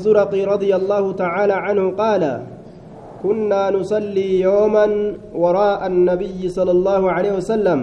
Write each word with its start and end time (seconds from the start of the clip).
الزرقي 0.00 0.44
رضي 0.44 0.76
الله 0.76 1.12
تعالى 1.12 1.52
عنه 1.52 1.84
قال 1.90 2.22
كنا 3.22 3.70
نصلي 3.70 4.40
يوما 4.40 4.86
وراء 5.34 5.86
النبي 5.86 6.48
صلى 6.48 6.70
الله 6.70 7.02
عليه 7.12 7.32
وسلم 7.32 7.80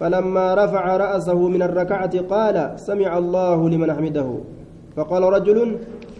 فلما 0.00 0.46
رفع 0.54 0.84
رأسه 0.96 1.48
من 1.48 1.62
الركعة 1.62 2.14
قال 2.34 2.56
سمع 2.76 3.18
الله 3.18 3.58
لمن 3.72 3.88
حمده. 3.96 4.28
فقال 4.96 5.22
رجل 5.22 5.58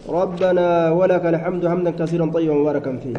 ربنا 0.09 0.69
ولك 0.90 1.25
الحمد 1.27 1.62
حمدا 1.68 1.91
كثيرا 1.91 2.27
طيبا 2.36 2.55
مباركا 2.55 2.96
فيه 2.96 3.16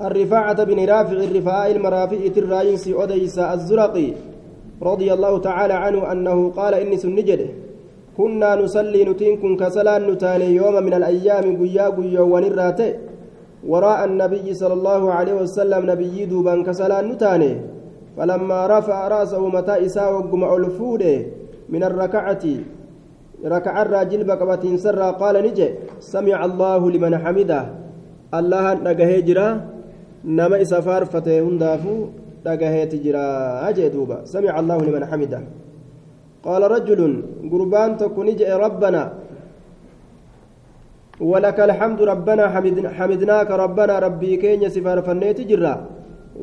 الرفاعة 0.00 0.58
بن 0.64 0.78
رافع 0.92 1.18
الرفاء 1.28 1.66
المرافئ 1.76 2.38
الراينسي 2.38 2.90
أديس 3.02 3.38
الزرقي 3.38 4.08
رضي 4.82 5.08
الله 5.12 5.32
تعالى 5.38 5.74
عنه 5.74 6.12
أنه 6.12 6.50
قال 6.50 6.72
إني 6.74 6.96
سنجده. 6.96 7.61
كنا 8.16 8.50
نصلي 8.60 9.04
نتين 9.08 9.34
كن 9.42 9.56
كسلان 9.56 10.10
نتاني 10.10 10.48
يوم 10.60 10.76
من 10.86 10.94
الأيام 10.94 11.46
قيا 11.60 11.86
قيا 11.96 12.20
ونرات 12.20 12.80
وراء 13.70 14.00
النبي 14.04 14.46
صلى 14.54 14.74
الله 14.78 15.02
عليه 15.12 15.34
وسلم 15.40 15.82
نبي 15.90 16.16
دوبان 16.24 16.58
كسلان 16.66 17.04
نتاني. 17.08 17.52
فلما 18.16 18.60
رفع 18.66 18.98
رأسه 19.08 19.48
متى 19.48 19.74
إساء 19.86 20.12
وقم 20.12 20.42
ألفوده 20.44 21.16
من 21.72 21.82
الركعة. 21.84 22.44
ركع 23.44 23.74
الراجل 23.82 24.20
بقبة 24.24 24.64
سرى 24.76 25.08
قال 25.20 25.34
نجي 25.46 25.68
سمع 26.00 26.44
الله 26.44 26.90
لمن 26.90 27.12
حمده. 27.18 27.60
الله 28.34 28.64
نجاه 28.74 29.20
جرا 29.20 29.48
نما 30.24 30.56
إسافار 30.62 31.04
فتاه 31.04 31.40
هندافو 31.40 31.96
نجاه 32.46 32.84
تجرا 32.84 33.24
أجي 33.68 33.88
دوبا 33.88 34.24
سمع 34.24 34.52
الله 34.60 34.78
لمن 34.86 35.04
حمده. 35.10 35.40
قال 36.46 36.62
رجل 36.74 37.00
قربان 37.52 37.90
تكون 38.02 38.28
جاء 38.36 38.50
ربنا. 38.66 39.02
ولك 41.20 41.58
الحمد 41.68 42.00
ربنا 42.02 42.44
حمدناك 42.98 43.50
ربنا 43.64 43.94
ربي 44.06 44.32
كين 44.42 44.62
سفار 44.68 44.98
فنيت 45.06 45.40
جرا. 45.50 45.74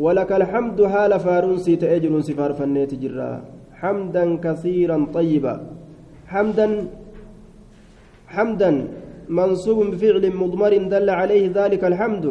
ولك 0.05 0.31
الحمد 0.31 0.79
حال 0.93 1.11
فارون 1.19 1.57
سيت 1.65 1.83
أجل 1.83 2.13
سفار 2.23 2.51
فنيت 2.59 2.91
جرا. 3.03 3.31
حمدا 3.79 4.25
كثيرا 4.45 4.97
طيبا. 5.13 5.55
حمدا 6.31 6.67
حمدا 8.27 8.71
منصوب 9.29 9.79
بفعل 9.91 10.23
مضمر 10.41 10.73
دل 10.93 11.09
عليه 11.19 11.43
ذلك 11.59 11.83
الحمد. 11.91 12.25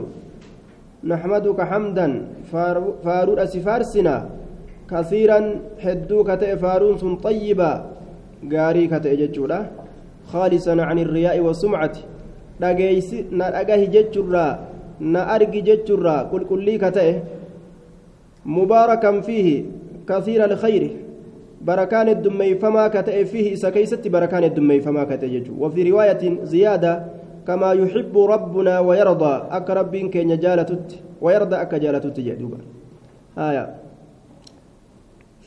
نحمدك 1.05 1.59
حمدا 1.71 2.07
فارور 3.05 3.39
سفارسنا 3.55 4.15
كثيرا 4.91 5.41
هدو 5.85 6.25
كتئ 6.25 6.57
فارون 6.57 6.99
سن 6.99 7.17
طيبا 7.17 7.73
غاري 8.53 8.87
كتئ 8.87 9.13
ججولا 9.21 9.61
خالصا 10.33 10.75
عن 10.89 10.99
الرياء 10.99 11.41
والسمعة 11.41 11.97
dhageeysi 12.61 13.27
na 13.31 13.51
dhagahi 13.55 13.87
jechurraa 13.87 14.59
na 15.01 15.21
argi 15.35 15.63
jechurraa 15.63 16.25
qulqullii 16.31 16.79
ka 16.83 16.91
ta'e 16.91 17.13
mubaarakan 18.55 19.23
fiihi 19.27 19.55
kasiira 20.09 20.49
alkhayri 20.51 20.91
barakaan 21.63 22.11
heddummeeyfamaa 22.13 22.89
ka 22.91 23.03
ta'e 23.07 23.25
fiihi 23.25 23.55
isa 23.59 23.71
keeysatti 23.71 24.11
barakaan 24.11 24.49
heddummeeyfamaa 24.49 25.07
ka 25.07 25.17
ta'e 25.23 25.31
jechuu 25.31 25.55
رواية 25.91 26.23
زيادة 26.43 26.93
كما 27.47 27.73
يحب 27.73 28.15
ربنا 28.19 28.81
ويرضى 28.81 29.35
أك 29.51 29.71
ربين 29.71 30.11
كين 30.11 30.39
جالتت 30.39 30.99
ويرضى 31.21 31.57
أك 31.57 31.75
جالتت 31.75 32.21
جدوبا 32.21 32.59
آية 33.39 33.65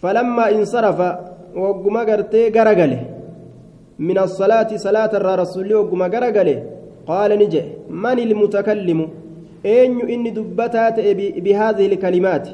فلما 0.02 0.46
انصرف 0.56 1.00
وقم 1.56 1.96
قرتي 2.10 2.50
قرقله. 2.56 3.02
من 4.00 4.18
الصلاة 4.18 4.70
صلاة 4.86 5.14
الرسول 5.14 5.70
وقم 5.74 6.02
قرقله. 6.14 6.58
قال 7.08 7.32
نجي 7.42 7.62
من 7.90 8.20
المتكلم؟ 8.20 9.00
أين 9.66 9.92
إني 10.14 10.30
دبتات 10.30 10.98
بهذه 11.46 11.86
الكلمات؟ 11.92 12.46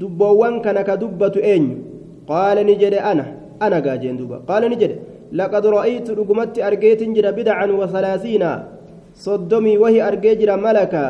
دبوان 0.00 0.54
كان 0.64 0.78
كدبة 0.88 1.34
أين؟ 1.36 1.64
قال 2.28 2.56
نجد 2.66 2.94
أنا 2.94 3.26
أنا 3.62 3.78
قاجين 3.86 4.16
دبا. 4.16 4.36
قال 4.48 4.62
نجد 4.72 4.92
لقد 5.32 5.64
رأيت 5.66 6.10
رقمت 6.10 6.58
أرقيت 6.58 7.00
جرى 7.02 7.30
بدعا 7.38 7.66
وثلاثين. 7.80 8.44
صدمي 9.14 9.74
وهي 9.82 9.98
أرقيجرا 10.08 10.56
ملكا. 10.56 11.06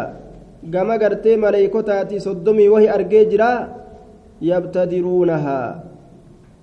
قام 0.74 0.90
قرتي 1.02 1.36
ملائكتاتي 1.36 2.18
صدمي 2.18 2.66
وهي 2.68 2.94
أرقيجرا 2.94 3.52
يبتدرونها 4.42 5.60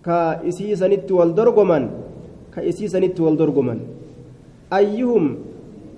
كإسيسنت 0.05 1.11
والدرقمن 1.11 1.83
كإسيسنت 2.55 3.19
والدرقمن 3.19 3.79
أيهم 4.73 5.37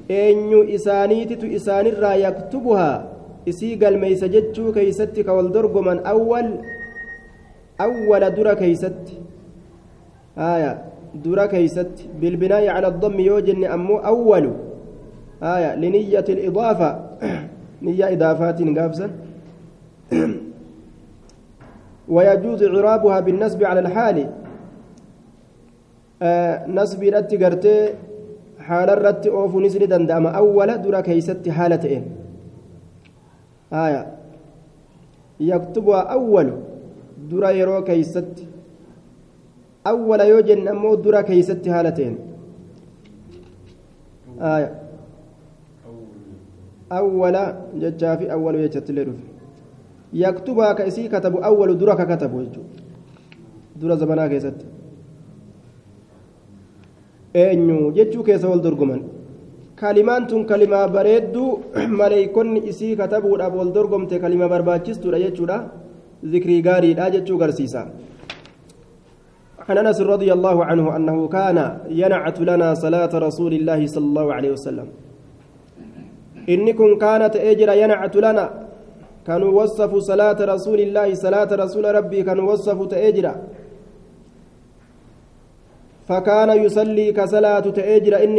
eenyu 0.10 0.64
isaaniititu 0.64 1.46
isaanirraa 1.58 2.16
yaktubuhaa 2.16 3.04
isii 3.46 3.76
galmeeysa 3.76 4.28
jechuu 4.28 4.72
keeysatti 4.72 5.24
ka 5.24 5.34
wal 5.34 5.50
dorgoman 5.52 6.00
awwal 6.04 6.48
awwala 7.86 8.30
dura 8.32 8.56
keeysatti 8.56 9.18
aya 10.38 10.72
dura 11.24 11.48
keeysatti 11.48 12.10
bilbinaa'i 12.22 12.68
cala 12.72 12.88
addammi 12.94 13.26
yoo 13.26 13.42
jenne 13.42 13.68
ammoo 13.76 14.00
awwalu 14.12 14.54
aya 15.42 15.76
liniyyati 15.76 16.36
lidaafa 16.40 16.90
niyyaa 17.82 18.10
idaafaatiin 18.16 18.74
gaafsan 18.74 19.12
ويجوز 22.10 22.64
إعرابها 22.64 23.20
بالنسب 23.20 23.64
على 23.64 23.80
الحال 23.80 24.30
آه 26.22 26.68
نسب 26.68 27.04
الأتي 27.04 27.38
haala 28.68 28.96
irratti 28.98 29.30
oofuunis 29.40 29.76
ni 29.82 29.88
danda'ama 29.94 30.30
awwala 30.42 30.78
dura 30.86 31.02
keeysatti 31.08 31.50
haala 31.58 31.78
ta'een 31.84 32.06
haya 33.76 34.02
yaktubuha 35.52 36.02
awwalu 36.16 36.56
dura 37.30 37.52
yeroo 37.60 37.82
keeysatti 37.90 38.48
awwala 39.92 40.24
yoo 40.32 40.42
jenne 40.50 40.70
ammoo 40.76 40.96
dura 41.06 41.24
keeysatti 41.30 41.70
haala 41.76 41.92
ta'een 42.00 42.18
haya 44.46 44.70
awwala 47.00 47.44
jechaa 47.84 48.16
yaktubuha 50.14 50.76
ka 50.76 50.86
isii 50.86 51.10
katabu 51.10 51.44
awwalu 51.44 51.76
dura 51.76 51.96
ka 51.96 52.06
katabu 52.06 52.44
jechuudha 52.44 52.84
dura 53.76 53.96
zamanaa 53.96 54.30
keessatti 54.30 54.66
eenyu 57.34 57.92
jechuu 57.92 58.24
keessa 58.24 58.50
wal 58.50 58.62
dorgoman 58.62 59.02
kalimaan 59.76 60.28
tun 60.28 60.46
kalimaa 60.46 60.88
bareedduu 60.88 61.50
maleeykonni 62.00 62.64
isii 62.72 62.96
katabuudhaaf 62.96 63.54
wal 63.60 63.72
dorgomte 63.72 64.20
kalima 64.20 64.48
barbaachistuudha 64.50 65.20
jechuudha 65.20 65.58
zikrii 66.24 66.62
gaariidha 66.62 67.10
jechuu 67.16 67.38
garsiisa 67.38 67.88
عن 69.68 69.78
انس 69.78 70.00
رضي 70.02 70.34
الله 70.34 70.66
عنه 70.66 70.96
انه 70.96 71.28
كان 71.28 71.58
ينعت 71.90 72.40
لنا 72.40 72.74
صلاه 72.74 73.12
رسول 73.28 73.54
الله 73.54 73.88
صلى 73.88 74.06
الله 74.06 74.34
عليه 74.34 74.52
وسلم 74.52 74.88
انكم 76.50 76.90
كانت 76.98 77.36
اجر 77.36 77.70
ينعت 77.84 78.16
لنا 78.16 78.67
كانوا 79.28 79.52
وصفوا 79.62 80.00
صلاة 80.00 80.40
رسول 80.54 80.80
الله 80.80 81.14
صلاة 81.14 81.50
رسول 81.64 81.86
ربي 81.96 82.24
كانوا 82.24 82.52
وصفوا 82.52 82.86
تاجر 82.86 83.26
فكان 86.08 86.50
يصلي 86.64 87.12
كصلاة 87.12 87.66
تأجر 87.78 88.14
إن 88.24 88.36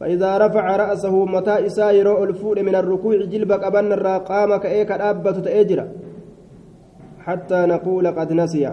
فإذا 0.00 0.30
رفع 0.38 0.76
رأسه 0.76 1.24
متى 1.24 1.66
إسائر 1.66 2.24
الفول 2.24 2.62
من 2.62 2.74
الركوع 2.74 3.16
جلبك 3.16 3.62
أبن 3.64 3.92
الراقام 3.92 4.56
كأيك 4.56 4.92
الأبة 4.92 5.36
تأجر 5.46 5.80
حتى 7.26 7.60
نقول 7.74 8.06
قد 8.18 8.32
نسي. 8.32 8.64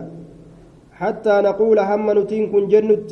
حتى 0.91 1.35
نقول 1.47 1.79
هم 1.79 2.07
نتين 2.19 2.51
كن 2.51 2.67
جنت. 2.67 3.11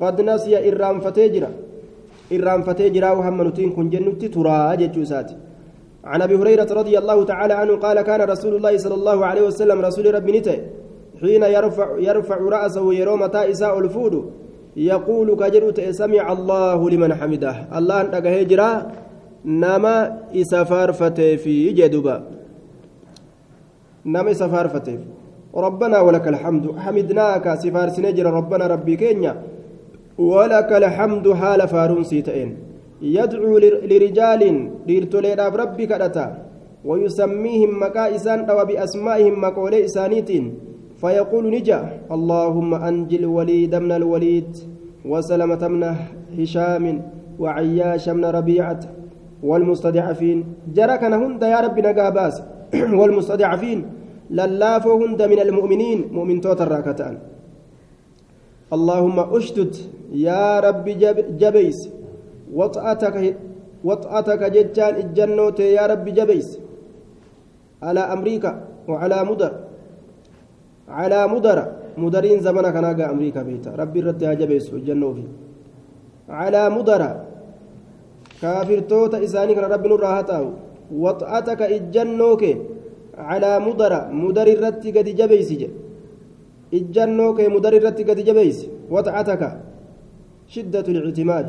قد 0.00 0.20
نسي 0.20 0.52
إرام 0.68 1.00
فتجر 1.00 1.44
إرام 2.32 2.60
فتجر 2.62 3.04
وهم 3.18 3.38
نتين 3.48 3.70
كن 3.76 3.86
جنت 3.90 4.22
ترى 4.34 4.76
جتشوسات 4.80 5.30
عن 6.08 6.22
أبي 6.22 6.34
هريرة 6.40 6.70
رضي 6.80 6.98
الله 6.98 7.18
تعالى 7.24 7.54
عنه 7.54 7.76
قال 7.76 8.00
كان 8.08 8.20
رسول 8.20 8.52
الله 8.56 8.74
صلى 8.84 8.94
الله 8.94 9.18
عليه 9.26 9.42
وسلم 9.42 9.78
رسول 9.80 10.14
ربي 10.14 10.32
نتي 10.38 10.56
حين 11.20 11.42
يرفع 11.42 11.88
يرفع 12.08 12.38
رأسه 12.56 12.94
يرو 12.94 13.16
متى 13.16 13.50
إساء 13.52 13.78
الفود 13.78 14.14
يقول 14.76 15.28
كجرت 15.36 15.78
سمع 16.00 16.24
الله 16.32 16.90
لمن 16.90 17.10
حمده. 17.14 17.54
الله 17.78 18.00
أنت 18.00 18.14
هجرا 18.14 18.70
نما 19.44 19.96
إسفار 20.40 20.92
في 21.42 21.72
جدبا 21.78 22.16
نما 24.06 24.30
إسفار 24.30 24.66
ربنا 25.54 26.00
ولك 26.00 26.28
الحمد. 26.28 26.64
حمدناك 26.78 27.46
سفار 27.62 27.88
سنجر 27.88 28.26
ربنا 28.38 28.64
ربي 28.66 28.96
كينيا. 28.96 29.34
ولك 30.18 30.70
الحمد 30.72 31.26
حال 31.40 31.60
فارون 31.68 32.04
سيتين 32.04 32.67
يدعو 33.02 33.58
لرجال 33.90 34.42
ليرتولي 34.86 35.34
ربي 35.34 35.86
كدتا 35.86 36.26
ويسميهم 36.84 37.82
مكائسان 37.82 38.40
أو 38.50 38.64
بأسمائهم 38.64 39.40
مقولي 39.40 39.84
إسانيتين 39.84 40.44
فيقول 41.00 41.44
نجا 41.50 41.80
اللهم 42.16 42.74
أنجل 42.74 43.18
الوليد 43.18 43.74
من 43.74 43.92
الوليد 43.92 44.50
وسلمة 45.04 45.62
بن 45.72 45.82
هشام 46.38 46.84
وعياش 47.38 48.08
بن 48.08 48.24
ربيعة 48.24 48.80
والمستضعفين 49.42 50.38
جرى 50.74 50.98
كان 50.98 51.12
هند 51.12 51.42
يا 51.42 51.60
رب 51.60 51.78
نقاباس 51.78 52.42
والمستضعفين 53.00 53.78
للافو 54.30 54.92
هند 55.04 55.22
من 55.22 55.38
المؤمنين 55.46 55.98
مؤمن 56.12 56.40
توتر 56.40 56.68
راكتان 56.68 57.18
اللهم 58.72 59.18
أشتت 59.36 59.74
يا 60.12 60.60
رب 60.60 60.84
جب 61.02 61.16
جبيس 61.38 61.97
وطأتك 62.54 63.36
وطأتك 63.84 64.42
ججان 64.54 64.94
الجنوت 65.02 65.60
يا 65.60 65.86
رب 65.86 66.04
جبيس. 66.04 66.48
على 67.82 68.00
أمريكا 68.00 68.52
وعلى 68.88 69.18
مدر. 69.24 69.52
على 70.88 71.20
مدر. 71.28 71.58
مدرين 71.98 72.40
زمنك 72.40 72.76
ناقا 72.76 73.10
أمريكا 73.10 73.42
بيتا. 73.42 73.70
ربي 73.80 74.00
رد 74.00 74.22
يا 74.22 74.34
جبيس 74.34 74.72
الجنة 74.74 75.12
في 75.14 75.24
على 76.28 76.62
مدر. 76.70 77.02
كافر 78.42 78.78
توتا 78.78 79.24
إساني 79.24 79.54
كان 79.54 79.64
ربي 79.64 79.88
نور 79.88 80.00
راهتاو. 80.00 80.46
وطأتك 80.92 81.60
الجنوك 81.62 82.42
على 83.18 83.52
مدر. 83.66 83.92
مدر 84.12 84.46
الرد 84.46 84.84
قد 84.96 85.08
جبيس 85.20 85.52
جي. 85.52 85.70
kee 86.70 87.48
mudar 87.48 87.72
irratti 87.72 88.04
gadi 88.04 88.22
jabeeyse 88.24 88.68
watacataka 88.90 89.64
شدة 90.48 90.80
الاعتماد. 90.88 91.48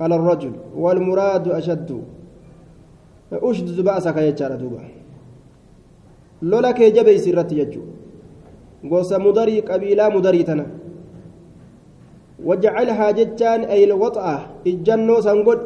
على 0.00 0.14
الرجل 0.14 0.52
والمراد 0.82 1.48
أشد. 1.48 1.90
أشدد 3.32 3.78
بأسك 3.80 4.16
يجار 4.16 4.52
دوبا. 4.60 4.82
لولا 6.42 6.70
كي 6.70 6.90
جبي 6.90 7.18
سرت 7.18 7.52
يجو. 7.52 7.82
قوس 8.90 9.12
مدري 9.12 9.60
قبيلة 9.60 10.08
مدري 10.08 10.42
تنا. 10.42 10.66
وجعلها 12.44 13.10
جتان 13.10 13.60
أي 13.72 13.84
الوطأة 13.84 14.36
إجنو 14.66 15.16
سنقود 15.26 15.60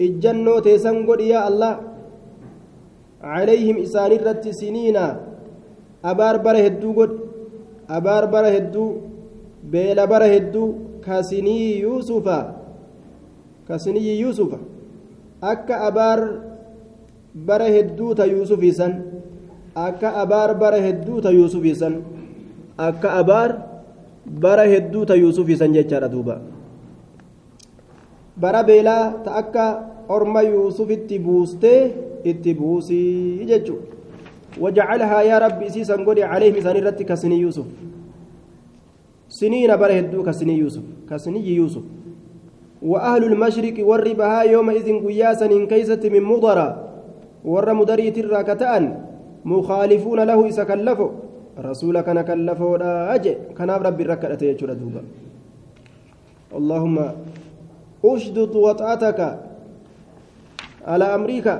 إجنو 0.00 0.58
تيسنقود 0.64 1.20
يا 1.20 1.48
الله. 1.48 1.74
عليهم 3.24 3.76
إسان 3.84 4.12
الرت 4.12 4.44
سنين 4.48 4.98
أبار 6.04 6.36
بره 6.44 6.66
الدوغود 6.72 7.12
أبار 7.88 8.24
بره 8.34 8.56
الدو 8.62 8.86
بيل 9.72 9.98
بره 10.06 10.32
الدو 10.42 10.64
كسني 11.04 11.80
يوسف 11.80 12.26
kasiniyyi 13.68 14.20
yuusufa 14.20 14.58
akka 15.42 15.80
abaar 15.88 16.20
bara 17.34 17.68
hedduu 17.76 18.14
ta 18.14 18.24
yuusufiisan 18.26 18.92
akka 19.74 20.14
abaar 20.22 20.54
bara 20.58 20.78
hedduu 20.86 21.20
ta 21.20 21.30
yuusufiisan 21.30 21.94
akka 22.78 23.12
abaar 23.20 23.50
bara 24.26 24.64
hedduuta 24.64 25.14
yuusufiisan 25.14 25.72
jechaadha 25.72 26.08
duuba. 26.08 26.40
Bara 28.36 28.62
beelaa 28.64 29.22
ta 29.24 29.36
akka 29.40 29.64
orma 30.08 30.42
yuusufitti 30.42 31.18
buustee 31.18 31.92
itti 32.24 32.54
buusii 32.54 33.44
jechuu 33.46 33.78
wajacalhaa 34.60 35.22
yaa 35.22 35.38
rabbi 35.38 35.66
isiisan 35.66 36.04
godhe 36.04 36.22
caleehim 36.22 36.56
isaan 36.56 36.76
irratti 36.76 37.04
kasinii 37.04 37.40
yuusuf. 37.40 37.66
Siniina 39.28 39.76
bara 39.76 39.94
hedduu 39.94 40.22
kasinii 40.24 40.58
yuusuf. 40.58 40.84
Kasiniyyi 41.08 41.56
yuusuf. 41.56 41.84
وأهل 42.84 43.24
المشرق 43.24 43.76
والربها 43.80 44.40
يومئذ 44.42 44.88
قياسا 45.06 45.46
إن 45.46 45.66
كيست 45.66 46.04
من 46.06 46.24
mudariitirraa 47.44 48.44
ka 48.44 48.56
ta'an 48.56 48.84
mukhaalifuuna 49.44 50.24
lahu 50.24 50.48
isa 50.48 50.64
kallafo 50.64 51.12
rasuula 51.60 52.00
kana 52.00 52.24
kallafoodha 52.24 53.12
je 53.20 53.52
kanaaf 53.52 53.84
rabbi 53.84 54.00
irra 54.04 54.16
kadhate 54.16 54.48
jechuudha 54.48 54.74
duuba 54.76 55.04
اللهم 56.54 56.98
أشدد 58.04 58.54
وطأتك 58.54 59.20
على 60.86 61.06
أمريكا. 61.18 61.54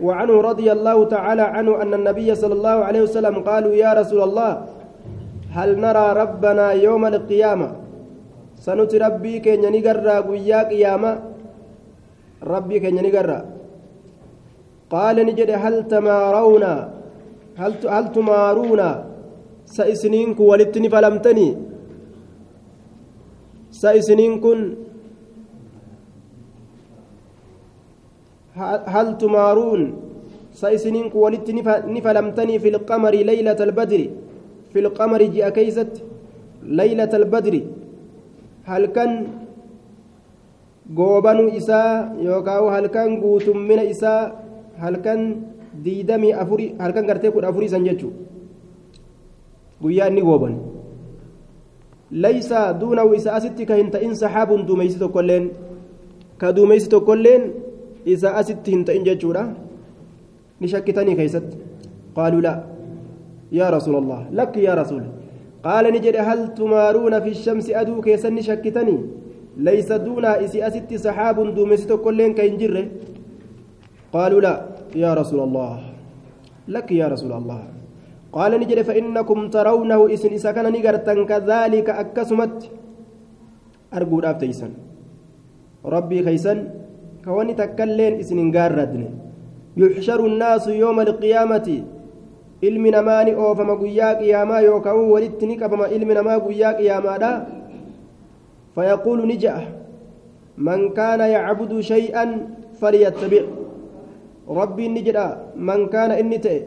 وعنه 0.00 0.40
رضي 0.40 0.72
الله 0.72 1.04
تعالى 1.04 1.42
عنه 1.42 1.82
أن 1.82 1.94
النبي 1.94 2.34
صلى 2.34 2.54
الله 2.54 2.76
عليه 2.86 3.02
وسلم 3.02 3.34
قالوا 3.42 3.74
يا 3.74 3.92
رسول 3.98 4.22
الله 4.22 4.52
هل 5.50 5.80
نرى 5.80 6.06
ربنا 6.12 6.66
يوم 6.72 7.06
القيامة؟ 7.06 7.87
سنت 8.64 8.92
ربي 9.04 9.34
كي 9.44 9.56
نقرى 9.56 10.16
قيا 10.28 10.58
قيامة 10.70 11.12
ربي 12.52 12.76
كي 12.82 12.90
نقرى 12.90 13.38
قال 14.92 15.16
نجد 15.28 15.50
هل 15.64 15.74
تمارون 15.94 16.64
هل 17.60 17.72
هل 17.94 18.04
تمارون 18.16 18.82
سإسنينك 19.76 20.38
ولتني 20.50 20.88
فلمتني 20.94 21.48
سإسنينكن 23.82 24.60
هل 28.94 29.08
تمارون 29.22 29.82
سإسنينك 30.62 31.14
ولتني 31.14 32.00
فلمتني 32.06 32.54
في 32.62 32.68
القمر 32.74 33.14
ليلة 33.30 33.60
البدر 33.68 34.00
في 34.72 34.78
القمر 34.84 35.20
جاء 35.34 35.48
كيست 35.56 35.92
ليلة 36.80 37.12
البدر 37.20 37.54
كان 38.94 39.12
goobanuu 40.88 41.52
isaa 41.52 42.16
yookaan 42.16 42.72
halkan 42.72 43.20
guutummina 43.20 43.84
isaa 43.84 44.32
halkan 44.80 45.20
diidamii 45.84 46.32
afurii 46.32 46.68
halkan 46.78 47.06
gartee 47.10 47.30
kudha 47.34 47.48
afurii 47.52 47.68
san 47.68 47.84
jechuun 47.84 48.14
guyyaa 49.82 50.08
inni 50.08 50.22
gooban 50.28 50.54
laysa 52.24 52.62
duunahu 52.80 53.14
isa 53.18 53.34
asitti 53.38 53.66
ka 53.68 53.76
hin 53.80 53.90
ta'in 53.94 54.16
saxaabuun 54.22 54.64
duumeysi 54.68 54.98
tokkolleen 55.04 55.50
ka 56.40 56.56
duumeysi 56.56 56.88
tokkolleen 56.94 57.44
isa 58.14 58.34
asitti 58.40 58.70
hin 58.76 58.84
ta'in 58.90 59.04
jechuudha 59.10 59.44
ni 60.60 60.68
shakkitanii 60.72 61.16
keeysatti 61.20 61.56
qaaluu 62.16 62.42
laa 62.48 62.58
yaa 63.60 63.70
rasuula 63.76 63.98
allah 64.04 64.20
lakki 64.40 64.64
yaa 64.64 64.80
rasuul 64.82 65.04
tumaaruuna 66.56 67.20
fi 67.20 67.34
shamsi 67.34 67.74
aduu 67.74 68.00
keessan 68.02 68.34
ni 68.34 68.42
shakkitanii 68.42 69.00
laysa 69.66 69.98
duunaa 70.06 70.40
isi 70.46 70.62
asitti 70.62 70.98
saxaabuun 70.98 71.54
duumeysi 71.56 71.86
tokkolleen 71.86 72.34
ka 72.34 72.42
hin 72.42 72.58
jirre 72.58 72.84
قالوا 74.08 74.40
لا 74.40 74.54
يا 74.96 75.12
رسول 75.12 75.40
الله. 75.44 75.72
لك 76.68 76.88
يا 76.96 77.12
رسول 77.12 77.32
الله. 77.32 77.60
قال 78.32 78.52
نجد 78.60 78.80
فإنكم 78.88 79.38
ترونه 79.52 80.00
إسن 80.14 80.32
إسكن 80.32 80.64
نقرتا 80.72 81.14
كذلك 81.28 81.88
أكسمت. 82.02 82.56
أرجو 83.92 84.18
أفتيسا 84.20 84.68
ربي 85.84 86.18
خيسا 86.24 86.54
كوني 87.24 87.52
تكلين 87.60 88.14
إسن 88.20 88.38
قاردن 88.56 89.04
يحشر 89.76 90.20
الناس 90.26 90.64
يوم 90.72 90.98
القيامة. 91.00 91.68
Ilmi 92.62 92.90
namaa 92.90 93.24
ni 93.24 93.34
oofama 93.34 93.76
guyyaa 93.76 94.14
qiyaamaa 94.20 94.60
yookaan 94.60 95.10
walitti 95.10 95.46
ni 95.46 95.56
qabama 95.56 95.88
ilmi 95.88 96.14
namaa 96.14 96.38
guyyaa 96.40 96.74
qiyaamaadha 96.74 97.30
fayaquulu 98.74 99.26
ni 99.26 99.36
ja'a 99.38 99.62
man 100.56 100.90
kaana 100.98 101.26
yacbudu 101.26 101.82
shay'an 101.82 102.30
falyattabic 102.80 103.46
rabbiin 104.60 104.92
ni 104.94 105.02
jedha 105.06 105.26
man 105.54 105.88
kaana 105.88 106.18
inni 106.18 106.38
ta'e 106.38 106.60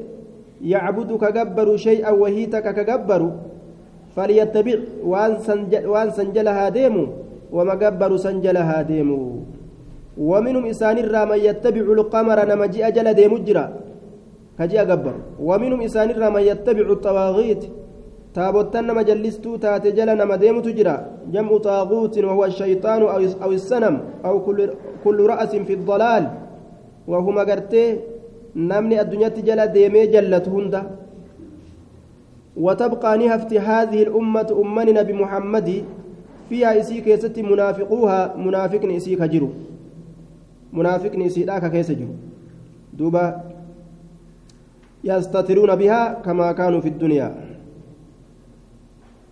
yacbudu 0.73 1.19
ka 1.19 1.31
gabbaru 1.31 1.77
shay'an 1.77 2.15
wahii 2.15 2.47
takka 2.47 2.73
ka 2.73 2.83
gabbaru 2.83 3.31
falyattabic 4.15 5.03
waan 5.03 6.11
san 6.15 6.31
jala 6.35 6.53
haa 6.53 6.71
deemu 6.71 7.07
wama 7.51 7.75
gabbaru 7.75 8.19
san 8.19 8.41
jala 8.41 8.63
haa 8.63 8.83
deemu 8.83 9.19
ومنهم 10.17 10.65
إسان 10.75 10.97
من 11.31 11.39
يتبع 11.39 11.81
القمر 11.81 12.37
نما 12.45 12.65
جاء 12.65 12.89
جل 12.91 13.13
ديم 13.13 13.33
كجاء 14.61 14.85
جبر 14.85 15.15
ومنهم 15.47 15.81
إسان 15.81 16.09
من 16.33 16.41
يتبع 16.49 16.85
الطواغيت 16.97 17.63
تابوتن 18.35 18.83
نما 18.87 19.01
جلستو 19.09 19.55
تات 19.63 19.85
جل 19.97 20.09
نما 20.19 20.35
ديم 20.41 20.57
تجرا 20.65 20.95
جمع 21.33 21.51
طاغوت 21.57 22.15
وهو 22.17 22.45
الشيطان 22.45 23.01
أو 23.43 23.51
السنم 23.59 23.95
أو 24.25 24.35
كل 24.45 24.59
كل 25.03 25.17
رأس 25.31 25.51
في 25.67 25.73
الضلال 25.73 26.23
وهما 27.07 27.41
قرتي 27.49 27.85
نمني 28.55 29.01
الدنيا 29.01 29.29
تجل 29.35 29.59
ديمي 29.75 30.05
جلت 30.13 30.45
هندا 30.53 30.81
وتبقى 32.65 33.11
نهفت 33.17 33.51
هذه 33.53 33.99
الأمة 34.03 34.49
أمنا 34.61 34.91
نبي 35.01 35.13
محمد 35.13 35.69
فيها 36.49 36.79
إسيك 36.79 37.07
يست 37.07 37.39
منافقوها 37.39 38.19
منافق 38.45 38.83
إسيك 38.97 39.21
جرو 39.33 39.49
منافق 40.73 41.13
إسيك 41.27 41.65
كيس 41.73 41.91
جرو 41.99 42.15
دوبا 42.97 43.50
يستترون 45.03 45.75
بها 45.75 46.21
كما 46.25 46.51
كانوا 46.51 46.81
في 46.81 46.89
الدنيا. 46.89 47.35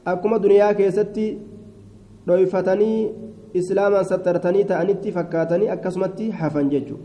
أكما 0.07 0.37
دنيا 0.37 0.71
كيستي 0.71 1.37
رويفتني 2.29 2.91
إسلاما 3.57 4.03
سترتني 4.03 4.63
تأنتي 4.63 5.11
فكاتني 5.11 5.73
أكسمتي 5.73 6.33
حفن 6.33 6.69
ججو. 6.69 6.97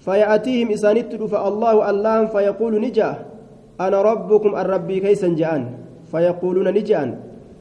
فيأتيهم 0.00 0.70
إسانيت 0.70 1.14
فالله 1.14 1.90
الله 1.90 2.26
فيقول 2.26 2.80
نجا 2.80 3.10
أنا 3.80 4.02
ربكم 4.02 4.56
الربي 4.56 5.00
كيسا 5.00 5.28
جاءن. 5.28 5.64
فيقولون 6.06 6.68
نجأن 6.70 7.18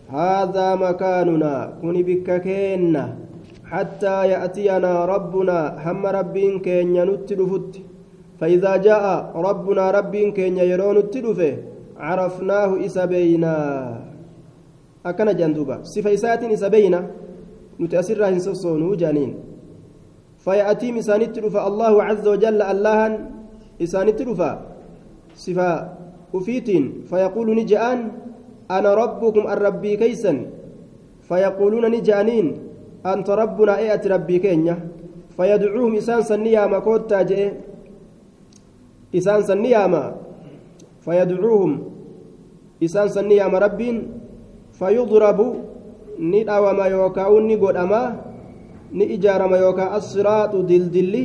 هذا 0.09 0.67
مكاننا 0.75 1.81
كن 1.81 1.95
بك 2.07 2.41
كينا 2.45 3.05
حتى 3.65 4.15
يأتينا 4.29 5.05
ربنا 5.05 5.57
هم 5.85 6.05
ربين 6.05 6.59
كينيا 6.59 7.05
نتلفت 7.09 7.71
فإذا 8.39 8.75
جاء 8.77 9.31
ربنا 9.35 9.91
ربين 9.91 10.31
كينيا 10.35 10.63
يرون 10.63 10.97
التلفه 10.97 11.53
عرفناه 11.97 12.85
إسبينا 12.85 13.55
أكن 15.05 15.29
جندوبا. 15.39 15.83
صفيسات 15.83 16.43
إسبينا 16.43 16.99
نتأسرها 17.79 18.29
إنسوسونو 18.29 18.95
جانين. 18.95 19.31
فيأتي 20.43 20.99
إسانت 20.99 21.39
رفا 21.39 21.61
الله 21.67 21.93
عز 22.03 22.25
وجل 22.27 22.61
اللهن 22.61 23.13
إسانت 23.81 24.19
رفا 24.21 24.51
صفا 25.35 25.71
أفيتين. 26.35 27.07
فيقول 27.09 27.47
نجأن 27.55 27.99
أنا 28.71 28.93
ربكم 28.93 29.43
الربي 29.47 29.95
كيسا 29.97 30.33
فيقولون 31.27 31.85
نجانين 31.91 32.47
أنت 33.05 33.29
ربنا 33.29 33.77
إيأت 33.77 34.07
ربي 34.07 34.37
كينيا. 34.39 34.75
فيدعوهم 35.37 35.95
إسان 35.95 36.21
سنياما 36.21 36.79
كوتا 36.79 37.21
جئ. 37.21 37.51
إسان 39.17 39.41
سنياما 39.49 40.03
فيدعوهم 41.05 41.71
إسان 42.85 43.07
سنياما 43.17 43.57
ربين 43.65 43.97
فيضرب 44.79 45.39
ندعوما 46.19 46.85
يوكاون 46.95 47.43
نقدما 47.49 48.01
نإجارما 48.99 49.57
يوكا 49.63 49.85
الصراط 49.97 50.53
دلدلي 50.69 51.23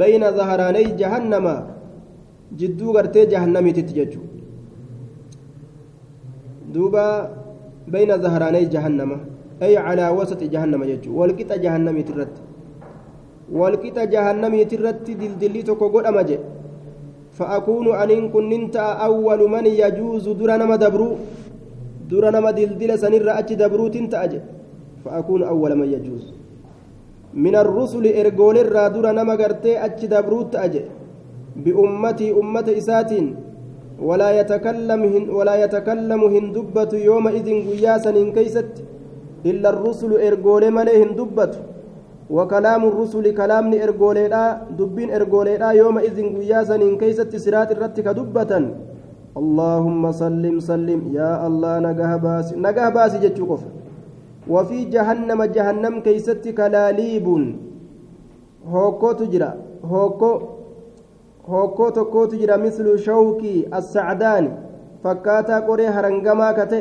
بين 0.00 0.22
ظهراني 0.38 0.84
جهنم 1.00 1.46
جدو 2.58 2.86
غرتي 2.96 3.22
جهنمي 3.32 3.72
تتججو 3.78 4.22
دوبا 6.74 7.06
بين 7.94 8.10
ظهراني 8.24 8.64
جهنم 8.74 9.10
أي 9.62 9.76
على 9.86 10.04
وسط 10.18 10.40
جهنم 10.54 10.82
يجو 10.92 11.10
والقطة 11.20 11.56
جهنمي 11.64 12.02
ترت 12.08 12.34
والقطة 13.58 14.04
جهنمي 14.14 14.64
ترت 14.70 15.06
دلدلي 15.20 15.62
تكو 15.68 15.86
قد 15.94 16.04
أمجي 16.10 16.38
فأكون 17.36 17.86
أن 18.02 18.28
كنت 18.34 18.76
أول 19.08 19.40
من 19.54 19.66
يجوز 19.66 20.24
درنا 20.40 20.64
ما 20.70 20.76
دبرو 20.76 21.08
درنا 22.10 22.40
ما 22.40 22.50
دلدل 22.50 22.90
سنر 23.02 23.28
أتش 23.38 23.52
دبرو 23.60 23.86
تنتأجي 23.94 24.40
فأكون 25.04 25.42
أول 25.52 25.72
من 25.80 25.88
يجوز. 25.94 26.24
من 27.44 27.54
الرسل 27.56 28.04
إرجول 28.20 28.56
الرا 28.64 28.88
درنا 28.94 29.22
ما 29.28 29.34
قرتي 29.40 29.72
أتش 29.84 30.04
دبرو 30.12 30.42
تأجي 30.52 30.82
بأمتي 31.64 32.26
أمة 32.40 32.68
إساتين. 32.80 33.26
ولا 34.08 34.28
يتكلم 34.40 35.02
ولا 35.36 35.54
يتكلم 35.64 36.20
هندبة 36.34 36.92
يومئذ 37.08 37.48
قياسا 37.70 38.10
إن 38.22 38.32
كيست. 38.36 38.72
إلا 39.50 39.68
الرسل 39.74 40.10
إرجول 40.26 40.62
ملي 40.76 40.94
هندبة. 41.02 41.52
وكلام 42.30 42.82
الرسل 42.90 43.24
كلام 43.40 43.74
إرجوليدا 43.74 44.44
دبين 44.78 45.10
إرجوليدا 45.14 45.70
يومئذ 45.70 46.16
قياسا 46.36 46.74
إن 46.74 46.98
كيست 46.98 47.36
سرات 47.36 47.70
الرتك 47.72 48.06
دبة 48.18 48.52
اللهم 49.40 50.02
سلم 50.12 50.56
سلم. 50.60 51.00
يا 51.18 51.46
الله 51.46 51.74
نجاه 51.86 52.12
باس 52.16 52.46
نجاه 52.66 52.88
باس 52.96 53.12
جتشوف 53.22 53.62
وفي 54.52 54.78
جهنم 54.94 55.40
جهنم 55.56 55.94
كيست 56.06 56.44
كلاليب. 56.58 57.26
هوكو 58.72 59.12
تجرى 59.12 59.50
هوكو 59.84 60.32
hokkoo 61.46 61.90
tokkootu 61.90 62.36
jira 62.36 62.56
mislu 62.58 62.98
shawkii 62.98 63.68
assacdaani 63.78 64.50
fakkaataa 65.02 65.60
qoree 65.68 65.90
harangamaa 65.96 66.54
kate 66.58 66.80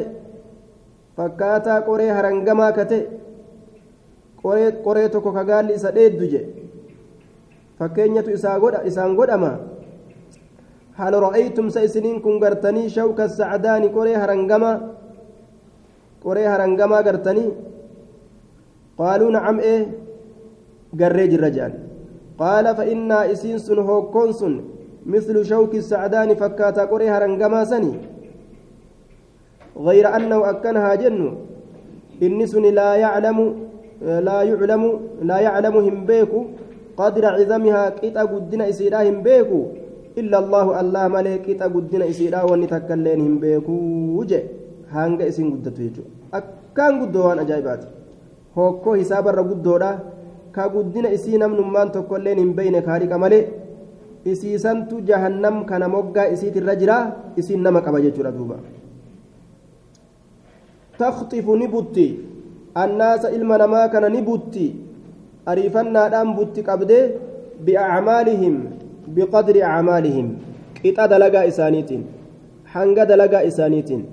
fakkaataa 1.18 1.82
qoree 1.88 2.10
harangamaa 2.18 2.72
kate 2.78 2.98
qoree 4.86 5.10
tokko 5.14 5.32
kagaalli 5.38 5.74
isa 5.80 5.92
dheeddu 5.98 6.26
je 6.34 6.42
fakkeenyatu 7.80 8.30
isaan 8.90 9.16
godhama 9.20 9.52
sa 11.76 11.82
isiniin 11.88 12.22
kun 12.22 12.40
gartanii 12.40 12.90
shawka 12.90 13.28
sacdaani 13.30 13.90
qoree 13.98 14.16
harangamaa 14.16 14.78
qoree 16.24 16.48
harangamaa 16.54 17.04
gartanii 17.08 17.50
qaaluu 19.00 19.32
nacam 19.36 19.60
ee 19.74 19.80
garree 21.00 21.28
jirra 21.34 21.50
jedhan 21.58 21.86
قال 22.40 22.76
فإنا 22.76 23.32
إسين 23.32 23.58
سن 23.58 23.80
سن 24.32 24.54
مثل 25.06 25.46
شوك 25.46 25.76
السعدان 25.76 26.36
فكاتا 26.36 26.86
قري 26.92 27.10
هرنغما 27.10 27.64
سني 27.64 27.94
غير 29.78 30.16
أنه 30.16 30.50
أكنها 30.50 30.96
جن 30.96 31.38
سن 32.46 32.66
لا 32.80 32.96
يعلم 32.96 33.65
لا 34.28 34.40
يعلم 34.50 34.84
لا 35.30 35.38
يعلم 35.48 35.76
هم 35.88 35.98
بيكو 36.10 36.40
قدر 37.00 37.24
عظمها 37.38 37.84
كيتا 37.98 38.24
قدنا 38.32 38.70
إسيرا 38.72 39.00
هم 39.10 39.18
بيكو 39.28 39.60
إلا 40.20 40.38
الله 40.44 40.66
الله 40.82 41.04
ملك 41.16 41.42
كيتا 41.46 41.68
قدنا 41.76 42.06
إسيرا 42.14 42.40
ونتكلين 42.50 43.20
هم 43.26 43.36
بيكو 43.44 43.74
وجه 44.18 44.42
هانغا 44.96 45.24
إسين 45.30 45.48
قدتو 45.54 45.82
يجو 45.88 46.04
أكان 46.38 46.94
قدوان 47.02 47.40
أجايبات 47.44 47.82
هوكو 48.58 48.90
حساب 49.00 49.26
ka 50.56 50.70
guddina 50.72 51.12
isii 51.12 51.38
namnummaan 51.42 51.92
tokkoilleen 51.96 52.40
hin 52.40 52.52
beyne 52.58 52.82
kaariqa 52.88 53.18
malee 53.24 53.42
isiisantu 54.34 55.02
jahannam 55.10 55.58
kana 55.72 55.90
moggaa 55.96 56.28
isiitirra 56.36 56.76
jira 56.82 56.98
isiin 57.42 57.66
nama 57.66 57.82
qaba 57.88 58.02
jechuudha 58.06 58.32
duuba 58.38 58.60
takhxifu 61.02 61.58
ni 61.62 61.68
butti 61.74 62.06
ilma 63.38 63.58
namaa 63.58 63.88
kana 63.90 64.10
ni 64.10 64.22
butti 64.22 64.76
ariifannaadhaan 65.46 66.36
butti 66.36 66.64
qabdee 66.64 67.04
biacmaalihim 67.66 68.56
biqadri 69.16 69.64
acmaalihim 69.64 70.28
qixa 70.82 71.08
dalagaa 71.08 71.46
isaaniitiin 71.52 72.04
hanga 72.74 73.06
dalagaa 73.12 73.44
isaaniitiin 73.52 74.06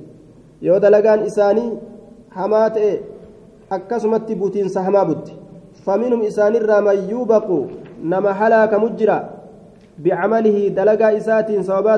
yoo 0.62 0.81
dalagaan 0.81 1.26
isaanii 1.31 1.71
hamaa 2.38 2.69
ta'e 2.71 2.92
akkasumatti 3.76 4.35
butiinsa 4.35 4.83
hamaa 4.88 5.04
butti 5.04 5.42
فمنهم 5.87 6.23
إسان 6.23 6.52
من 6.85 7.09
يوبق 7.11 7.49
نما 8.04 8.31
هلاك 8.31 8.75
مجرى 8.75 9.19
بعمله 9.99 10.69
دلقا 10.69 11.16
إسات 11.16 11.49
صوابا 11.61 11.97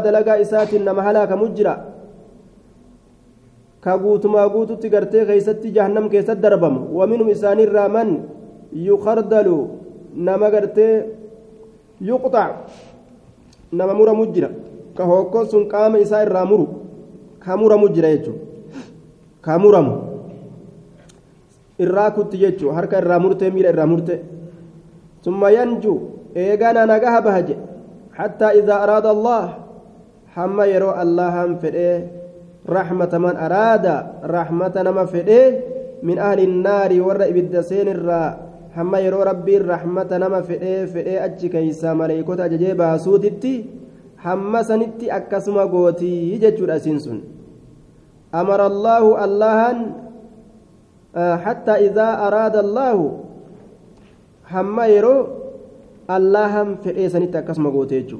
دلقا 3.86 4.16
إسات 4.16 4.24
نما 4.26 4.40
هلاك 4.40 4.44
مجرى 4.44 4.44
كقوتما 4.44 4.44
قوت 4.46 4.70
تقرتي 4.82 5.22
غيست 5.22 5.66
جهنم 5.66 6.08
كيست 6.08 6.30
دربم 6.30 6.76
ومنهم 6.92 7.28
إسان 7.30 7.58
من 7.92 8.08
يخردل 8.72 9.48
نما 10.16 10.46
قرتي 10.46 11.02
يقطع 12.00 12.46
نما 13.72 13.92
مر 13.92 14.14
مجرى 14.14 14.50
كهوكون 14.98 15.46
سن 15.46 15.64
قام 15.72 15.96
إسان 15.96 16.28
رامر 16.28 16.66
كمر 17.44 17.76
مجرى 17.76 18.08
يجو 18.12 18.34
irraa 21.78 22.10
kutti 22.14 22.38
jechuu 22.38 22.70
harka 22.70 22.98
irraa 23.02 23.18
murtee 23.18 23.50
miila 23.50 23.68
irraa 23.74 23.86
murte 23.86 24.22
summa 25.24 25.50
yanju 25.50 25.94
eegana 26.34 26.86
nagaha 26.86 27.20
bahaje 27.26 27.56
hattaa 28.18 28.54
idaa 28.54 28.78
araada 28.84 29.10
allah 29.10 29.58
hamma 30.36 30.66
yeroo 30.70 30.94
allahan 31.04 31.58
fedhee 31.58 32.24
man 32.64 33.37
araada 33.37 34.21
raxmata 34.23 34.83
nama 34.83 35.06
fedhee 35.06 35.62
min 36.02 36.18
ahli 36.18 36.44
innaari 36.44 37.00
warra 37.00 37.28
ibidda 37.28 37.62
seen 37.62 37.88
irraa 37.88 38.37
hamma 38.76 39.00
yeroo 39.00 39.25
rabbiin 39.25 39.64
raxmata 39.64 40.18
nama 40.18 40.42
fedhee 40.42 40.87
fedhee 40.87 41.18
achi 41.21 41.49
keeysaa 41.49 41.94
maleeykota 41.94 42.44
ajajee 42.44 42.75
baasuutitti 42.75 43.54
hamma 44.16 44.64
sanitti 44.64 45.11
akkasuma 45.11 45.66
gootii 45.66 46.38
jechuudha 46.38 46.76
isiin 46.80 47.00
sun 47.00 47.21
amara 48.33 48.64
allaahu 48.73 49.16
allahan 49.16 50.04
حتى 51.14 51.71
إذا 51.71 52.26
أراد 52.26 52.56
الله 52.56 52.99
هم 54.50 54.76
يرو 54.80 55.16
اللهم 56.11 56.68
في 56.83 56.90
إيسانيتا 56.90 57.40
كسم 57.47 57.64
قوتيجو 57.71 58.18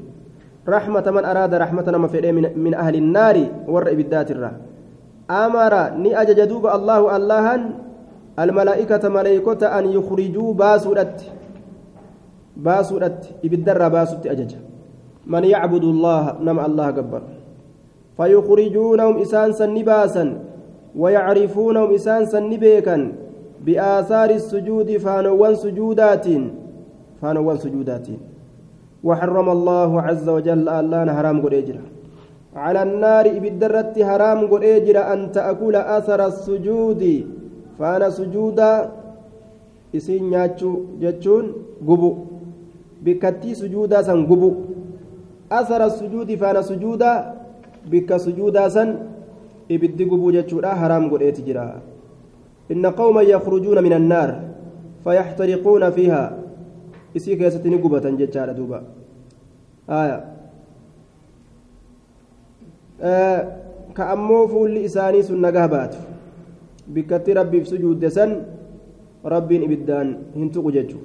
رحمة 0.69 1.07
من 1.11 1.25
أراد 1.25 1.55
رحمة 1.55 1.87
ما 1.99 2.09
في 2.09 2.33
من, 2.33 2.75
أهل 2.75 2.95
النار 2.95 3.37
ور 3.69 3.85
بالذات 3.95 4.31
الرا. 4.31 4.53
أمر 5.31 5.75
ني 6.03 6.11
أججدوب 6.21 6.67
الله 6.67 7.17
اللهن 7.17 7.63
الملائكة 8.39 9.09
ملائكة 9.09 9.63
أن 9.79 9.85
يخرجوا 9.93 10.55
باسورت. 10.55 11.19
باسورت 12.57 13.21
إبدر 13.45 13.89
باسورت 13.89 14.27
أجج. 14.27 14.53
من 15.27 15.45
يعبد 15.45 15.85
الله 15.85 16.37
نم 16.41 16.59
الله 16.61 16.91
جبر 16.91 17.23
فيخرجونهم 18.17 19.15
إسان 19.19 19.53
سنباسا 19.53 20.25
ويعرفونهم 20.97 21.95
إسان 21.95 22.27
سنبيكا 22.27 23.13
بآثار 23.65 24.31
السجود 24.31 24.97
فانوان 24.97 25.55
سجودات 25.55 26.27
فانوان 27.23 27.57
سجودات 27.57 28.07
وحرم 29.05 29.49
الله 29.57 29.91
عز 30.03 30.27
وجل 30.29 30.69
الله 30.69 31.01
حرام 31.17 31.37
قد 31.45 31.55
على 32.57 32.81
النار 32.83 33.25
إبدرت 33.39 33.95
حرام 34.09 34.39
قل 34.53 34.63
إجر 34.65 34.97
أن 35.13 35.21
تأكل 35.37 35.75
أثر 35.77 36.21
السجود 36.27 37.03
فأنا 37.79 38.09
سجودا 38.19 38.73
isiin 39.95 40.27
nyaachuu 40.31 40.99
jechuun 40.99 41.55
gubu 41.87 42.27
bikkattii 43.03 43.55
sujuudaa 43.55 44.03
san 44.03 44.27
gubu 44.27 44.49
asara 45.51 45.91
sujuudi 45.91 46.37
faana 46.37 46.63
sujuudaa 46.63 47.35
bikka 47.91 48.19
sujuudaa 48.19 48.71
san 48.71 48.97
ibiddi 49.69 50.05
gubuu 50.05 50.33
jechuudha 50.33 50.75
haraam 50.75 51.09
godheeti 51.09 51.43
jira 51.43 51.67
inna 52.69 52.91
qawman 52.93 53.29
yakhrujuuna 53.29 53.83
min 53.87 53.93
annaar 53.93 54.31
fayaxtariquuna 55.05 55.93
fiihaa 55.93 56.31
isii 57.15 57.37
keessatti 57.37 57.71
ni 57.71 57.79
gubatan 57.79 58.17
jechaadha 58.19 58.55
duuba 58.55 58.83
ka 63.95 64.11
ammoo 64.15 64.49
fuulli 64.49 64.85
isaanii 64.89 65.23
sun 65.23 65.41
nagaa 65.41 65.69
baatu 65.69 65.99
bikkatti 66.95 67.35
rabbiif 67.35 67.69
sujuudde 67.69 68.11
san 68.11 68.35
rabbiin 69.35 69.63
ibiddaan 69.67 70.17
hin 70.35 70.51
tuqu 70.51 70.73
jechu 70.73 70.99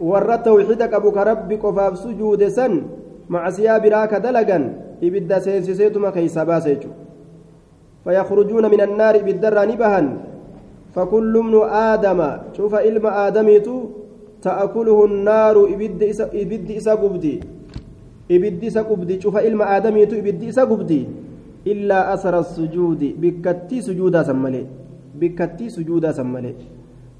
warra 0.00 0.38
tawxiida 0.38 0.88
qabu 0.88 1.12
ka 1.12 1.24
rabbi 1.24 1.56
qofaaf 1.64 1.96
sujuude 2.02 2.50
san 2.50 2.84
macsiyaa 3.28 3.80
biraa 3.80 4.06
ka 4.12 4.20
dalagan 4.20 4.70
ibidda 5.00 5.40
seensiseetuma 5.40 6.12
keeysa 6.12 6.44
baasa 6.44 6.68
jechu 6.74 6.92
فيخرجون 8.06 8.70
من 8.70 8.80
النار 8.80 9.18
بالدر 9.26 9.58
نبها 9.70 10.00
فكل 10.94 11.34
ابن 11.36 11.54
آدم 11.92 12.20
شوف 12.56 12.72
علم 12.74 13.06
آدميتو 13.06 13.76
تأكله 14.42 14.98
النار 15.04 15.56
إبد 15.74 16.02
إسا 16.02 16.30
إبد 16.34 16.70
إسا 16.70 16.94
قبدي. 16.94 17.40
إبد 18.30 18.64
إسا 18.64 18.82
قبدي. 18.82 19.20
شوف 19.20 19.36
علم 19.36 19.62
آدميتو 19.62 20.16
إبد 20.16 20.42
إسا 20.44 20.64
قبدي. 20.64 21.02
إلا 21.66 22.14
أثر 22.14 22.38
السجود. 22.38 23.02
بكتي 23.18 23.82
سجودا 23.82 24.22
سملي. 24.22 24.66
بكتي 25.18 25.66
سجودا 25.68 26.12
سملي. 26.12 26.54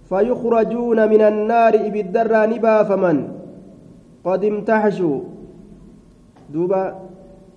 فيخرجون 0.07 0.99
من 1.11 1.23
النار 1.23 1.75
إبدر 1.75 2.31
نبا 2.31 2.83
فمن؟ 2.83 3.17
قد 4.25 4.43
امتحشوا. 4.45 5.21
دوبا 6.55 6.83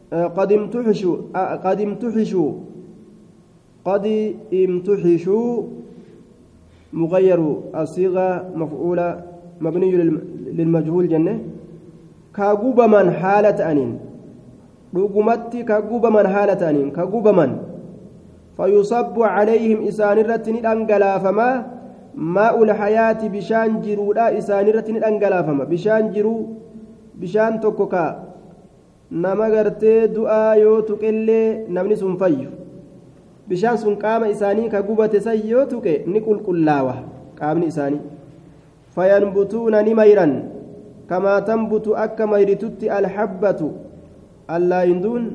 قد 0.10 0.50
امتحشوا. 0.52 1.18
قد 1.66 1.80
امتحشوا. 1.82 2.52
قد 3.86 4.06
امتحشوا. 4.54 5.54
مغير 6.94 7.42
الصيغة 7.76 8.30
مفعولة. 8.58 9.29
مبني 9.62 9.92
للمجهول 10.58 11.08
جنة 11.08 11.40
كاغوبا 12.36 12.86
من 12.88 13.12
حالة 13.12 13.60
أنين 13.72 13.92
dhugumatti 14.94 15.62
ka 15.66 15.82
gubaman 15.86 16.26
haala 16.26 16.56
ta'aniin 16.58 16.90
ka 16.92 17.06
gubaman 17.06 17.52
fayusabbu 18.58 19.22
calayhim 19.22 19.86
isaanirratti 19.90 20.50
ni 20.56 20.62
dhangalaafamaa 20.66 21.64
maa'ul 22.38 22.72
hayaati 22.80 23.30
bishaan 23.30 23.82
jiruudha 23.86 24.32
isaanirratti 24.40 24.92
ni 24.96 25.00
dhangalaafama 25.04 25.66
bishaan 25.70 26.10
jiruu 26.16 26.42
bishaan 27.22 27.60
tokko 27.62 27.86
ka 27.94 28.06
nama 29.12 29.50
gartee 29.54 30.08
du'aa 30.18 30.56
yoo 30.64 30.82
tuqellee 30.90 31.70
namni 31.78 31.96
sun 32.02 32.18
fayyu 32.18 32.50
bishaan 33.50 33.78
sun 33.78 33.96
qaama 34.04 34.34
isaanii 34.34 34.70
ka 34.74 34.82
gubate 34.90 35.22
san 35.22 35.38
yoo 35.52 35.66
tuqe 35.70 35.94
ni 36.10 36.20
qulqullaawa 36.28 36.96
qaamni 37.40 37.70
isaanii 37.74 38.02
ni 39.84 39.94
mayran 39.94 40.34
kamaa 41.10 41.42
tanbutu 41.42 41.96
akka 41.98 42.28
mayritutti 42.28 42.90
alhabbatu 42.90 43.72
allaayinduun 44.48 45.32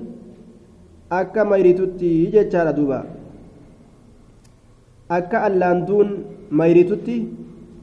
akka 1.11 1.45
mayritutti 1.45 2.31
jechaadha 2.35 2.73
duuba 2.73 3.05
akka 5.09 5.43
allaanduun 5.49 6.09
mayritutti 6.51 7.17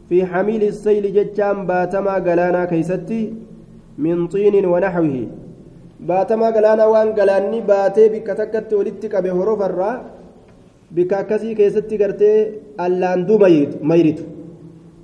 fi 0.09 0.17
xamiili 0.31 0.71
sayli 0.73 1.11
jechaan 1.17 1.65
baatamaa 1.67 2.19
galaanaa 2.27 2.67
keeysatti 2.71 3.19
min 3.97 4.27
xiinin 4.31 4.65
wanaxwihi 4.73 5.23
baatamaa 6.07 6.51
galaanaa 6.51 6.89
waan 6.93 7.13
galaanni 7.19 7.61
baatee 7.61 8.09
bikka 8.09 8.35
takkatti 8.41 8.75
walitti 8.79 9.09
qabe 9.13 9.29
horofarraa 9.29 9.95
bikka 10.95 11.17
akkasii 11.23 11.55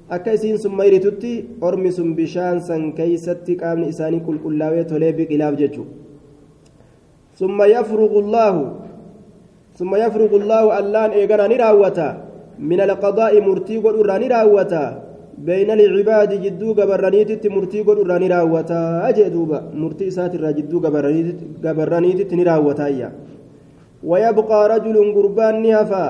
akka 0.09 0.33
isiin 0.33 0.57
sun 0.57 0.73
mayritutti 0.79 1.45
ormi 1.61 1.91
sun 1.91 2.15
bishaan 2.15 2.59
san 2.61 2.91
keeysatti 2.97 3.59
qaamni 3.61 3.87
isaanii 3.93 4.25
qulqullaawee 4.27 4.83
tolee 4.91 5.13
biqilaaf 5.13 5.55
jechuudha 5.61 6.05
ثم 7.37 7.59
يفرغ 7.61 8.13
الله 8.23 8.55
ثم 9.77 9.91
يفرغ 9.95 10.31
الله 10.41 10.63
اللان 10.79 11.09
إيغانا 11.19 11.47
نراوتا 11.53 12.09
من 12.69 12.79
القضاء 12.81 13.33
مرتي 13.47 13.77
قد 13.85 13.95
أراني 14.01 14.27
راوتا 14.33 14.83
بين 15.37 15.69
العباد 15.69 16.31
جدو 16.43 16.69
قبرانيتت 16.79 17.43
مرتي 17.55 17.79
قد 17.87 17.97
أراني 18.01 18.27
راوتا 18.33 18.79
أجدوبا 19.09 19.59
مرتي 19.81 20.07
ساتر 20.17 20.43
جدو 20.57 20.77
قبرانيتت 21.65 22.31
نراوتا 22.39 22.85
إيا 22.91 23.09
ويبقى 24.09 24.59
رجل 24.73 24.97
قربان 25.15 25.55
نهفا 25.61 26.05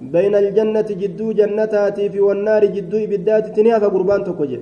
بين 0.00 0.34
الجنة 0.34 0.88
جدو 1.02 1.32
جنتاتي 1.32 2.10
في 2.10 2.20
والنار 2.20 2.64
جدو 2.64 2.96
إبدات 3.04 3.46
تنهفا 3.56 3.86
قربان 3.86 4.24
تكوجي 4.24 4.60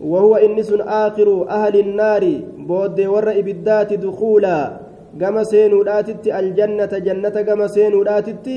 وهو 0.00 0.36
إنس 0.36 0.70
آخر 1.04 1.28
أهل 1.50 1.74
النار 1.80 2.24
بود 2.68 2.98
ور 3.00 3.26
إبدات 3.40 3.90
دخولا 3.94 4.88
gama 5.16 5.44
seenuudhaatitti 5.44 6.32
aljannata 6.38 7.00
jannata 7.00 7.42
gama 7.42 7.68
seenuudhaatitti 7.68 8.56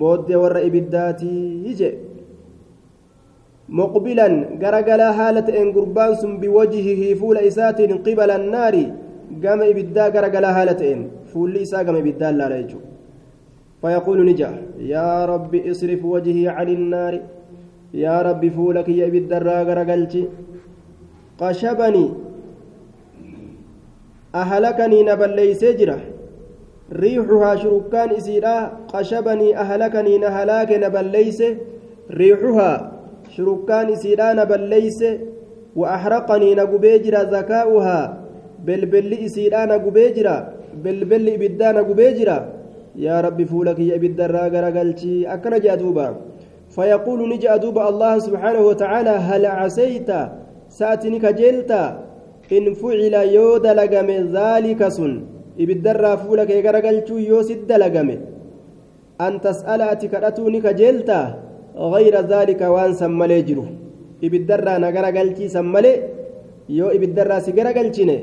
booddee 0.00 0.36
warra 0.42 0.60
ibiddaatii 0.68 1.74
je 1.80 1.88
muqbilan 3.80 4.34
garagalaa 4.62 5.12
haala 5.20 5.42
ta'een 5.48 5.72
gurbaan 5.76 6.16
sun 6.20 6.38
biwajhihi 6.42 7.14
fuula 7.20 7.42
isaatiin 7.50 7.98
qibala 8.06 8.34
annaari 8.40 8.84
gama 9.44 9.66
ibiddaa 9.72 10.10
garagalaa 10.16 10.54
haala 10.58 10.74
ta'een 10.80 11.02
fuulli 11.32 11.62
isaa 11.66 11.84
gama 11.84 11.98
ibiddaan 12.04 12.38
laala 12.40 12.62
jechuudha 12.62 12.89
فيقول 13.80 14.18
نجا 14.26 14.50
يا 14.78 15.24
رب 15.24 15.54
اصرف 15.54 16.04
وجهي 16.04 16.48
عن 16.48 16.68
النار. 16.68 17.20
يا 17.94 18.22
رب 18.22 18.48
فولك 18.48 18.88
يا 18.88 19.06
ابد 19.06 19.32
الراغر 19.32 19.78
قشبني. 21.40 22.06
أهلكني 24.34 24.98
نبليسي 25.02 25.72
جرا 25.72 25.98
ريحها 26.92 27.56
شركان 27.56 28.10
إسيرا. 28.10 28.56
قشبني 28.94 29.48
أهلكني 29.62 30.18
نهلاك 30.18 30.70
نبليسي 30.84 31.56
ريحها 32.10 32.92
شركان 33.34 33.88
إسيرا 33.92 34.32
نبليسي 34.32 35.10
وأحرقني 35.76 36.54
نقبيجرا 36.54 37.22
ذكاؤها 37.22 37.98
بلبل 38.66 39.12
إسيرا 39.26 39.64
نقبيجرا 39.64 40.36
بلبل 40.84 41.28
إبدا 41.28 41.72
نقبيجرا 41.72 42.38
يا 43.06 43.16
ربي 43.26 43.44
فولك 43.50 43.78
يا 43.88 43.94
إبدا 43.98 44.26
راغر 44.36 44.64
قلتي 44.78 45.14
أكن 45.34 45.54
جادوبا 45.64 46.06
فيقول 46.74 47.20
نجي 47.32 47.48
أدوبا 47.56 47.82
الله 47.90 48.14
سبحانه 48.26 48.60
وتعالى 48.70 49.10
هل 49.28 49.42
عسيت 49.46 50.10
ساتني 50.78 51.18
كجلتا 51.24 51.82
in 52.50 52.74
fucila 52.74 53.22
yoo 53.36 53.58
dalagame 53.64 54.16
zaalika 54.34 54.90
sun 54.90 55.12
ibiddarraa 55.62 56.16
fuula 56.22 56.42
kee 56.48 56.62
garagalchuu 56.66 57.18
yoo 57.30 57.42
sit 57.48 57.60
dalagame 57.70 58.16
an 59.26 59.38
tas'ala 59.44 59.84
ati 59.94 60.08
kadhatuu 60.12 60.50
ni 60.50 60.60
kajeeltaa 60.64 61.26
gayra 61.92 62.22
zaalika 62.32 62.72
waan 62.74 62.94
san 63.00 63.12
malee 63.20 63.42
jiru 63.48 63.64
ibiddarraa 64.26 64.78
na 64.82 64.90
garagalchii 64.96 65.48
san 65.54 65.66
malee 65.74 65.96
yoo 66.78 66.90
ibiddarraa 66.96 67.40
si 67.44 67.52
garagalchine 67.58 68.16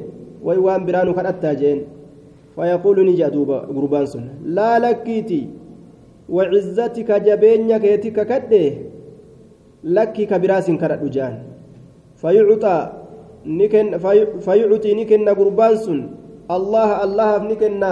way 0.47 0.57
waan 0.65 0.83
biraanu 0.87 1.15
ni 2.57 3.13
jedha 3.15 3.29
duuba 3.29 3.65
gurbaan 3.69 4.07
sun 4.07 4.29
laa 4.45 4.79
lakkiiti 4.79 5.57
وعزتك 6.29 7.11
جبينك 7.11 7.83
يتك 7.83 8.17
كده 8.27 8.65
لكي 9.83 10.25
كبراس 10.25 10.67
كردو 10.71 11.07
جان. 11.07 11.35
فيعطى 12.19 12.77
نكن 13.45 13.85
فيعطي 14.39 14.91
نكن 14.93 15.29
قربان 15.29 15.75
سن 15.77 15.99
الله 16.51 16.89
الله 17.03 17.31
نكن 17.43 17.83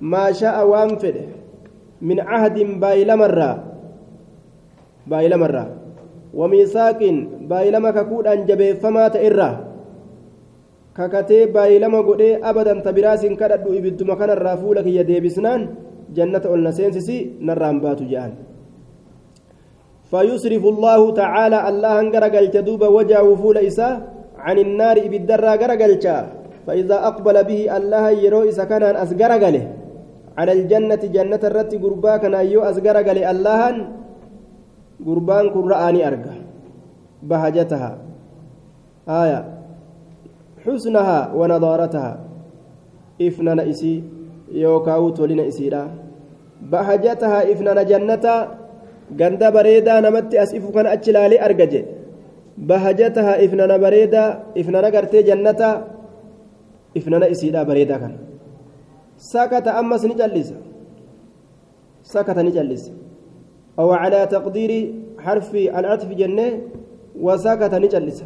ما 0.00 0.24
شاء 0.32 0.56
وانفد 0.66 1.16
من 2.02 2.20
عهد 2.20 2.56
بايل 2.80 3.16
مرة 3.16 3.50
بايل 5.06 5.32
مرة 5.38 5.64
وميثاق 6.34 7.00
بايل 7.40 7.74
ككود 7.90 8.26
أن 8.26 8.44
جبه 8.46 8.72
فما 8.82 9.08
تئرة 10.96 11.06
ككتي 11.12 11.46
بايل 11.54 11.84
قدي 12.08 12.30
أبدا 12.50 12.74
تبراس 12.86 13.22
كردو 13.40 13.70
إبد 13.78 14.00
مكان 14.10 14.30
الرافولك 14.36 14.86
يدي 14.86 15.20
بسنان 15.24 15.60
جنة 16.16 16.44
أولنا 16.46 16.70
سينسسي 16.70 17.16
نرام 17.46 17.76
باتو 17.82 18.04
جان 18.12 18.32
فيصرف 20.10 20.64
الله 20.72 21.00
تعالى 21.20 21.58
الله 21.68 21.94
انقرق 22.00 22.34
الجدوب 22.44 22.82
وجهه 22.96 23.28
فول 23.40 23.58
إساه 23.68 23.94
عن 24.46 24.56
النار 24.66 24.96
بالدرا 25.12 25.52
غرغلچا 25.60 26.16
فإذا 26.66 26.96
أقبل 27.10 27.36
به 27.48 27.60
الله 27.76 28.04
يرو 28.24 28.42
إذا 28.50 28.64
كان 28.70 28.82
أسقر 29.04 29.32
قاله 29.42 29.64
على 30.38 30.52
الجنة 30.56 31.02
جنة 31.16 31.42
الرت 31.50 31.72
قربا 31.82 32.12
كان 32.22 32.34
أيو 32.42 32.60
أسقر 32.70 32.96
قاله 33.06 33.24
الله 33.32 33.60
قربان 35.06 35.46
قرآني 35.54 36.00
أرقى 36.08 36.36
بهجتها 37.28 37.90
آية 39.22 39.53
حسنها 40.64 41.18
ونضارتها 41.38 42.10
إفنان 43.22 43.60
إسي 43.60 43.94
يوكاو 44.52 45.10
تولين 45.16 45.40
إسيرا 45.40 45.84
بهجتها 46.70 47.38
إفنان 47.52 47.78
جنة 47.90 48.26
ganda 49.12 49.50
bareedaa 49.52 50.00
namatti 50.00 50.38
as 50.38 50.52
ifu 50.56 50.72
kana 50.72 50.90
achi 50.96 51.12
laalee 51.12 51.40
arga 51.46 51.66
jedhe 51.72 51.92
bahajataha 52.68 53.32
ifnana 53.44 53.78
bareedaa 53.78 54.28
ifnana 54.60 54.90
gartee 54.90 55.22
jannata 55.28 55.68
ifnana 56.94 57.28
isiidhaa 57.34 57.64
bareedaa 57.70 57.98
kana 57.98 58.18
sakata 59.16 59.74
ammas 59.80 60.04
ni 60.04 60.14
callisa 60.20 60.56
sakata 62.02 62.42
ni 62.42 62.52
callisa 62.56 62.92
calaa 63.76 64.26
taqdiiri 64.34 64.80
xarfi 65.24 65.68
alcatfi 65.78 66.14
jennee 66.20 66.52
wasakata 67.26 67.78
ni 67.80 67.88
callisa 67.88 68.24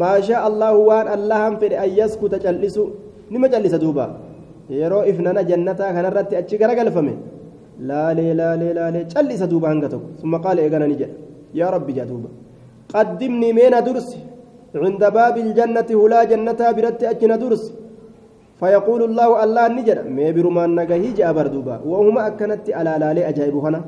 maa 0.00 0.16
shaa 0.28 0.42
allahu 0.48 0.78
waan 0.88 1.06
allahan 1.16 1.54
fedhe 1.60 1.76
an 1.84 1.90
yaskuta 2.00 2.38
callisu 2.44 2.82
nima 3.32 3.46
callisa 3.52 3.78
duuba 3.84 4.04
yeroo 4.80 5.04
ifnana 5.10 5.42
jannataa 5.50 5.92
kanarratti 5.96 6.34
achi 6.40 6.56
garagalfame 6.62 7.14
laalee 7.90 8.32
laalee 8.40 8.72
laalee 8.78 9.04
callisa 9.14 9.46
duuba 9.52 9.66
hanga 9.72 9.88
tokko 9.92 10.08
summa 10.20 10.38
qaala 10.44 10.60
eegana 10.66 10.86
ni 10.90 10.96
jedha 11.00 11.16
yaa 11.60 11.70
rabbi 11.76 11.92
jaa 11.98 12.08
duuba 12.10 12.28
qaddimnii 12.92 13.52
meena 13.58 13.78
dursi 13.88 14.18
cinda 14.82 15.08
baabi 15.16 15.40
iljannati 15.46 15.92
hulaa 16.00 16.24
jannataa 16.32 16.72
biratti 16.78 17.04
achina 17.14 17.38
dursi 17.44 17.72
فيقول 18.60 19.00
الله 19.08 19.28
الله 19.44 19.64
نجد 19.76 19.98
ما 20.16 20.26
برمان 20.36 20.70
نجاهي 20.78 21.10
جاء 21.18 21.30
بردوبا 21.36 21.76
وهما 21.90 22.20
أكنت 22.28 22.66
على 22.78 22.92
لالي 23.02 23.22
أجايب 23.30 23.56
هنا 23.64 23.80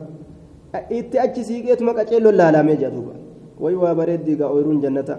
إتي 1.24 1.42
سيقيت 1.48 1.80
ما 1.86 1.92
كأجيلو 1.96 2.30
لا 2.38 2.46
لا 2.54 2.60
ميجا 2.68 2.88
دوبا 2.94 3.14
ويوا 3.62 3.92
بريد 3.98 4.20
ديقا 4.26 4.46
أويرون 4.52 4.78
جنة 4.84 5.10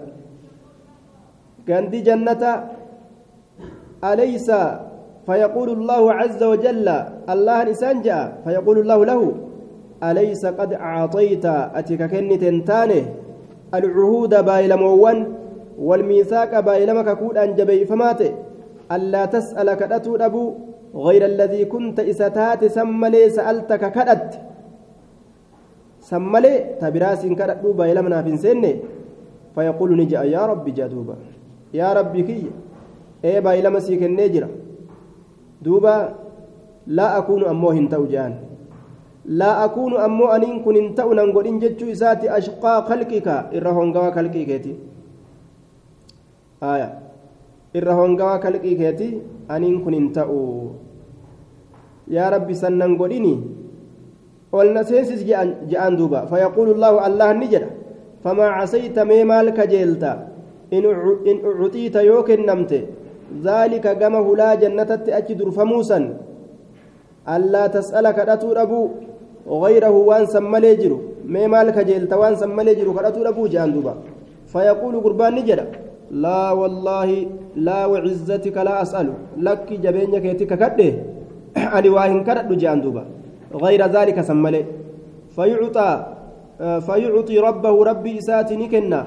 كاندي 1.68 2.00
جنة 2.00 2.42
أليس 4.04 4.48
فيقول 5.26 5.68
الله 5.70 6.02
عز 6.12 6.42
وجل 6.42 6.88
الله 7.34 7.64
نسان 7.70 7.96
جاء 8.02 8.40
فيقول 8.44 8.78
الله 8.78 9.04
له 9.10 9.20
أليس 10.08 10.46
قد 10.46 10.72
أعطيت 10.72 11.44
أتك 11.78 12.02
كنت 12.12 12.42
تاني 12.68 13.00
العهود 13.74 14.32
بايلموان 14.44 15.18
والميثاق 15.78 16.60
بايلمك 16.60 17.08
كود 17.18 17.36
أنجبي 17.36 17.84
فماتي 17.90 18.30
ألا 18.92 19.22
تسأل 19.34 19.68
كدتو 19.80 20.16
أبو 20.16 20.44
غير 20.94 21.22
الذي 21.32 21.64
كنت 21.64 21.98
إستات 22.00 22.64
سملي 22.64 23.30
سألتك 23.36 23.82
كدت 23.96 24.30
سملي 26.10 26.54
تبراس 26.80 27.22
كدت 27.40 27.62
بايلمنا 27.78 28.18
في 28.22 28.36
سنة 28.44 28.72
فيقول 29.54 29.90
نجا 30.00 30.22
يا 30.22 30.42
ربي 31.68 31.78
يا 31.78 31.92
ربي 31.92 32.22
كي 32.22 32.50
إيه 33.24 33.40
بايلما 33.40 33.80
سيك 33.80 34.02
النجرة 34.02 34.48
دوبا 35.62 36.14
لا 36.86 37.18
أكون 37.18 37.44
أمو 37.44 37.70
هنتو 37.70 38.04
جان 38.06 38.32
لا 39.24 39.64
أكون 39.64 39.92
أمو 39.96 40.26
أنين 40.26 40.62
كن 40.64 40.76
انتو 40.76 41.12
ننقل 41.12 41.46
جتشو 41.60 41.86
إساتي 41.92 42.26
أشقى 42.38 42.74
خلقك 42.88 43.28
إرهون 43.56 43.88
قوى 43.94 44.10
خلقك 44.16 44.50
آية 46.62 46.90
aniin 49.48 49.80
kun 49.84 49.94
hin 49.96 50.12
ta'u 50.12 50.72
yaa 52.08 52.30
rabbi 52.30 52.54
sannan 52.54 52.96
godhini 53.00 53.34
olna 54.52 54.84
seensis 54.84 55.24
je'an 55.24 55.96
duuba 55.96 56.26
fayaquulu 56.28 56.76
llaahu 56.76 57.00
allah 57.08 57.32
ni 57.40 57.48
jedha 57.48 57.72
famaa 58.24 58.52
casayta 58.60 59.04
mee 59.08 59.24
maal 59.24 59.52
kajeelta 59.58 60.12
in 60.70 60.84
ucutiita 61.50 62.02
yoo 62.02 62.22
kennamte 62.22 62.78
dhaalika 63.44 63.94
gama 63.94 64.20
hulaa 64.28 64.56
jannatatti 64.62 65.12
achi 65.18 65.34
durfamuusan 65.40 66.04
allaa 67.36 67.68
tas'ala 67.76 68.12
kadhatuu 68.12 68.54
dhabuu 68.54 68.86
malee 70.54 70.76
jiru 70.76 70.98
mee 71.24 71.46
maal 71.46 71.72
kajeelta 71.72 72.18
waan 72.22 72.36
san 72.36 72.50
malee 72.60 72.74
jiru 72.80 72.94
kadhatuu 72.94 73.24
dhabuu 73.28 73.48
je'an 73.48 73.72
duuba 73.72 73.96
fayaquulu 74.52 75.00
gurbaan 75.00 75.34
ni 75.34 75.42
jedha 75.50 75.66
لا 76.10 76.52
والله 76.52 77.10
لا 77.56 77.80
وعزتك 77.86 78.56
لا 78.56 78.82
أسأل 78.82 79.08
لك 79.36 79.68
جبين 79.84 80.18
كيتك 80.18 80.52
كده 80.56 80.88
أني 81.76 81.88
واهن 81.88 82.24
كرد 82.24 82.48
جان 82.58 82.80
دوبا 82.80 83.04
غير 83.64 83.82
ذلك 83.86 84.20
سملي 84.20 84.64
فيعطى 85.36 85.90
فيعطي 86.86 87.36
ربه 87.38 87.74
ربي 87.90 88.18
إسات 88.18 88.52
نكنا 88.52 89.00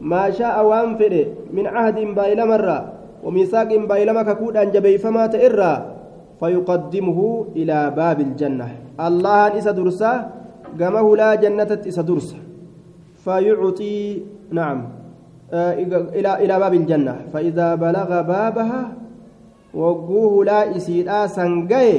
ما 0.00 0.30
شاء 0.30 0.56
وانفر 0.66 1.26
من 1.50 1.66
عهد 1.66 1.98
بايل 2.14 2.40
مرة 2.46 2.78
وميثاق 3.24 3.70
بايل 3.90 4.08
مككود 4.14 4.56
أن 4.56 4.70
جبي 4.70 4.98
فما 4.98 5.26
تئرى 5.26 5.74
فيقدمه 6.40 7.18
إلى 7.56 7.78
باب 7.90 8.18
الجنة. 8.20 8.68
الله 9.00 9.58
إسا 9.58 9.70
درسا 9.74 10.12
قمه 10.80 11.06
لا 11.16 11.34
جنة 11.34 11.70
إسا 11.82 12.02
درسا 12.02 12.38
فيعطي 13.24 14.22
نعم 14.54 14.78
إلى 16.14 16.30
إلى 16.44 16.54
باب 16.58 16.74
الجنة. 16.74 17.14
فإذا 17.34 17.74
بلغ 17.74 18.10
بابها 18.22 18.82
وجوه 19.74 20.44
لا 20.44 20.60
إسيدا 20.76 21.26
سنجي 21.26 21.90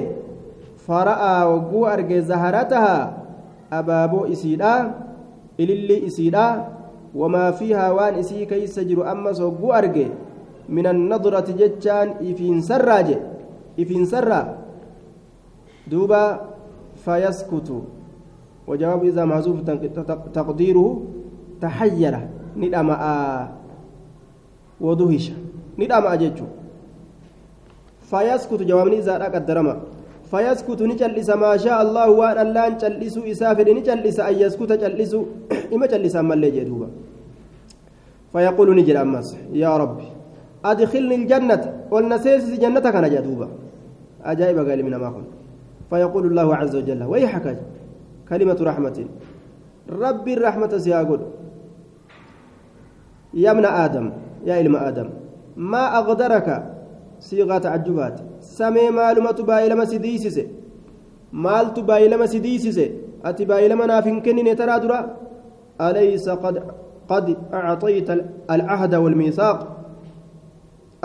فرأى 0.88 1.36
وجوه 1.46 1.94
أرجى 1.94 2.22
زهرتها 2.22 2.98
أبابو 3.74 4.26
إسيدا 4.26 4.92
إللي 5.60 6.08
إسيدا 6.08 6.48
وما 7.16 7.52
فيها 7.52 7.92
وان 7.92 8.14
إسي 8.22 8.46
كيس 8.46 8.80
جرو 8.80 9.02
أما 9.04 9.30
وجوه 9.34 9.78
أرجى 9.78 10.08
من 10.70 10.86
النظرة 10.88 11.48
جتان 11.58 12.22
إفين 12.22 12.62
سراج 12.62 13.18
إفين 13.80 14.06
سرا. 14.06 14.42
دوبا 15.90 16.42
فيسكت 17.06 17.70
وجواب 18.68 19.02
إذا 19.04 19.24
محذوف 19.26 19.58
تقديره 20.34 20.88
تحيره 21.62 22.22
ni 22.60 22.70
dhama'a 22.70 23.48
waduhisha 24.82 25.34
ni 25.78 25.88
dhama'a 25.88 26.18
jechuun 26.18 26.50
fayaskutu 28.10 28.64
jawaabni 28.66 29.02
callisa 30.32 31.36
maashaa 31.36 31.78
allahu 31.84 32.20
waan 32.20 32.38
allaan 32.38 32.78
callisuu 32.78 33.26
isaa 33.26 33.56
fedhe 33.56 33.74
ni 33.74 33.82
callisa 33.82 34.26
an 34.26 34.36
yaskuta 34.40 34.78
callisu 34.78 35.28
ima 35.72 35.88
callisa 35.88 36.20
ammallee 36.20 36.52
jee 36.52 36.66
duuba 36.66 36.88
فيقول 38.34 38.76
نجد 38.76 38.96
أمس 38.96 39.38
يا 39.54 39.78
ربي 39.78 40.08
أدخلني 40.66 41.16
الجنة 41.16 41.64
والنسيس 41.92 42.60
جنة 42.60 42.80
كان 42.80 43.10
جدوبا 43.10 43.48
أجائب 44.24 44.58
قال 44.70 44.84
من 44.86 44.96
ما 44.96 45.10
قلت 45.10 45.32
فيقول 45.90 46.26
الله 46.26 46.56
عز 46.56 46.76
وجل 46.76 47.04
ويحك 47.04 47.58
كلمة 48.30 48.58
رحمة 48.62 48.98
ربي 49.90 50.34
الرحمة 50.34 50.78
سيقول 50.78 51.22
يا 53.34 53.52
ابن 53.52 53.66
آدم 53.66 54.12
يا 54.46 54.62
إلم 54.62 54.76
آدم 54.76 55.10
ما 55.58 56.00
صيغة 57.20 57.58
تعجبات 57.58 58.16
سمي 58.42 58.90
معلومة 58.90 59.40
بايلما 59.50 59.86
سديسس 59.86 60.38
مال 61.34 61.74
تبايلما 61.74 62.26
سديسس 62.26 62.80
أتي 63.26 63.46
بايلما 63.46 63.86
نافن 63.86 64.22
كنين 64.22 64.56
ترى 64.56 64.80
درا 64.80 65.00
أليس 65.82 66.30
قد 66.30 66.56
قد 67.10 67.38
أعطيت 67.54 68.10
العهد 68.52 68.96
والميثاق 68.96 69.60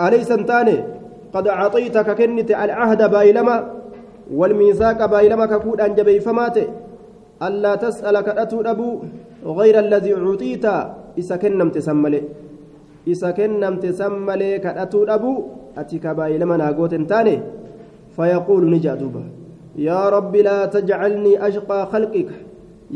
أليس 0.01 0.31
انتاني 0.31 0.77
قد 1.33 1.47
أعطيتك 1.47 2.09
كنت 2.19 2.51
العهد 2.51 3.01
بايلما 3.11 3.55
والميثاق 4.33 5.05
بايلما 5.05 5.45
ككود 5.45 5.81
أنجبي 5.81 6.19
فمات 6.19 6.57
ألا 7.43 7.75
تسألك 7.75 8.27
أتو 8.29 8.61
أبو 8.61 8.99
غير 9.45 9.79
الذي 9.79 10.13
أعطيت 10.13 10.65
isa 11.15 11.37
kennamte 11.39 11.81
san 11.81 11.97
malee. 11.97 12.23
Isa 13.07 13.33
kennamte 13.33 13.93
san 13.95 14.19
malee 14.19 14.59
naa 15.75 16.73
gooten 16.73 17.05
taane 17.11 17.35
fayaquulu 18.15 18.69
ni 18.69 18.79
jaa 18.79 18.95
duuba 18.95 19.21
yaa 19.87 20.09
rabbi 20.17 20.43
laa 20.47 20.67
tajcalnii 20.67 21.37
ashqaa 21.47 21.83
khalqika 21.91 22.35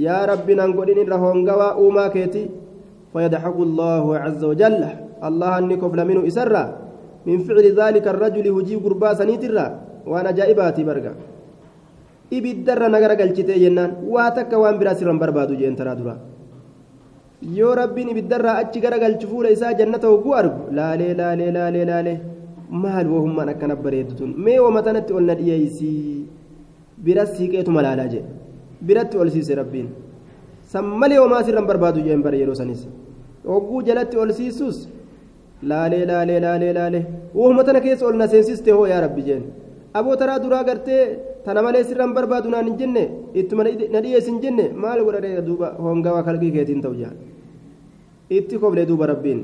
yaa 0.06 0.26
rabbi 0.32 0.56
nan 0.56 0.74
godhin 0.78 0.98
irra 1.04 1.18
hongawaa 1.18 1.76
uumaa 1.84 2.10
keeti 2.16 2.44
فيضحك 3.14 3.58
الله 3.68 4.06
عز 4.18 4.42
وجل 4.44 4.84
الله 5.28 5.50
أني 5.58 5.76
كفل 5.82 6.00
منه 6.10 6.22
إسرا 6.30 6.64
من 7.28 7.38
فعل 7.46 7.66
ذلك 7.82 8.06
الرجل 8.14 8.46
هجي 8.58 8.76
قربا 8.86 9.10
سنيترا 9.20 9.66
وأنا 10.06 10.32
جائباتي 10.38 10.84
برقا 10.90 11.14
ibiddarra 12.30 12.94
nagara 12.94 13.18
galchitee 13.18 13.58
jennaan 13.58 14.06
waa 14.06 14.30
takka 14.30 14.54
waan 14.62 14.78
biraa 14.78 14.94
sirran 14.94 15.18
barbaadu 15.18 15.58
jeen 15.58 15.74
taraa 15.80 15.98
dura 15.98 16.14
yoo 17.58 17.74
rabbiin 17.80 18.14
ibiddarraa 18.14 18.62
achi 18.62 18.80
gara 18.84 19.02
galchu 19.04 19.26
fuula 19.32 19.50
isaa 19.56 19.74
jannata 19.80 20.06
hogguu 20.14 20.36
argu 20.42 20.70
laalee 20.78 21.14
laalee 21.20 21.50
laalee 21.58 21.86
laalee 21.90 22.18
maal 22.70 23.08
wahummaan 23.14 23.50
akkana 23.54 23.76
bareedduun 23.86 24.32
mee 24.46 24.60
wama 24.66 24.82
tanatti 24.88 25.14
ol 25.14 25.24
na 25.30 25.36
dhiyeeysii 25.40 26.26
biras 27.06 27.32
siiqeetu 27.38 27.72
malaalaa 27.78 28.08
jee 28.14 28.24
biratti 28.88 29.18
ol 29.18 29.30
siise 29.36 29.54
rabbiin 29.62 29.88
san 30.72 30.86
malee 31.02 31.18
homaa 31.24 31.44
sirran 31.48 31.66
barbaadu 31.70 32.02
jeen 32.08 32.22
bare 32.26 32.38
yeroo 32.42 32.56
sanis 32.62 32.82
hogguu 33.52 33.82
jalatti 33.88 34.18
ol 34.24 34.32
siisus 34.40 34.78
laalee 35.72 36.04
laalee 36.12 36.40
laalee 36.46 36.74
laalee 36.80 37.04
wahuma 37.40 37.64
tana 37.70 37.80
keessa 37.86 38.06
ol 38.10 38.16
na 38.22 38.28
seensiste 38.34 38.70
hoo 38.78 38.86
yaa 38.92 39.02
rabbi 39.06 39.22
jeen 39.30 39.44
aboo 40.00 40.16
taraa 40.22 40.40
duraa 40.44 40.64
gartee 40.70 41.04
tana 41.46 41.62
malee 41.66 41.84
sirran 41.90 42.14
barbaadu 42.18 42.50
naan 42.54 42.66
hin 42.70 42.78
jenne 42.82 43.04
ittuma 43.42 43.64
na 43.96 44.00
dhiyeessin 44.06 44.38
jenne 44.44 44.66
maal 44.84 45.02
godhadhe 45.08 45.42
duuba 45.48 45.68
hongawaa 45.88 46.24
kalqii 46.28 46.52
keetiin 46.58 46.82
ta'u 46.86 46.96
jaan 47.02 47.16
itti 48.38 48.56
kofle 48.64 48.86
duuba 48.90 49.06
rabbiin 49.14 49.42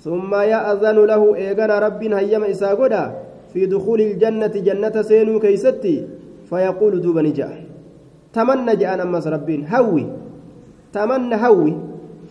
ثم 0.00 0.34
يأذن 0.34 0.98
له 1.04 1.22
إيغانا 1.36 1.78
رب 1.78 2.02
هيما 2.02 2.50
إساغودا 2.50 3.02
في 3.52 3.66
دخول 3.66 4.00
الجنة 4.00 4.54
جنة 4.66 5.02
سينو 5.02 5.40
كيستي 5.40 5.94
فيقول 6.50 7.00
دوبا 7.00 7.22
نجا 7.22 7.48
تمنى 8.32 8.76
جاء 8.76 9.02
أمس 9.02 9.26
ربين. 9.26 9.66
هوي. 9.66 10.04
تمنى 10.92 11.34
هوي. 11.34 11.72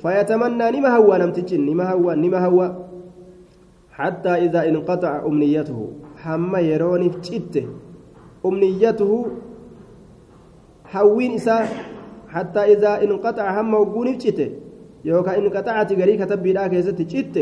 فيتمنى 0.02 0.66
نما 0.72 0.90
هو 0.98 1.10
نمتجن 1.18 1.66
نما 1.66 1.86
هو 1.92 2.14
نما 2.14 2.46
هو 2.46 2.60
حتى 3.92 4.30
إذا 4.30 4.70
انقطع 4.70 5.26
أمنيته. 5.26 5.80
حما 6.22 6.60
يروني 6.60 7.10
جت 7.26 7.56
أمنيته 8.46 9.12
هوين 10.94 11.32
إسا. 11.42 11.58
حتى 12.30 12.60
إذا 12.60 13.04
انقطع 13.04 13.62
هم 13.62 13.74
وقوني 13.74 14.14
جت 14.22 14.65
يوكا 15.06 15.32
انقطعت 15.38 15.90
غري 16.00 16.14
كتب 16.22 16.40
بلا 16.44 16.68
كيست 16.72 17.00
جت 17.12 17.36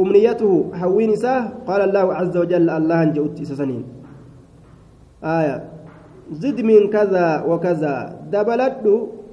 أمنيته 0.00 0.52
هوين 0.82 1.10
إسا 1.16 1.34
قال 1.68 1.80
الله 1.88 2.06
عز 2.18 2.34
وجل 2.42 2.68
الله 2.78 2.98
جوت 3.16 3.38
سنين 3.60 3.84
آية 5.24 5.56
زد 6.40 6.58
من 6.70 6.82
كذا 6.94 7.26
وكذا 7.50 7.94
دبلت 8.32 8.84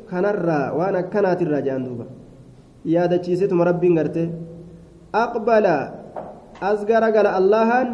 كنرى 0.10 0.62
وأنا 0.78 1.02
كانت 1.14 1.40
الرجال 1.46 1.82
دوبا 1.88 2.08
yaadachiisetuma 2.86 3.68
rabbiin 3.68 3.96
garte 4.00 4.24
aqbala 5.12 5.76
as 6.62 6.80
garagala 6.88 7.36
allahan 7.36 7.88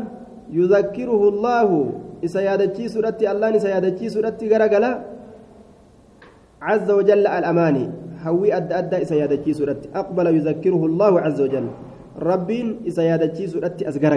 yudakkiruhu 0.51 1.25
allaahu 1.33 1.77
isa 2.21 2.41
yaadachiisuudhatti 2.45 3.25
allahan 3.25 3.57
isa 3.57 3.69
yaadachiisuudhatti 3.75 4.49
garagala 4.49 4.91
عز 6.65 6.89
وجل 6.91 7.27
الأماني 7.27 7.85
هوي 8.25 8.57
أدى 8.57 8.73
أدى 8.77 9.01
إسا 9.01 9.15
يادتشيسو 9.15 9.63
أقبل 9.95 10.25
يذكره 10.37 10.81
الله 10.85 11.13
عز 11.21 11.39
وجل. 11.41 11.67
ربين 12.19 12.67
إسا 12.87 13.03
يادتشيسو 13.03 13.59
أسقر 13.61 14.13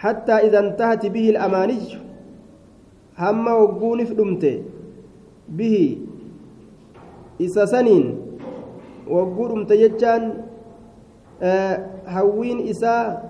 حتى 0.00 0.32
إذا 0.32 0.58
انتهت 0.58 1.06
به 1.06 1.26
الأماني 1.30 1.82
هم 3.20 3.46
وقون 3.46 4.00
فلمت 4.04 4.44
به 5.48 5.76
إسا 7.40 7.64
سنين 7.68 8.30
wagguudhumte 9.10 9.74
jechaan 9.74 10.46
hawwiin 12.06 12.60
isaa 12.70 13.22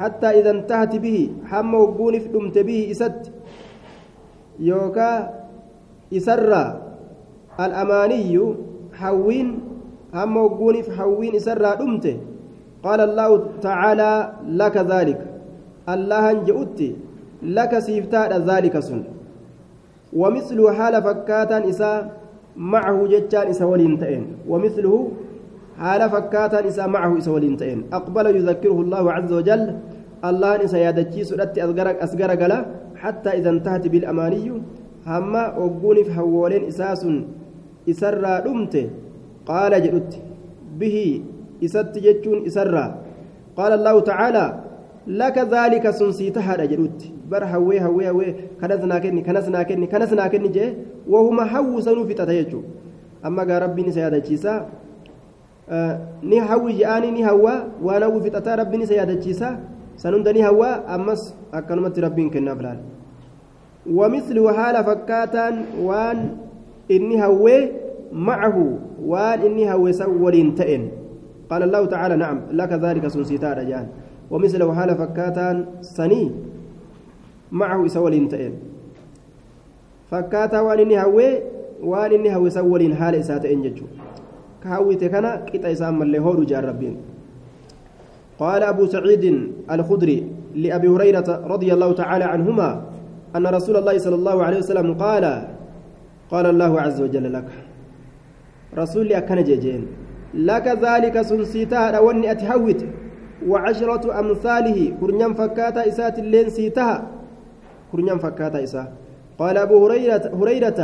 hattaa 0.00 0.32
idan 0.40 0.66
tahati 0.66 1.00
bihi 1.00 1.22
hamma 1.50 1.78
wagguunif 1.78 2.28
dhumte 2.32 2.64
bihi 2.64 2.90
isatti 2.94 3.32
yookaa 4.58 5.32
isarraa 6.10 6.87
al'amaaniyyu 7.66 8.46
hawwiin 9.00 9.48
hamma 10.12 10.40
wagguunif 10.46 10.88
hawwiin 10.98 11.34
isarraa 11.40 11.76
dhumte 11.80 12.12
qaala 12.86 13.02
allaahu 13.08 13.38
tacaalaa 13.66 14.18
laka 14.62 14.84
dhaalika 14.90 15.26
allahan 15.94 16.44
je'utti 16.48 16.88
laka 17.58 17.84
siiftaadha 17.88 18.38
dhaalika 18.50 18.82
sun 18.90 19.02
ومثل 20.12 20.56
حال 20.72 20.94
فكاتا 21.02 21.68
إساء 21.68 21.96
معه 22.56 22.98
جتان 23.12 23.46
إسا 23.52 23.64
ولين 23.64 24.00
تئن. 24.00 24.24
ومثله 24.48 24.94
حال 25.78 26.02
فكاتا 26.10 26.64
إسا 26.68 26.86
معه 26.86 27.12
إسا 27.18 27.30
ولين 27.30 27.60
تئن. 27.60 27.92
أقبل 27.92 28.26
يذكره 28.36 28.78
الله 28.80 29.04
عز 29.12 29.32
وجل. 29.32 29.62
الله 30.24 30.64
إسا 30.64 30.78
يادتشي 30.78 31.24
سؤالت 31.28 31.58
أسقر 32.04 32.30
قلا 32.40 32.58
حتى 32.96 33.30
إذا 33.38 33.50
انتهت 33.50 33.84
بالأماني 33.92 34.46
هما 35.06 35.44
وقوني 35.60 36.04
في 36.04 36.12
حوالين 36.12 36.62
إساس 36.72 37.02
إسرى 37.88 38.32
رمت 38.46 38.74
قال 39.46 39.72
جئت 39.84 40.10
به 40.80 40.96
إسات 41.64 41.98
جتشون 41.98 42.38
إسرى 42.46 42.86
قال 43.58 43.72
الله 43.78 43.96
تعالى 44.00 44.46
لك 45.06 45.36
ذلك 45.38 45.84
سنسيتها 45.90 46.64
جئت 46.72 46.98
بر 47.30 47.44
هوي 47.44 47.80
هوي 47.80 48.04
هوي 48.10 48.26
كنسنا 48.60 48.98
كني 48.98 49.20
كنسنا 49.26 49.62
كني 49.68 49.86
كنسنا 49.92 50.24
كني 50.32 50.48
جه 50.48 50.66
وهما 51.08 51.44
هو 51.56 51.80
سنو 51.80 52.04
في 52.08 52.14
تتيجو 52.14 52.60
أما 53.26 53.42
قال 53.48 53.62
ربي 53.62 53.82
نسيادة 53.88 54.18
جيسا 54.18 54.54
ni 56.22 56.38
hawwi 56.40 56.80
je'aanii 56.80 57.10
ni 57.10 57.22
hawwa 57.22 57.68
waan 57.84 58.02
hawwi 58.02 58.22
fixataa 58.24 58.56
rabbi 58.56 58.76
ni 58.80 58.86
sayyaadachiisa 58.86 59.58
san 59.96 60.14
ni 60.32 60.40
hawwa 60.40 60.88
ammas 60.88 61.34
akkanumatti 61.52 62.00
rabbiin 62.00 62.30
kennaaf 62.30 62.60
laal 62.60 62.80
ومثل 63.88 64.36
حال 64.56 64.84
فكاتان 64.84 65.54
وان 65.82 66.36
إني 66.90 67.24
هوي 67.24 67.72
معه 68.12 68.78
وان 69.04 69.40
إني 69.40 69.72
هوي 69.72 69.92
سولين 69.92 70.54
تئن 70.54 70.88
قال 71.50 71.62
الله 71.62 71.86
تعالى 71.86 72.16
نعم 72.16 72.40
لك 72.52 72.72
ذلك 72.72 73.08
سنسيتا 73.08 73.52
رجال 73.52 73.86
ومثل 74.30 74.72
حال 74.72 74.90
فكاتان 74.96 75.66
سني 75.80 76.30
معه 77.52 77.86
سولين 77.86 78.28
تئن 78.28 78.52
فكاتا 80.10 80.60
وان 80.60 80.78
إني 80.78 81.04
هوي 81.04 81.28
وان 81.82 82.12
إني 82.12 82.36
هوي 82.36 82.50
سولين 82.50 82.94
حال 82.94 83.14
إساتئن 83.14 83.62
ججو 83.62 83.86
كهويت 84.64 85.04
كان 85.04 85.26
قطع 85.26 85.72
إسام 85.72 86.02
اللي 86.02 86.18
هو 86.18 86.32
رجال 86.32 86.96
قال 88.38 88.62
أبو 88.62 88.86
سعيد 88.86 89.24
الخدري 89.70 90.18
لأبي 90.54 90.88
هريرة 90.88 91.42
رضي 91.46 91.72
الله 91.72 91.92
تعالى 91.92 92.24
عنهما 92.24 92.82
أن 93.36 93.46
رسول 93.46 93.76
الله 93.76 93.98
صلى 93.98 94.14
الله 94.14 94.42
عليه 94.44 94.58
وسلم 94.58 94.94
قال 94.94 95.48
قال 96.30 96.46
الله 96.46 96.80
عز 96.80 97.00
وجل 97.00 97.32
لك. 97.32 97.48
رسول 98.78 99.12
أكن 99.12 99.44
جيجين. 99.44 99.86
لك 100.34 100.66
ذلك 100.68 101.22
سنسيتها 101.22 101.98
رواني 101.98 102.30
أتهوت 102.30 102.84
وعشرة 103.48 104.04
أمثاله 104.20 104.78
كرنيان 105.00 105.34
فكاتا 105.34 105.88
إسات 105.88 106.18
اللين 106.18 106.48
سيتها 106.48 107.06
كرنيان 107.92 108.18
فكاتا 108.18 108.64
إسا. 108.64 108.92
قال 109.38 109.56
أبو 109.56 109.86
هريرة, 109.86 110.24
هريرة 110.36 110.80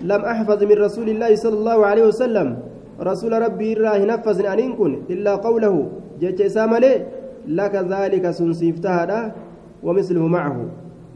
لم 0.00 0.20
أحفظ 0.20 0.60
من 0.64 0.76
رسول 0.76 1.08
الله 1.08 1.34
صلى 1.34 1.56
الله 1.56 1.86
عليه 1.86 2.04
وسلم. 2.06 2.58
رسول 3.00 3.32
ربي 3.42 3.80
إراه 3.80 3.98
نفذ 4.04 4.46
أن 4.46 4.72
كن 4.76 4.92
إلا 5.10 5.34
قوله. 5.40 5.88
جيش 6.20 6.40
إسامة 6.40 6.84
لك 7.48 7.74
ذلك 7.74 8.30
سنسيفتها 8.30 9.34
ومثله 9.82 10.26
معه. 10.26 10.56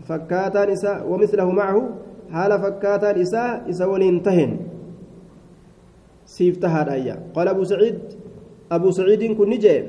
فكاتان 0.08 0.68
إساء 0.70 1.06
ومثله 1.08 1.50
معه. 1.50 1.88
حال 2.32 2.52
فكاتان 2.62 3.20
إساء 3.20 3.70
إساء 3.70 3.88
ولينتهن 3.90 4.50
سيفتها 6.26 6.82
الآية 6.82 7.14
قال 7.34 7.48
أبو 7.48 7.64
سعيد 7.64 7.98
أبو 8.72 8.90
سعيد 8.90 9.22
كن 9.38 9.50
نجي. 9.50 9.84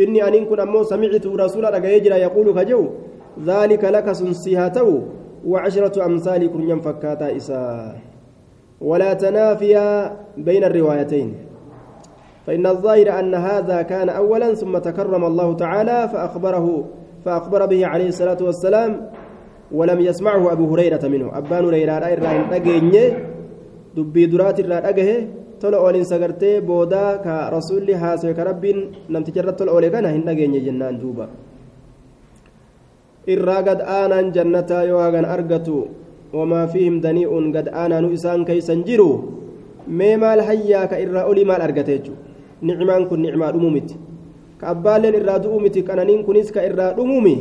إني 0.00 0.20
أن 0.28 0.44
كن 0.44 0.60
أمو 0.60 0.82
سمعت 0.82 1.26
رسول 1.26 1.66
الله 1.66 1.88
يجرى 1.88 2.16
يقول 2.26 2.46
كجو 2.56 2.82
ذلك 3.44 3.84
لك 3.84 4.12
سنسيهاته 4.12 4.88
وعشرة 5.46 5.96
أمثال 6.06 6.52
كن 6.52 6.62
ينفكاتا 6.70 7.36
إساء 7.36 7.98
ولا 8.80 9.10
تنافيا 9.14 10.16
بين 10.36 10.64
الروايتين. 10.64 11.34
فإن 12.46 12.66
الظاهر 12.66 13.18
أن 13.20 13.34
هذا 13.34 13.82
كان 13.82 14.08
أولا 14.08 14.54
ثم 14.54 14.78
تكرم 14.78 15.24
الله 15.24 15.48
تعالى 15.56 16.08
فأخبره 16.08 16.84
فأخبر 17.24 17.66
به 17.66 17.86
عليه 17.86 18.08
الصلاة 18.08 18.40
والسلام 18.40 19.10
ولم 19.72 19.98
يسمعه 20.00 20.52
أبو 20.52 20.64
هريرة 20.72 21.04
منه. 21.12 21.26
أبان 21.38 21.64
هريرة 21.64 21.92
إرائن 21.92 22.42
أجيني 22.52 23.04
دبي 23.96 24.26
درات 24.26 24.58
الرأجه 24.60 25.08
تلا 25.60 25.76
أولين 25.78 26.04
سجرتي 26.04 26.60
بودا 26.66 27.04
كرسول 27.24 27.86
حاسب 28.00 28.30
كرب 28.38 28.64
نم 29.12 29.22
تجرت 29.26 29.58
تلا 29.58 29.70
أولي 29.74 29.90
كان 29.90 30.06
هن 30.06 30.28
أجيني 30.28 30.58
جنان 30.66 30.98
دوبا. 30.98 31.26
إرا 33.28 33.56
قد 33.66 33.80
آنا 34.00 34.18
جنة 34.36 34.70
يواغن 34.90 35.24
أرجتو 35.34 35.78
وما 36.32 36.62
فيهم 36.72 37.00
دنيء 37.06 37.30
قد 37.56 37.66
آنا 37.68 38.00
نؤسان 38.00 38.44
كيسا 38.48 38.74
جرو 38.88 39.10
ميما 39.88 40.34
الحيا 40.34 40.84
كإرا 40.90 41.20
أولي 41.28 41.44
مال 41.44 41.60
أرجتيجو 41.60 42.14
نعمان 42.66 43.02
كن 43.10 43.20
نعما 43.22 43.46
أمومت 43.50 43.90
كأبالين 44.60 45.14
إرا 45.20 45.36
دؤمت 45.44 45.76
كأنانين 45.86 46.20
كنيس 46.26 46.48
كإرا 46.56 46.86
أمومي 47.02 47.36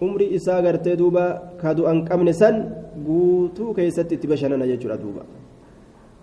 umrii 0.00 0.34
isaa 0.38 0.62
gartee 0.62 0.96
duuba 0.96 1.24
ka 1.60 1.74
du'an 1.74 2.04
qabne 2.04 2.32
san 2.32 2.70
guutuu 3.06 3.74
keessatti 3.74 4.14
itti 4.14 4.26
bashannana 4.26 4.66
jechuudha 4.66 4.96
duuba. 4.96 5.22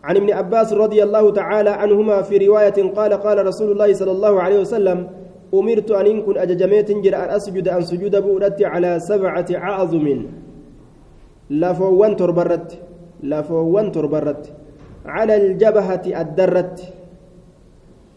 عن 0.06 0.16
ابن 0.18 0.32
عباس 0.32 0.74
رضي 0.74 1.04
الله 1.04 1.32
تعالى 1.34 1.70
عنهما 1.70 2.22
في 2.22 2.38
رواية 2.38 2.78
قال 2.94 3.14
قال 3.14 3.46
رسول 3.46 3.72
الله 3.72 3.94
صلى 3.94 4.12
الله 4.12 4.42
عليه 4.42 4.60
وسلم 4.60 5.08
أمرت 5.54 5.92
أن 5.92 6.06
إن 6.06 6.22
كن 6.22 6.38
أججميت 6.38 6.92
جرى 6.92 7.16
أن 7.16 7.30
أسجد 7.30 7.68
أن 7.68 7.82
سجود 7.82 8.16
بؤرتي 8.16 8.66
على 8.66 9.00
سبعة 9.00 9.46
عظم 9.52 10.26
لفوان 11.50 12.16
تربرت 12.16 12.70
لفوان 13.24 13.92
تربرت 13.92 14.54
على 15.06 15.34
الجبهة 15.36 16.22
الدرت 16.22 16.94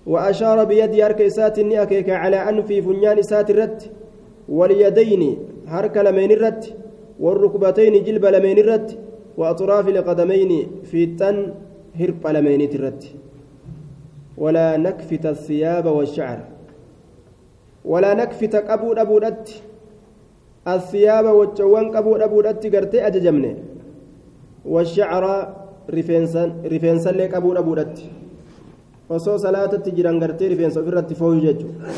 وأشار 0.07 0.65
بيد 0.65 1.01
أركيسات 1.01 1.59
أكيك 1.59 2.11
على 2.11 2.37
أنفي 2.37 2.83
فنيان 2.83 3.23
سات 3.23 3.51
الرت 3.51 3.91
واليدين 4.49 5.23
حرك 5.71 5.97
لمين 6.07 6.31
الرت 6.37 6.63
والركبتين 7.25 7.95
جلب 8.07 8.25
لمين 8.35 8.59
الرت 8.65 8.89
وأطراف 9.39 9.87
القدمين 9.95 10.51
في 10.91 10.99
التن 11.05 11.37
هرب 12.01 12.23
لمين 12.37 12.61
الرت 12.75 13.03
ولا 14.43 14.69
نكفت 14.87 15.25
الثياب 15.35 15.87
والشعر 15.97 16.39
ولا 17.85 18.11
نكفت 18.21 18.55
أبو 18.75 18.89
أبو 18.93 19.17
الثياب 20.75 21.27
والجوان 21.39 21.87
أبو 21.97 22.13
أبو 22.27 22.39
قرتي 22.75 22.99
أججمني 23.07 23.53
والشعر 24.73 25.25
rifeensa 25.89 27.11
illee 27.11 27.29
qabuu 27.29 27.55
dhabuudhatti. 27.55 28.11
Osoo 29.09 29.39
salaatatti 29.39 29.91
jiran 29.97 30.19
gartee 30.21 30.49
rifeensa 30.49 30.81
ofirratti 30.81 31.15
fooyu 31.15 31.41
jechuudha. 31.41 31.95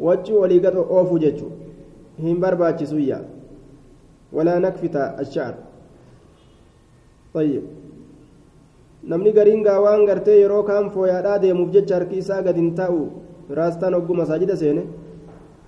Wachii 0.00 0.32
walii 0.42 0.60
gad 0.60 0.76
oofuu 0.76 1.18
jechuudha. 1.18 1.63
Hin 2.22 2.40
barbaachisuyyaa 2.40 3.22
walaa 4.32 4.58
nakfita 4.66 5.06
ashaar 5.24 5.54
namni 9.12 9.32
gariin 9.32 9.62
gaawaan 9.62 10.06
gartee 10.06 10.38
yeroo 10.40 10.62
kaan 10.62 10.90
fooyaadhaa 10.90 11.42
deemuuf 11.42 11.72
jecha 11.72 11.98
harki 11.98 12.22
isaa 12.22 12.42
gad 12.42 12.56
hin 12.62 12.70
taa'u 12.80 13.02
raastaan 13.58 13.94
hogguu 13.94 14.16
masaajida 14.22 14.56
seene 14.62 14.86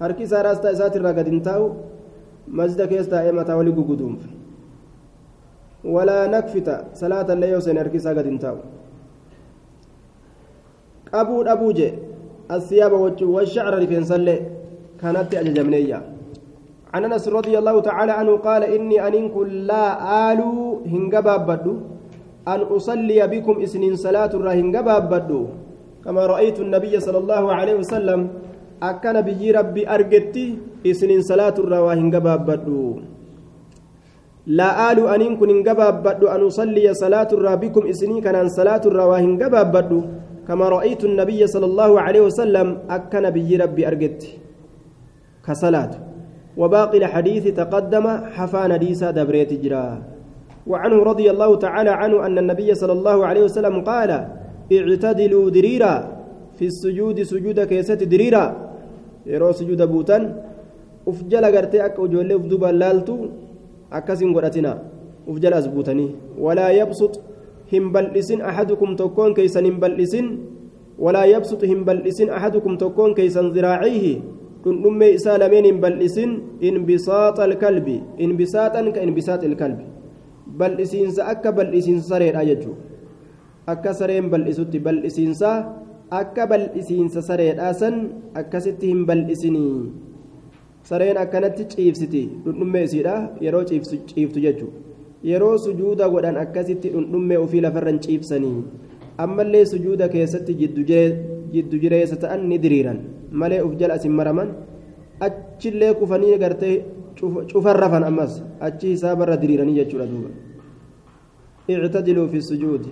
harki 0.01 0.23
isaa 0.29 0.43
raastaa 0.49 0.73
isaatirraa 0.79 1.13
gad 1.19 1.29
hin 1.35 1.43
taa'u 1.51 1.69
masjida 2.61 2.87
keessa 2.95 3.11
taa'ee 3.17 3.37
mataa 3.43 3.61
walii 3.61 3.77
guguduunfa 3.83 4.37
ولا 5.95 6.27
نكفت 6.27 6.69
صلاة 6.95 7.29
الليل 7.33 7.51
يوسن 7.55 7.79
أركيسا 7.79 8.11
قد 8.11 8.27
انتاو 8.27 8.57
أبو 11.15 11.43
أبو 11.43 11.71
جي 11.79 11.93
الثياب 12.51 12.93
والشعر 13.23 13.73
رفين 13.83 14.05
صلي 14.05 14.37
كانت 15.01 15.35
أججمنية 15.35 16.16
عن 16.97 17.05
أنس 17.05 17.29
رضي 17.29 17.55
الله 17.61 17.77
تعالى 17.89 18.13
عنه 18.21 18.33
قال 18.47 18.63
إني 18.65 18.97
أنين 19.07 19.27
لا 19.69 19.85
آل 20.33 20.41
هنقباب 20.93 21.41
بدو 21.51 21.75
أن 22.53 22.61
أصلي 22.77 23.21
بكم 23.33 23.55
إسنين 23.67 23.95
صلاة 24.07 24.33
الرا 24.39 24.53
هنقباب 24.61 25.03
بدو 25.13 25.43
كما 26.05 26.23
رأيت 26.33 26.57
النبي 26.65 26.95
صلى 27.07 27.19
الله 27.23 27.45
عليه 27.59 27.75
وسلم 27.83 28.21
أكن 28.91 29.17
بيجي 29.27 29.49
ربي 29.59 29.83
أرجتي 29.95 30.47
إسنين 30.91 31.21
صلاة 31.31 31.57
وهنقباب 31.87 32.41
بدو 32.49 32.83
لا 34.59 34.71
آل 34.93 34.99
أنين 35.15 35.33
كن 35.41 35.51
انقبابدو 35.57 36.27
أن 36.35 36.41
أصلي 36.51 36.87
صلاة 37.03 37.31
بكم 37.63 37.83
إسني 37.93 38.21
كان 38.25 38.49
صلاة 38.59 38.83
الروا 38.91 39.19
انقبابدو 39.19 40.01
كما 40.49 40.67
رأيت 40.77 41.03
النبي 41.11 41.41
صلى 41.55 41.67
الله 41.71 41.91
عليه 42.05 42.23
وسلم 42.29 42.69
أكن 42.97 43.25
بي 43.37 43.51
ربي 43.63 43.83
أرقت 43.89 44.21
كصلاة. 45.47 45.93
وباقي 46.57 46.99
الحديث 46.99 47.45
تقدم 47.61 48.07
حفان 48.37 48.79
ديسا 48.79 49.11
دبريت 49.11 49.53
جرا 49.63 50.03
وعنه 50.67 50.97
رضي 51.03 51.31
الله 51.31 51.51
تعالى 51.57 51.91
عنه 51.91 52.27
أن 52.27 52.39
النبي 52.39 52.75
صلى 52.75 52.93
الله 52.93 53.27
عليه 53.27 53.43
وسلم 53.45 53.81
قال 53.81 54.11
اعتدلوا 54.73 55.51
دريرا 55.51 55.95
في 56.59 56.65
السجود 56.67 57.23
سجود 57.23 57.61
كيست 57.61 58.03
دريرا 58.03 58.45
يرو 59.27 59.53
سجود 59.53 59.83
بوتان 59.83 60.23
ufjala 61.07 61.53
gartee 61.55 61.81
akka 61.81 62.03
ijoollee 62.03 62.35
uf 62.35 62.47
duba 62.51 62.73
laaltu 62.73 63.31
akkasin 63.91 64.33
godhatina 64.35 64.73
uf 65.31 65.39
jala 65.39 65.57
as 65.63 65.69
buutanii 65.71 66.11
walaa 66.39 66.71
yabsut 66.75 67.15
hin 67.73 67.93
bal'isin 67.95 68.43
ahadukum 68.43 68.97
tokkoon 68.97 69.35
keeysan 69.35 69.65
hin 69.65 69.79
bal'isin 69.79 70.27
walaa 70.99 71.27
yabsut 71.31 71.63
dhundhummee 74.67 75.11
isaa 75.19 75.39
lameen 75.43 75.67
hin 75.71 75.81
bal'isin 75.85 76.31
inbisaaxa 76.69 77.43
alkalbi 77.49 77.97
inbisaaxan 78.27 78.93
ka 78.95 79.01
inbisaax 79.09 79.43
ilkalbi 79.49 79.85
bal'isiinsa 80.61 81.27
akka 81.33 81.53
bal'isiinsa 81.59 82.09
sareedha 82.13 82.43
jechuu 82.51 82.77
akka 83.75 83.93
sareen 83.99 84.31
bal'isutti 84.33 84.79
bal'isiinsa 84.87 85.51
akka 86.21 86.47
bal'isiinsa 86.53 87.23
sareedhaa 87.29 87.73
san 87.83 87.97
akkasitti 88.41 88.91
hin 88.93 89.07
bal'isinii 89.11 89.77
sareen 90.91 91.19
akkanatti 91.25 91.69
ciibsiti 91.73 92.23
dhundhummee 92.45 92.85
isiidha 92.89 93.15
yeroo 93.47 93.65
ciiftu 93.71 94.45
jechuudha 94.47 94.85
yeroo 95.31 95.55
sujuuda 95.67 96.09
godhan 96.15 96.37
akkasitti 96.45 96.93
dhundhummee 96.95 97.39
ofii 97.45 97.63
lafarran 97.67 97.99
ciibsanii 98.07 98.59
ammallee 99.25 99.65
sujuuda 99.73 100.09
keessatti 100.15 100.59
jiddu 100.61 101.79
jireessa 101.83 102.17
ta'an 102.25 102.49
ni 102.51 102.59
diriiran 102.65 102.99
malee 103.41 103.61
uf 103.67 103.73
jala 103.81 103.95
asin 103.99 104.13
maraman 104.19 104.49
achillee 105.27 105.93
kufanii 106.01 106.39
gartee 106.43 106.77
cufan 107.53 107.77
rafan 107.83 108.05
ammas 108.11 108.33
achi 108.67 108.87
hisaabarra 108.95 109.37
diriiranii 109.43 109.79
jechuudha 109.81 110.09
duuba 110.13 110.31
اعتدلوا 111.71 112.27
في 112.27 112.37
السجود 112.37 112.85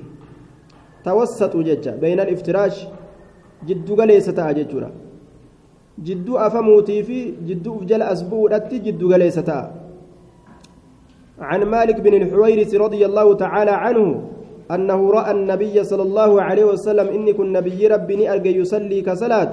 توسطوا 1.05 1.63
ججا 1.63 1.93
بين 2.03 2.21
الافتراش 2.21 2.77
جدو 3.69 3.95
غليسة 3.95 4.39
afamuutii 6.47 7.03
fi 7.03 7.35
jidduu 7.47 7.73
uf 7.73 7.85
jala 7.87 8.09
as 8.09 8.25
bu'uudhatti 8.25 8.81
jiddu 8.81 9.09
galeessa 9.09 9.43
ta'a 9.43 9.71
عن 11.39 11.63
مالك 11.65 12.01
بن 12.01 12.15
الحويرث 12.15 12.75
رضي 12.75 13.07
الله 13.07 13.35
تعالى 13.35 13.71
عنه 13.71 14.23
أنه 14.71 15.11
رأى 15.11 15.31
النبي 15.31 15.85
صلى 15.85 16.03
الله 16.03 16.43
عليه 16.43 16.65
وسلم 16.65 17.07
إني 17.09 17.33
كن 17.33 17.53
نبي 17.53 17.87
ربي 17.87 18.31
أرجى 18.33 18.59
يصلي 18.59 19.03
كصلاة 19.03 19.51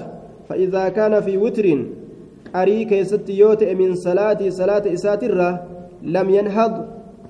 فإذا 0.51 0.89
كان 0.89 1.21
في 1.21 1.37
وتر 1.37 1.65
أريك 2.55 2.91
يست 2.91 3.29
يوت 3.29 3.63
من 3.63 3.95
صلاة 3.95 4.49
صلاة 4.49 4.93
إساترة 4.93 5.49
لم 6.03 6.29
ينهض 6.29 6.85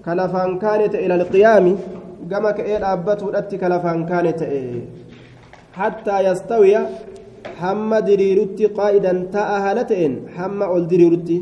كلفان 0.05 0.59
كانت 0.59 0.95
إلى 0.95 1.15
القيام 1.15 1.75
كما 2.31 2.51
كإل 2.51 2.83
أبته 2.83 3.37
أتي 3.37 3.57
كلفان 3.57 4.05
كانت 4.05 4.39
حتى 5.73 6.19
يستوي 6.27 6.77
hamma 7.61 8.01
diriirutti 8.01 8.69
qaa'idan 8.77 9.17
ta'a 9.35 9.57
haala 9.65 9.83
ta'een 9.91 10.13
hamma 10.37 10.65
ol 10.75 10.83
diriirutti 10.91 11.37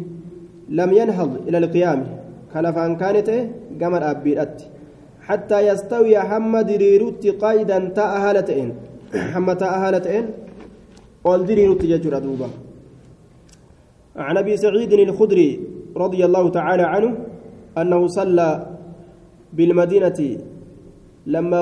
lam 0.80 0.92
yanhad 1.00 1.32
ila 1.48 1.58
alqiyaami 1.64 2.08
ka 2.52 2.60
lafaan 2.66 2.94
kaane 3.02 3.22
ta'e 3.30 3.42
gama 3.82 3.98
dhaabbiidhatti 4.04 4.66
hattaa 5.30 5.62
yastawiya 5.70 6.28
hamma 6.32 6.60
diriirutti 6.70 7.36
qaa'idan 7.44 7.84
ol 11.24 11.46
diriirutti 11.46 11.88
jechuudha 11.88 12.22
duuba 12.22 12.50
عن 14.20 14.38
أبي 14.38 14.58
سعيد 14.58 14.94
الخدري 14.94 15.50
رضي 15.96 16.22
الله 16.26 16.50
تعالى 16.50 16.84
عنه 16.84 17.12
أنه 17.78 18.08
صلى 18.08 18.50
بالمدينة 19.54 20.20
لما 21.26 21.60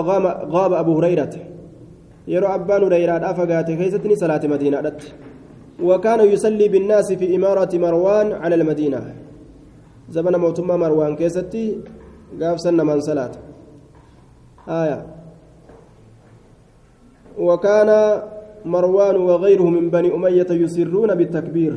غاب 0.49 0.73
أبو 0.73 0.91
هريرة. 0.97 1.35
abbaan 2.27 2.83
hureyraadhaa 2.83 3.33
fagaate 3.33 3.77
keessatti 3.77 4.07
ni 4.07 4.17
salaate 4.17 4.47
madiinaadhatti 4.47 5.13
وكان 5.77 6.19
يصلي 6.19 6.67
بالناس 6.67 7.13
في 7.13 7.35
إمارة 7.35 7.69
مروان 7.77 8.33
على 8.33 8.55
المدينة. 8.55 9.13
زمن 10.09 10.35
موتما 10.35 10.77
مروان 10.77 11.15
كيستي 11.15 11.77
قاف 12.41 12.59
سنة 12.59 12.83
من 12.83 12.99
صلاة. 13.01 13.31
آية. 14.69 15.05
وكان 17.37 17.89
مروان 18.65 19.15
وغيره 19.15 19.67
من 19.69 19.89
بني 19.89 20.15
أمية 20.15 20.47
يسرون 20.49 21.15
بالتكبير. 21.15 21.73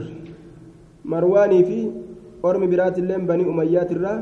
مرواني 1.04 1.64
في 1.64 1.90
أرمي 2.44 2.66
برات 2.66 2.98
اللين 2.98 3.26
بني 3.26 3.44
أميات 3.44 3.92
الرا 3.92 4.14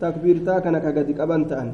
تكبير 0.00 0.36
تاكنا 0.46 0.78
كقد 0.78 1.20
أبنتان 1.20 1.68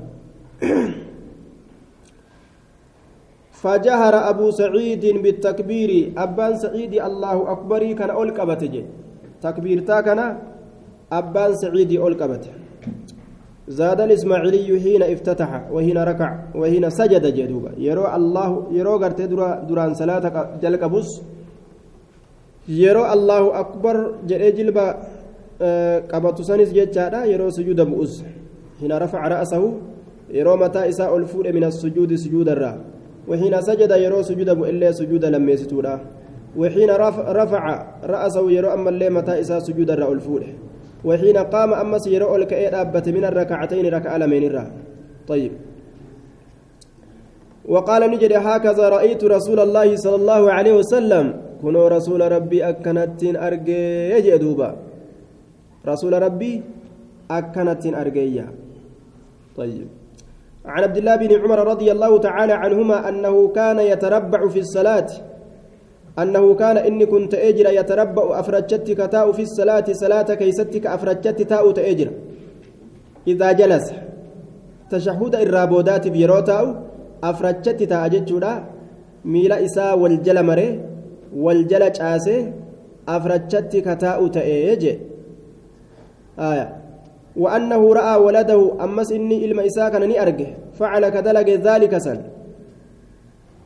فجهر 3.51 4.14
أبو 4.31 4.51
سعيد 4.51 5.05
بالتكبير. 5.23 6.12
أبان 6.16 6.57
سعيد 6.57 6.93
الله 6.95 7.53
أكبر 7.53 7.93
كان 7.93 8.11
أول 8.11 8.31
كبتج 8.31 8.75
تكبير 9.43 9.79
تاكنا 9.81 10.27
أبان 11.12 11.55
سعيد 11.55 11.91
أول 11.97 12.14
كبت 12.14 12.45
زاد 13.69 14.01
الإسماعيلي 14.01 14.81
حين 14.81 15.03
افتتح 15.03 15.51
وحين 15.73 15.99
ركع 15.99 16.31
وحين 16.55 16.91
سجد 16.91 17.25
جدوبا. 17.27 17.71
يرو 17.79 18.05
الله 18.17 18.51
يرو 18.73 18.99
درا 18.99 19.65
دران 19.69 19.95
صلاة 19.95 20.25
جلق 20.62 20.87
بوس. 20.87 21.11
يرو 22.69 23.05
الله 23.12 23.61
أكبر 23.61 23.97
جري 24.29 24.51
جلبا 24.53 24.87
قبط 26.12 26.41
سنس 26.43 26.73
جتشادا 26.73 27.25
يرو 27.25 27.51
سجود 27.51 27.81
بؤس 27.81 28.25
حين 28.81 28.93
رفع 28.93 29.29
رأسه 29.29 29.62
يرو 30.31 30.57
متى 30.57 30.89
إساء 30.89 31.17
الفور 31.17 31.53
من 31.53 31.65
السجود 31.65 32.15
سجود 32.15 32.49
الرّ 32.49 32.65
وحين 33.29 33.55
سجد 33.61 33.91
يرو 33.91 34.23
سجود 34.23 34.49
إلا 34.49 34.93
سجود 34.93 35.25
لم 35.25 35.49
يستورا 35.49 36.01
وحين 36.57 36.91
رفع 37.41 37.65
رأسه 38.05 38.51
يرى 38.51 38.69
أما 38.73 38.91
اللي 38.91 39.11
متى 39.11 39.41
إساء 39.41 39.59
سجود 39.59 39.91
الرأول 39.91 40.21
فوله 40.21 40.53
وحين 41.05 41.37
قام 41.37 41.71
أما 41.75 41.99
سيرى 41.99 42.37
الكأي 42.37 42.69
أبت 42.69 43.07
من 43.09 43.25
الركعتين 43.25 43.85
ركع 43.95 44.17
من 44.17 44.43
الرا. 44.49 44.67
طيب. 45.29 45.53
وقال 47.69 48.03
نجد 48.11 48.33
هكذا 48.33 48.85
رأيت 48.89 49.25
رسول 49.25 49.59
الله 49.61 49.97
صلى 49.97 50.17
الله 50.17 50.43
عليه 50.53 50.75
وسلم. 50.81 51.27
كنوا 51.63 51.89
رسول 51.89 52.21
ربي 52.33 52.61
أكنت 52.69 53.21
أرجي 53.25 53.83
يجي 54.13 54.37
دوبا 54.37 54.71
رسول 55.87 56.13
ربي 56.23 56.63
أكنت 57.31 57.87
أرجيا 57.87 58.47
طيب. 59.57 59.89
عن 60.65 60.83
عبد 60.83 60.97
الله 60.97 61.17
بن 61.17 61.31
عمر 61.41 61.59
رضي 61.73 61.93
الله 61.93 62.13
تعالى 62.19 62.53
عنهما 62.53 63.09
أنه 63.09 63.49
كان 63.49 63.79
يتربع 63.81 64.49
في 64.49 64.61
الصلاة. 64.61 65.11
أنه 66.19 66.55
كان 66.55 66.77
إني 66.77 67.07
كنت 67.07 67.35
أجر 67.35 67.67
يتربع 67.79 68.41
أفرجتك 68.41 68.97
تاء 68.97 69.33
في 69.33 69.43
الصلاة 69.43 69.85
صلاة 69.93 70.29
كيستك 70.35 70.87
أفرجت 70.87 71.43
تاء 71.43 71.71
تأجر 71.73 72.09
إذا 73.27 73.53
جلس. 73.53 73.87
تشهد 74.91 75.35
الرابودات 75.35 76.09
بيروتاو 76.09 76.67
أفرجت 77.25 77.83
تاء 77.83 78.09
جتشورا. 78.09 78.53
ميلا 79.25 79.65
إساء 79.65 79.99
والجل 79.99 80.43
مري 80.43 80.81
والجل 81.37 81.93
جاسي 81.93 82.53
أفرجت 83.09 83.73
كتاء 83.77 84.19
تأجر 84.29 84.97
آية. 86.39 86.67
وأنه 87.37 87.83
رأى 87.93 88.15
ولده 88.21 88.61
أمس 88.85 89.12
إني 89.12 89.45
إلما 89.45 89.67
إساء 89.67 89.89
كان 89.93 90.05
أرجه. 90.23 90.47
فعل 90.79 91.09
كذلك 91.09 91.49
ذلك 91.49 91.99
سن. 91.99 92.21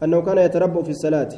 أنه 0.02 0.18
كان 0.26 0.38
يتربع 0.38 0.82
في 0.82 0.90
الصلاة. 0.90 1.28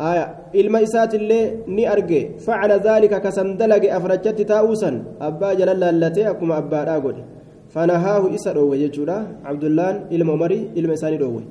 آية 0.00 0.24
إلما 0.54 0.82
إسات 0.82 1.14
اللي 1.14 1.40
ني 1.66 1.92
أرجع 1.92 2.22
فعل 2.46 2.70
ذلك 2.88 3.12
كسندلج 3.22 3.84
أفرجت 3.86 4.40
تاوسا 4.50 4.90
أبا 5.20 5.50
جلال 5.58 5.82
التي 5.84 6.30
أكما 6.30 6.58
أبا 6.58 6.84
راغد 6.84 7.16
فنهاه 7.74 8.34
إسا 8.34 8.52
روي 8.52 8.82
يجورا 8.82 9.18
عبد 9.44 9.64
الله 9.64 9.90
إلما 10.12 10.32
عمري 10.32 10.60
إلما 10.76 10.94
إساني 10.94 11.16
روي 11.16 11.44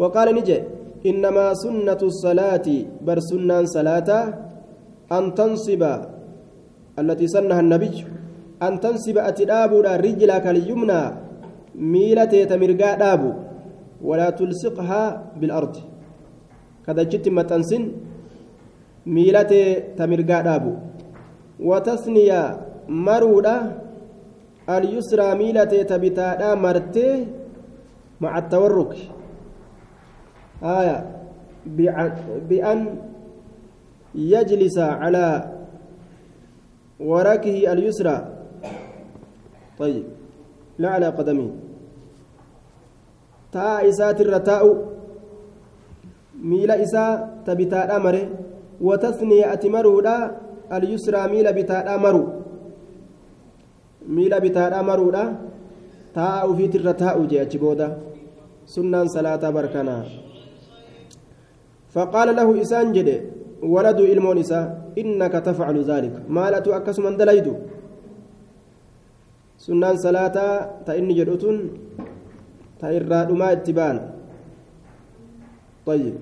وقال 0.00 0.28
نجي 0.34 0.58
إنما 1.06 1.54
سنة 1.54 2.00
الصلاة 2.10 2.66
بر 3.06 3.18
سنة 3.30 3.64
صلاة 3.76 4.10
أن 5.12 5.24
تنصب 5.34 5.82
التي 7.00 7.26
سنها 7.34 7.60
النبي 7.60 7.96
أن 8.62 8.80
تنصب 8.80 9.16
أتدابو 9.18 9.80
رجلك 9.80 10.46
اليمنى 10.46 11.02
ميلتي 11.92 12.40
تمرقا 12.50 12.94
دابو 13.02 13.32
ولا 14.08 14.30
تلصقها 14.30 15.02
بالأرض 15.40 15.76
kadachitti 16.90 17.30
maxxansin 17.38 17.84
miilatee 19.14 19.94
tamirgaa 19.98 20.42
dhaabu 20.46 20.72
watasniya 21.68 22.40
maruudha 23.06 23.54
alyusraa 24.74 25.34
miilatee 25.40 25.84
tabitaadhaa 25.92 26.56
martee 26.64 27.14
maca 28.20 28.34
attawarruk 28.40 28.92
aya 30.74 30.96
bian 32.48 32.80
yajlisa 34.32 34.98
calaa 35.00 35.36
warakihi 37.10 37.66
alyusra 37.66 38.16
طيب 39.80 40.04
لا 40.78 40.88
على 40.88 41.08
قدمه 41.08 41.50
تا 43.52 43.88
إسات 43.88 44.20
الرتاء 44.20 44.89
miila 46.40 46.80
isaa 46.80 47.42
ta 47.44 47.54
bitaadha 47.54 47.98
mare 48.00 48.22
watasniya 48.80 49.52
ati 49.54 49.68
maruudha 49.68 50.14
alyusraa 50.70 51.28
miila 51.28 51.52
bitaadha 51.52 51.98
maru 51.98 52.24
miila 54.08 54.40
bitaadha 54.40 54.82
maruudha 54.82 55.24
taa'a 56.14 56.48
ufiitirra 56.48 56.94
taa'u 56.94 57.26
jee 57.30 57.40
achi 57.44 57.58
booda 57.58 57.96
sunnaan 58.64 59.08
salaataa 59.08 59.52
barkanaa 59.52 60.04
فقال 61.94 62.28
له 62.38 62.48
إسان 62.62 62.94
جده 62.94 63.18
ولد 63.74 63.98
إلمون 64.12 64.38
إسا 64.46 64.60
إنك 64.98 65.34
تفعل 65.48 65.76
ذلك 65.90 66.14
ما 66.30 66.46
لا 66.50 66.58
تؤكس 66.62 66.98
من 67.02 67.18
دليد 67.18 67.46
سنان 69.58 69.96
صلاة 70.06 70.36
تإني 70.86 71.12
جدوتون 71.18 71.56
تإراد 72.80 73.30
ما 73.40 73.48
اتبان 73.52 73.96
طيب 75.86 76.14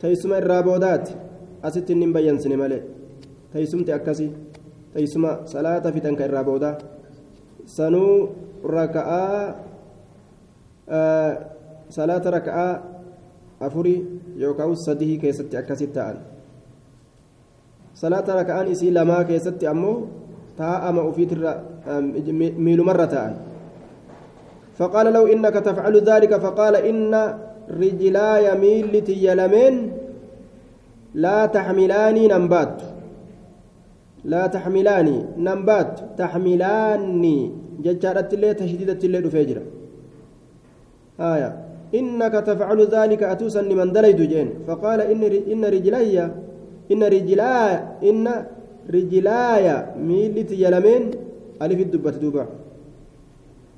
teessuma 0.00 0.38
irraa 0.42 0.62
boodaati 0.62 1.12
asitti 1.62 1.92
inni 1.92 2.06
hin 2.06 2.12
bayyansine 2.16 2.56
malee 2.56 2.82
teessumti 3.52 3.92
akkasii 3.92 4.30
teessuma 4.92 5.32
salaata 5.52 5.92
fitan 5.92 6.16
ka 6.16 6.28
irraa 6.28 6.44
boodaa 6.44 6.74
sanuu 7.76 8.14
raka'aa 8.76 9.42
salaata 11.96 12.30
raka'aa 12.36 12.72
afurii 13.60 13.98
yookaan 14.44 14.76
sadii 14.86 15.18
keessatti 15.24 15.56
akkasitti 15.62 15.94
ta'an 15.98 16.16
salaata 17.94 18.38
raka'aan 18.40 18.72
isii 18.76 18.94
lamaa 18.94 19.24
keessatti 19.24 19.66
ammoo 19.74 19.96
taa'ama 20.56 21.02
ofiitirra 21.10 21.52
miilumarra 22.64 23.06
ta'an 23.06 23.34
فقال 24.78 25.10
له 25.12 25.32
إنك 25.32 25.54
تفعل 25.54 25.94
ذلك 26.06 26.32
فقال 26.38 26.74
إن 26.76 27.10
رجلاي 27.70 28.58
ميلتي 28.58 29.14
يلمين 29.26 29.92
لا 31.14 31.46
تحملاني 31.46 32.28
نمبات 32.28 32.82
لا 34.24 34.46
تحملاني 34.46 35.24
نمبات 35.36 36.00
تحملاني 36.18 37.52
ججارة 37.84 38.28
اللي 38.32 38.54
تشديدة 38.54 38.98
اللي 39.04 39.20
دفجرة 39.20 39.62
آية 41.20 41.50
إنك 41.94 42.32
تفعل 42.32 42.80
ذلك 42.86 43.22
أتوسا 43.22 43.62
لمن 43.62 43.92
دليد 43.92 44.20
جين 44.22 44.48
فقال 44.66 45.00
إن 45.00 45.22
إن 45.52 45.64
رجلاي 45.64 46.16
إن 46.92 47.02
رجلاي 47.04 47.72
إن 48.10 48.26
رجلاي 48.90 49.66
ميلتي 50.08 50.56
يلمين 50.64 51.02
ألف 51.62 51.80
الدبة 51.80 52.10
دوبا 52.10 52.46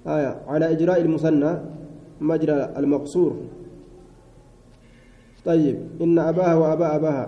آية 0.06 0.32
على 0.48 0.70
إجراء 0.72 1.00
المثنى 1.00 1.52
مجرى 2.20 2.74
المقصور 2.76 3.32
طيب 5.45 5.77
إن 6.01 6.19
أباها 6.19 6.55
وأبا 6.55 6.87
أباها 6.95 7.25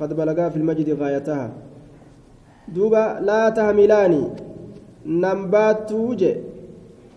قد 0.00 0.10
بلغا 0.16 0.48
في 0.48 0.56
المجد 0.56 0.88
غايتها 1.00 1.46
دوبا 2.74 3.04
لا 3.28 3.48
تحملاني 3.48 4.22
نمبات 5.06 5.78
توجه 5.90 6.34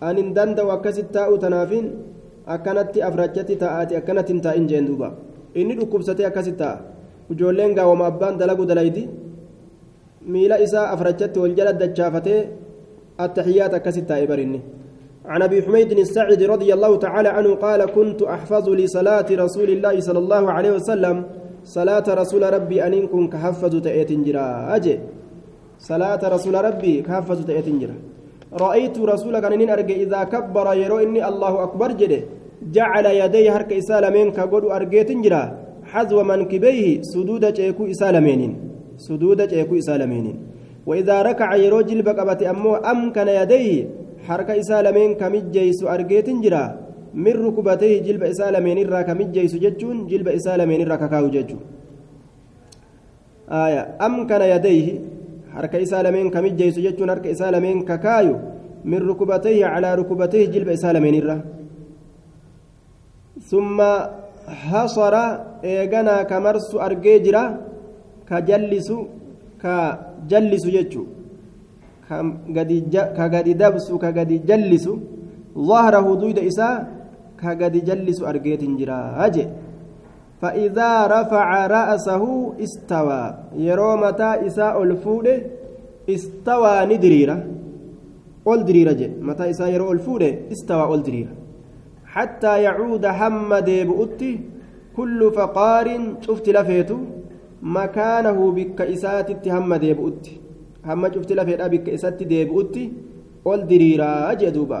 أن 0.02 0.16
اندند 0.22 0.58
وكست 0.60 1.06
تاء 1.14 1.30
تنافين 1.42 1.86
أكنت 2.54 2.92
أفرجت 3.08 3.48
تاءاتي 3.62 3.94
أكنت 4.00 4.28
تاء 4.44 4.56
جين 4.70 4.84
دوبا 4.88 5.08
إني 5.56 5.74
دكوبستي 5.80 6.26
أكست 6.26 6.56
تاء 6.60 6.76
وجولين 7.30 7.70
قاوم 7.78 8.02
أبان 8.02 8.34
دلقوا 8.40 8.68
دلايدي 8.70 9.04
ميلا 10.32 10.56
إساء 10.64 10.86
أفرجت 10.94 11.34
والجلد 11.42 11.76
دجافتي 11.82 12.36
التحيات 13.24 13.72
أكست 13.78 14.04
تاء 14.10 14.20
برني 14.30 14.60
عن 15.27 15.41
أبي 15.41 15.61
حميد 15.61 15.91
السعد 15.91 16.43
رضي 16.43 16.73
الله 16.73 16.97
تعالى 16.97 17.29
عنه 17.29 17.55
قال 17.55 17.85
كنت 17.85 18.21
أحفظ 18.21 18.69
لصلاه 18.69 19.25
رسول 19.31 19.69
الله 19.69 19.99
صلى 19.99 20.19
الله 20.19 20.51
عليه 20.51 20.71
وسلم. 20.71 21.23
صلاة 21.63 22.03
رسول 22.21 22.53
ربي 22.53 22.77
أن 22.87 23.07
كن 23.07 23.27
كحفظ 23.33 23.73
تأتنجرا 23.81 24.75
أجي. 24.75 24.99
صلاة 25.79 26.21
رسول 26.35 26.55
ربي 26.67 27.01
كحفظ 27.01 27.45
تأتنجرا 27.45 27.95
رأيت 28.53 28.99
رسولك 28.99 29.43
أن 29.43 29.69
أرجع. 29.69 29.95
إذا 29.95 30.23
كبر 30.23 30.67
يرو 30.73 30.97
إني 31.05 31.27
الله 31.27 31.63
أكبر 31.63 31.91
جده. 31.91 32.21
جعل 32.71 33.05
يديه 33.05 33.51
حرك 33.51 33.73
اسالمين 33.73 34.31
كغدو 34.31 34.71
ارجيتنجرا 34.71 35.43
حذو 35.91 36.23
منكبيه 36.23 37.01
سدود 37.01 37.45
جيكو 37.53 37.83
اسالمين 37.93 38.41
سدود 38.97 39.41
جيكو 39.41 39.75
اسالمين 39.77 40.25
وإذا 40.85 41.21
ركع 41.21 41.55
يرو 41.55 41.81
جلب 41.81 42.07
قبت 42.09 42.43
أمو 42.43 42.75
أمكن 42.75 43.27
يديه 43.27 43.85
harka 44.27 44.53
isaa 44.61 44.81
lameen 44.87 45.15
kamijjeeysu 45.21 45.85
argeetin 45.95 46.41
jira 46.43 46.61
min 47.25 47.35
rukubatee 47.45 47.95
jilba 48.05 48.27
isaa 48.33 48.51
lameen 48.55 48.77
irraa 48.83 49.03
kamijjeeysu 49.09 49.57
jechuun 49.65 50.07
jilba 50.11 50.31
isaa 50.39 50.57
lameen 50.61 50.81
irraa 50.85 51.01
kakaayu 51.03 51.29
jechuun 51.35 51.61
amkana 54.07 54.45
yadayhi 54.53 54.93
harka 55.55 55.77
isaa 55.85 56.03
lameen 56.03 56.31
kamijjeeysu 56.35 56.81
jechuun 56.87 57.09
harka 57.13 57.29
isaa 57.35 57.51
lameen 57.55 57.85
kakaayu 57.91 58.35
min 58.91 58.99
rukubatee 59.09 59.59
calaa 59.61 59.95
rukubatee 59.99 60.47
jilba 60.53 60.71
isaa 60.77 60.93
lameen 60.93 61.15
irra 61.21 61.37
summa 63.49 63.91
hasara 64.69 65.23
eeganaa 65.73 66.21
kamarsu 66.31 66.81
argee 66.87 67.19
jira 67.25 67.43
ka 68.29 68.41
jallisu 68.49 68.97
ka 69.63 69.75
jallisu 70.31 70.69
jechuun 70.77 71.14
ka 72.07 73.25
gadi 73.29 73.53
dabsu 73.53 73.97
ka 73.99 74.11
gadi 74.11 74.39
jallisu 74.39 75.15
ظهره 75.57 76.15
دويد 76.15 76.39
إساء 76.39 76.75
كقد 77.41 77.73
جلس 77.87 78.19
أرجيت 78.23 78.63
جرا 78.79 79.25
أجي 79.25 79.45
فإذا 80.41 80.91
رفع 81.07 81.67
رأسه 81.67 82.23
استوى 82.65 83.23
يرو 83.67 83.91
متى 84.03 84.31
إساء 84.47 84.83
الفود 84.83 85.27
استوى 86.09 86.75
ندريرة 86.85 87.37
أول 88.47 88.65
دريرة 88.65 88.91
جي 88.99 89.07
متى 89.27 89.49
إساء 89.49 89.69
يرو 89.73 89.91
الفود 89.91 90.23
استوى 90.51 90.83
أول 90.83 91.03
دريرة 91.03 91.33
حتى 92.05 92.53
يعود 92.63 93.05
حمد 93.05 93.69
بؤتي 93.89 94.31
كل 94.97 95.31
فقار 95.37 95.87
شفت 96.25 96.49
لفيته 96.49 96.99
مكانه 97.61 98.51
بك 98.57 98.81
إسات 98.81 99.29
حمد 99.49 99.85
بؤتي 99.85 100.44
هم 100.85 101.01
شفت 101.13 101.31
لفيته 101.37 101.67
بك 101.67 101.89
إسات 101.89 102.19
بؤتي 102.23 102.83
أول 103.45 103.59
دريرة 103.67 104.33
جدوبا 104.33 104.79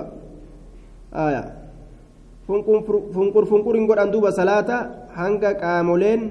آية 1.13 1.43
funqur 2.45 3.45
funquriin 3.49 3.89
godhan 3.89 4.13
duuba 4.13 4.29
salaata 4.29 5.09
hanga 5.17 5.57
qaamoleen 5.61 6.21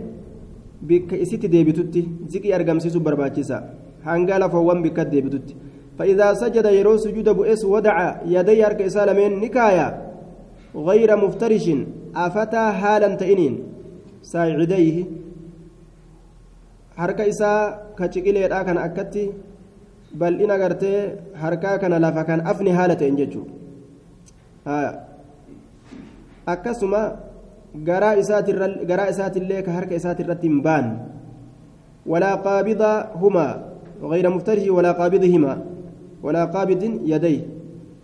bikka 0.88 1.18
isitti 1.24 1.48
deebitutti 1.54 2.00
ziqii 2.32 2.54
argamsiisuu 2.58 3.02
barbaachisa 3.06 3.56
hanga 4.06 4.38
lafoowwan 4.42 4.78
bikka 4.84 5.04
deebitutti 5.12 5.54
فإذا 5.98 6.34
سجد 6.34 6.66
يرو 6.66 6.96
سجود 6.96 7.28
بؤس 7.28 7.64
ودع 7.64 8.26
يدي 8.26 8.64
هرك 8.64 8.82
إسالمين 8.82 9.32
نكايا 9.40 9.88
غير 10.74 11.10
مفترش 11.16 11.66
أفتى 12.16 12.64
حالا 12.80 13.14
تئنين 13.14 13.54
ساعديه 14.22 15.04
harka 16.96 17.26
isaa 17.26 17.90
ka 17.98 18.06
ciqileedha 18.06 18.64
kana 18.66 18.86
harkaa 21.42 21.78
kana 21.78 21.98
lafa 21.98 22.24
kan 22.24 22.40
afni 22.52 22.70
haala 22.70 22.96
ta'en 22.96 23.16
jechuudha 23.16 24.80
akkasuma 26.46 27.02
garaa 27.88 28.14
isaatillee 29.12 29.62
ka 29.66 29.72
harka 29.72 29.94
isaatirratti 30.00 30.48
hin 30.48 30.58
baan 30.62 30.90
walaa 32.06 32.36
qaabida 32.48 32.90
humaa 33.22 33.74
غير 34.04 34.30
مفترش 34.30 34.68
ولا 34.68 34.92
قابضهما 34.92 35.52
ولا 36.22 36.44
قابض 36.44 36.82
يديه 37.04 37.40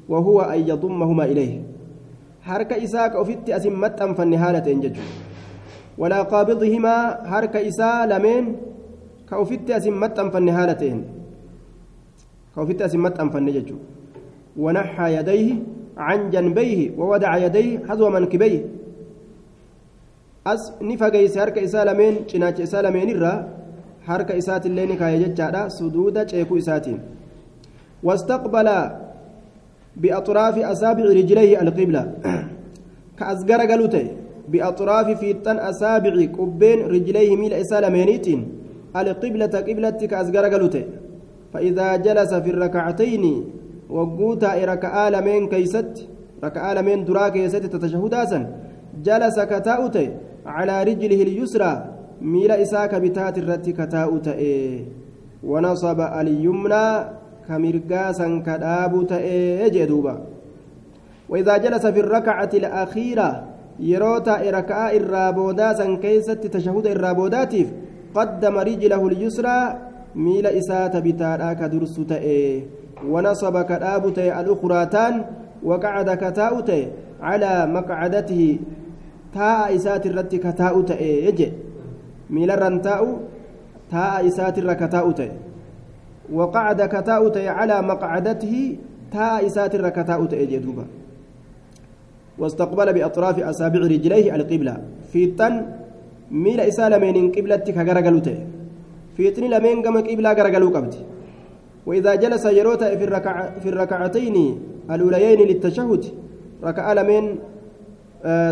وهو 0.09 0.41
أن 0.41 0.61
يضمهما 0.69 1.25
إليه 1.25 1.63
حركة 2.43 2.85
إساء 2.85 3.09
كأفت 3.09 3.51
أسمت 3.51 4.01
أم 4.01 4.15
فنهالة 4.15 4.73
إنجج 4.73 4.97
ولا 5.99 6.23
قابضهما 6.23 6.97
حركة 7.31 7.69
إساء 7.69 8.07
لمن 8.07 8.57
كأفت 9.31 9.71
أسمت 9.71 10.19
أم 10.19 10.31
فنهالة 10.31 10.83
كأفت 12.57 12.83
أسمت 12.83 13.21
أم 13.21 13.31
فنجج 13.31 13.73
ونحى 14.57 15.07
يديه 15.17 15.51
عن 15.97 16.31
جنبيه 16.31 16.91
ووضع 16.99 17.37
يديه 17.37 17.79
حذو 17.89 18.11
منكبيه 18.11 18.63
lameen 22.87 23.09
irraa 23.15 23.45
harka 24.07 24.35
isaatillee 24.41 24.87
ni 24.87 24.97
kaaye 24.97 25.19
jechaadha 25.19 25.71
suduuda 25.71 26.25
ceekuu 26.31 26.57
isaatiin 26.63 27.01
wastaqbala 28.09 28.77
biaxraafi 30.03 30.65
asaabici 30.73 31.15
rijlayhi 31.21 31.57
alqibla 31.65 32.03
ka 33.19 33.27
as 33.33 33.45
garagalu 33.51 33.89
ta'e 33.95 34.07
biaxraafi 34.53 35.15
fiixan 35.23 35.59
asaabici 35.71 36.29
qubbeen 36.39 36.89
rijlayhi 36.95 37.37
miila 37.43 37.63
isaa 37.65 37.81
lameeniitiin 37.87 38.43
alqiblata 39.03 39.63
qiblatti 39.69 40.09
ka 40.09 40.19
as 40.23 40.29
garagalu 40.37 40.69
ta'e 40.75 40.85
فإذا 41.53 41.97
جلس 41.97 42.35
في 42.35 42.51
الركعتين 42.51 43.45
وقوتا 43.91 44.65
ركعة 44.65 45.09
لمن 45.11 45.49
كيست 45.49 46.09
ركعة 46.45 46.75
لمن 46.75 47.05
درا 47.05 47.29
كيست 47.29 47.57
تتشهد 47.57 48.15
أسن. 48.15 48.47
جلس 49.05 49.41
كتاؤت 49.41 49.97
على 50.47 50.83
رجله 50.83 51.23
اليسرى 51.23 51.73
ميل 52.23 52.51
إساك 52.51 52.95
بتات 52.95 53.39
الرت 53.39 53.71
كتاؤت. 53.71 54.29
ونصب 55.45 56.01
اليمنى 56.01 56.87
كمرقاسا 57.49 58.27
كدابت. 58.47 59.13
جدوبا 59.75 60.15
وإذا 61.29 61.57
جلس 61.57 61.87
في 61.87 62.01
الركعة 62.01 62.51
الأخيرة 62.55 63.45
يروتا 63.81 64.51
ركعة 64.51 64.91
الرابوداسا 64.91 65.97
كيست 66.03 66.47
تشهد 66.47 66.87
الرابوداتيف. 66.87 67.69
قدم 68.15 68.59
رجله 68.59 69.07
اليسرى 69.07 69.59
ميل 70.15 70.47
إسات 70.47 70.97
بتاتا 70.97 71.53
كدرس 71.53 71.97
تأيه 72.09 72.63
ونصب 73.09 73.63
كدابت 73.63 74.19
الأخراتان 74.19 75.25
وقعد 75.63 76.09
كتاؤت 76.11 76.71
على 77.23 77.67
مقعدته 77.67 78.59
تاء 79.35 79.77
إسات 79.77 80.07
الرت 80.07 80.35
كتاؤت 80.35 80.91
يجي 81.01 81.53
ميل 82.31 82.51
الرنتاء 82.51 83.19
تاء 83.91 84.27
إسات 84.27 84.59
الركتاؤت 84.59 85.21
وقعد 86.33 86.83
كتاؤت 86.83 87.37
على 87.37 87.83
مقعدته 87.83 88.77
تاء 89.13 89.47
إسات 89.47 89.75
الركتاؤت 89.75 90.33
يجي 90.33 90.59
دوبا 90.59 90.85
واستقبل 92.39 92.93
بأطراف 92.93 93.39
أصابع 93.39 93.81
رجليه 93.81 94.35
القبلة. 94.35 94.77
في 95.13 95.25
التن 95.25 95.67
ميل 96.31 96.61
إسالمين 96.61 97.33
قبلتك 97.33 97.77
غرغلوته 97.79 98.39
تن 99.29 99.45
لمن 99.45 99.83
قم 99.83 99.97
قبلة 100.09 100.33
غرغلو 100.33 100.69
قبت 100.77 100.95
وإذا 101.87 102.15
جلس 102.15 102.45
يروت 102.45 102.85
في, 102.85 103.05
الركع 103.05 103.51
في 103.63 103.69
الركعتين 103.69 104.37
الأوليين 104.91 105.41
للتشهد 105.49 106.05
ركع 106.65 106.93
لمن 106.93 107.25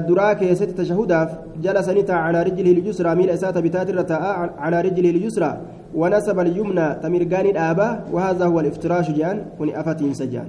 دراك 0.08 0.42
يست 0.42 0.70
تشهداف 0.80 1.30
جلس 1.62 1.88
نتا 1.88 2.12
على 2.12 2.42
رجله 2.42 2.70
اليسرى 2.72 3.14
ميل 3.14 3.30
إسات 3.30 3.58
بتات 3.58 4.10
على 4.58 4.80
رجله 4.80 5.10
اليسرى 5.10 5.60
ونسب 5.94 6.40
اليمنى 6.40 6.94
تمرقان 6.94 7.46
الآباء 7.46 8.08
وهذا 8.12 8.44
هو 8.44 8.60
الافتراش 8.60 9.10
جان 9.10 9.44
وني 9.58 9.80
أفتين 9.80 10.14
سجان 10.14 10.48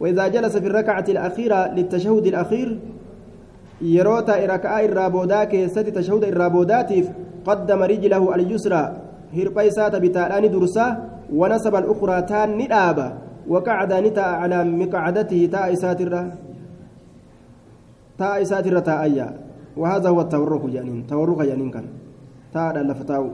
وإذا 0.00 0.28
جلس 0.28 0.56
في 0.56 0.66
الركعة 0.66 1.04
الأخيرة 1.08 1.74
للتشهد 1.74 2.26
الأخير 2.26 2.78
يروتا 3.82 4.46
ركعة 4.46 4.80
الرابوداك 4.80 5.54
يست 5.54 5.78
تشهد 5.78 6.24
الرابوداتيف 6.24 7.08
قدم 7.46 7.82
رجله 7.82 8.34
اليسرى 8.34 8.96
هربيسات 9.36 9.94
بتالان 9.96 10.44
درسا 10.50 10.86
ونسب 11.32 11.74
الأخرى 11.76 12.22
تان 12.22 12.48
ندابا 12.58 13.08
وقعد 13.48 13.92
نتا 13.92 14.26
على 14.40 14.58
مقعدته 14.64 15.40
تاء 15.46 15.74
ساترة 15.74 16.22
تاء 18.18 18.42
ساترة 18.44 18.78
تاء 18.78 19.04
وهذا 19.76 20.08
هو 20.08 20.20
التورك 20.20 20.64
جانين 20.74 21.06
تورك 21.06 21.38
جانين 21.48 21.70
كان 21.70 21.86
تاء 22.54 22.74
لفتاو 22.88 23.24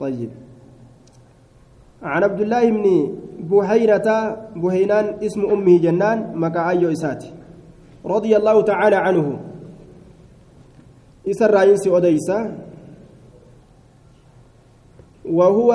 طيب 0.00 0.30
عن 2.02 2.22
عبد 2.22 2.40
الله 2.40 2.70
بن 2.70 2.86
بحيرة 3.50 4.08
بهينان 4.56 5.06
اسم 5.22 5.40
أمه 5.54 5.78
جنان 5.78 6.18
مكاعيو 6.34 6.92
إساتي 6.92 7.30
رضي 8.06 8.36
الله 8.36 8.62
تعالى 8.62 8.96
عنه 8.96 9.26
إسر 11.30 11.50
راينسي 11.54 11.96
أديسا 11.96 12.38
وهو 15.24 15.70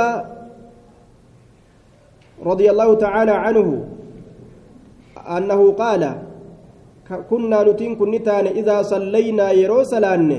رضي 2.45 2.67
الله 2.71 2.89
تعالى 2.95 3.31
عنه 3.31 3.67
أنه 5.37 5.61
قال 5.71 6.03
كنا 7.29 7.63
نتين 7.63 7.95
كنتان 7.95 8.45
إذا 8.47 8.81
صلينا 8.81 9.51
يروسلان 9.51 10.31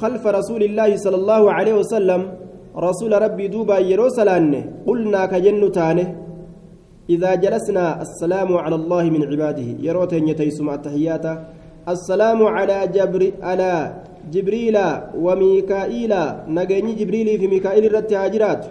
خلف 0.00 0.22
رسول 0.26 0.62
الله 0.62 0.96
صلى 0.96 1.16
الله 1.16 1.42
عليه 1.52 1.74
وسلم. 1.80 2.22
رسول 2.76 3.12
ربي 3.22 3.48
دوبا 3.48 3.78
يروسلان 3.78 4.52
قلنا 4.86 5.26
كجن 5.32 5.72
تانه 5.72 6.08
إذا 7.08 7.34
جلسنا 7.34 8.02
السلام 8.04 8.50
على 8.56 8.74
الله 8.74 9.04
من 9.14 9.22
عباده. 9.30 9.68
يروتين 9.80 10.28
يتيسم 10.28 10.68
التحيات. 10.70 11.26
السلام 11.88 12.40
على 12.46 12.78
جبر 12.96 13.22
على 13.42 13.72
جبريل 14.34 14.76
وميكائيل 15.24 16.12
نجني 16.48 16.92
جبريل 17.00 17.28
في 17.40 17.46
ميكائيل 17.46 17.84
الرتهاجرات 17.84 18.62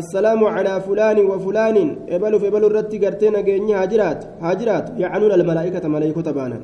السلام 0.00 0.44
على 0.44 0.80
فلان 0.86 1.18
وفلان 1.30 1.76
إبلو 2.08 2.38
في 2.38 2.48
إبلو 2.48 2.66
الرتي 2.66 2.96
قرتين 3.02 3.32
نجني 3.36 3.74
هاجرات 3.74 4.20
هاجرات. 4.40 4.86
يعنون 5.02 5.32
الملائكة 5.32 5.88
ملائكة 5.88 6.30
بانا 6.30 6.60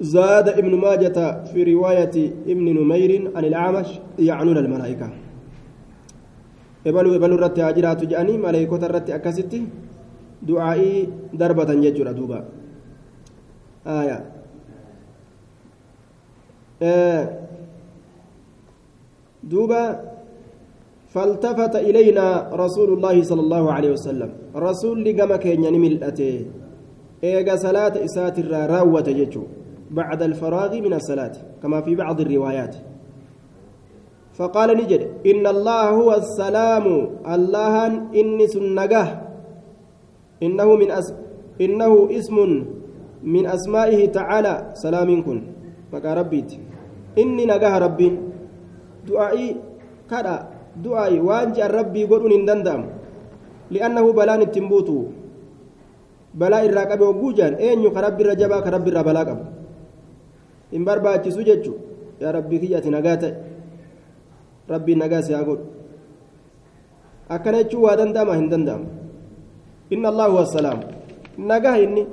زاد 0.00 0.48
ابن 0.48 0.72
ماجة 0.74 1.18
في 1.50 1.58
رواية 1.72 2.16
ابن 2.52 2.66
نمير 2.78 3.30
عن 3.36 3.44
الأعمش 3.44 3.88
يعنون 4.18 4.56
الملائكة. 4.64 5.08
إبلو 6.86 7.14
إبلو 7.16 7.34
الرتي 7.34 7.60
هاجرات 7.62 8.04
جاني 8.04 8.38
ملائكة 8.38 8.82
الرتي 8.86 9.14
أكستي 9.14 9.62
دعائي 10.42 11.08
ضربة 11.36 11.70
يجر 11.72 12.12
دوبا. 12.12 12.44
آية. 13.86 14.37
دوبا 19.42 20.00
فالتفت 21.08 21.76
إلينا 21.76 22.52
رسول 22.52 22.92
الله 22.92 23.22
صلى 23.22 23.40
الله 23.40 23.72
عليه 23.72 23.90
وسلم. 23.92 24.30
رسول 24.56 25.04
لقم 25.04 25.36
كينيا 25.36 25.70
نملأته 25.70 26.46
إيجا 27.24 27.56
صلاة 27.56 28.04
إسات 28.04 28.38
الراوة 28.38 29.00
جيتشو. 29.00 29.42
بعد 29.90 30.22
الفراغ 30.22 30.80
من 30.80 30.92
الصلاة 30.92 31.32
كما 31.62 31.80
في 31.80 31.94
بعض 31.94 32.20
الروايات. 32.20 32.74
فقال 34.38 34.76
نجد 34.76 35.02
إن 35.26 35.46
الله 35.46 35.84
هو 35.90 36.14
السلام. 36.14 36.86
الله 37.26 37.86
إني 38.14 38.46
سنجه 38.46 39.06
إنه 40.42 40.68
من 40.76 40.90
أس 40.90 41.14
إنه 41.60 41.92
اسم 42.10 42.36
من 43.22 43.46
أسمائه 43.46 44.06
تعالى. 44.12 44.54
سلام 44.74 45.22
كن. 45.22 45.42
مكا 45.92 46.22
ربيت 47.18 47.22
إني 47.22 47.44
نجاه 47.50 47.74
ربي 47.78 48.08
دعائي 49.08 49.46
كذا 50.10 50.34
دعائي 50.84 51.18
وانجي 51.20 51.62
ربي 51.62 52.02
قولون 52.10 52.44
دندم 52.48 52.82
لأنه 53.74 54.04
بلان 54.12 54.40
التنبوتو 54.46 54.98
balaa 56.38 56.62
irraa 56.62 56.86
qabe 56.86 57.04
hogguu 57.08 57.32
jaan 57.34 57.54
eenyu 57.58 57.90
ka 57.90 58.00
rabbi 58.04 58.22
irra 58.22 58.34
jabaa 58.36 58.62
ka 58.62 58.70
rabbi 58.70 58.90
irraa 58.92 59.02
balaa 59.08 59.24
qabu 59.28 59.44
hin 60.72 60.84
barbaachisu 60.84 61.42
jechu 61.48 61.72
yaa 62.20 62.32
rabbii 62.36 62.60
kiyyati 62.62 62.92
nagaa 62.92 63.16
ta'e 63.22 63.34
rabbiin 64.68 64.98
nagaa 65.02 65.22
si 65.24 65.32
haa 65.32 65.46
godhu 65.48 65.66
akkana 67.28 67.62
jechuun 67.64 67.82
waa 67.86 67.96
danda'ama 68.00 68.38
hin 68.38 68.48
danda'amu 68.52 68.86
inna 69.96 70.08
allahu 70.12 70.36
wassalaam 70.40 70.80
nagaa 71.52 71.76
inni 71.84 72.04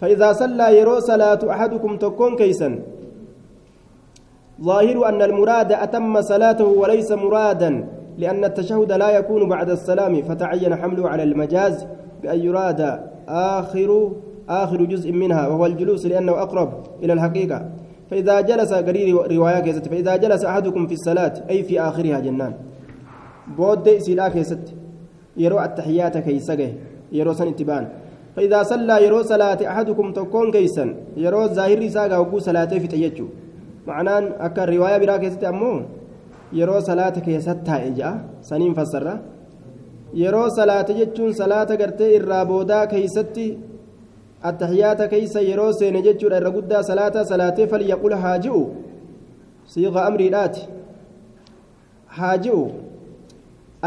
فإذا 0.00 0.32
صلى 0.32 0.66
يرو 0.78 1.00
صلاة 1.00 1.40
أحدكم 1.40 1.96
تكون 1.96 2.36
كيسا 2.36 2.68
ظاهر 4.62 5.08
أن 5.08 5.22
المراد 5.22 5.72
أتم 5.72 6.20
صلاته 6.20 6.64
وليس 6.64 7.12
مرادا 7.12 7.88
لأن 8.18 8.44
التشهد 8.44 8.92
لا 8.92 9.10
يكون 9.10 9.48
بعد 9.48 9.70
السلام 9.70 10.22
فتعين 10.22 10.76
حمله 10.76 11.08
على 11.08 11.22
المجاز 11.22 11.86
بأن 12.22 12.40
يراد 12.40 13.00
آخر 13.28 14.12
آخر 14.48 14.84
جزء 14.84 15.12
منها 15.12 15.48
وهو 15.48 15.66
الجلوس 15.66 16.06
لأنه 16.06 16.32
أقرب 16.32 16.72
إلى 17.02 17.12
الحقيقة. 17.12 17.68
فإذا 18.10 18.40
جلس 18.40 18.72
قرير 18.72 19.32
رواية 19.36 19.60
كيست 19.60 19.88
فإذا 19.88 20.16
جلس 20.16 20.44
أحدكم 20.44 20.86
في 20.86 20.94
الصلاة 20.94 21.32
أي 21.50 21.62
في 21.62 21.80
آخرها 21.80 22.20
جنان. 22.20 22.52
بود 23.58 23.98
سلا 23.98 24.28
كيست 24.28 24.74
يرو 25.36 25.60
التحيات 25.60 26.18
كيسجه 26.18 26.72
يرو 27.12 27.32
سن 27.32 27.54
فإذا 28.36 28.62
صلى 28.62 29.04
يرو 29.04 29.22
صلاة 29.22 29.58
أحدكم 29.68 30.12
تكون 30.12 30.50
كيسا 30.50 30.94
يرو 31.16 31.46
ظاهر 31.46 31.88
ساقا 31.88 32.16
وقو 32.18 32.38
صلاة 32.38 32.64
في 32.82 32.86
تيجو 32.86 33.26
معناه 33.86 34.22
أكا 34.46 34.64
رواية 34.64 34.98
برا 34.98 35.16
كيست 35.16 35.44
أمو 35.44 35.72
يرو 36.52 36.80
صلاة 36.80 37.16
كيست 37.26 37.68
إجا 37.68 38.10
سنين 38.42 38.74
yeroo 40.14 40.50
salaata 40.50 40.94
jechuun 40.94 41.34
salaata 41.34 41.76
gartee 41.76 42.14
irraa 42.18 42.44
boodaa 42.50 42.86
keeysatti 42.92 43.46
attahiyaata 44.50 45.08
keeysa 45.12 45.40
yeroo 45.48 45.72
seene 45.78 46.02
jechuudha 46.06 46.38
irra 46.40 46.50
guddaa 46.56 46.82
salaata 46.90 47.24
salaatee 47.30 47.66
falyaqul 47.72 48.14
haaji'u 48.24 48.60
siiqa 49.74 50.06
amriidhaati 50.10 50.68
haaji'u 52.18 52.62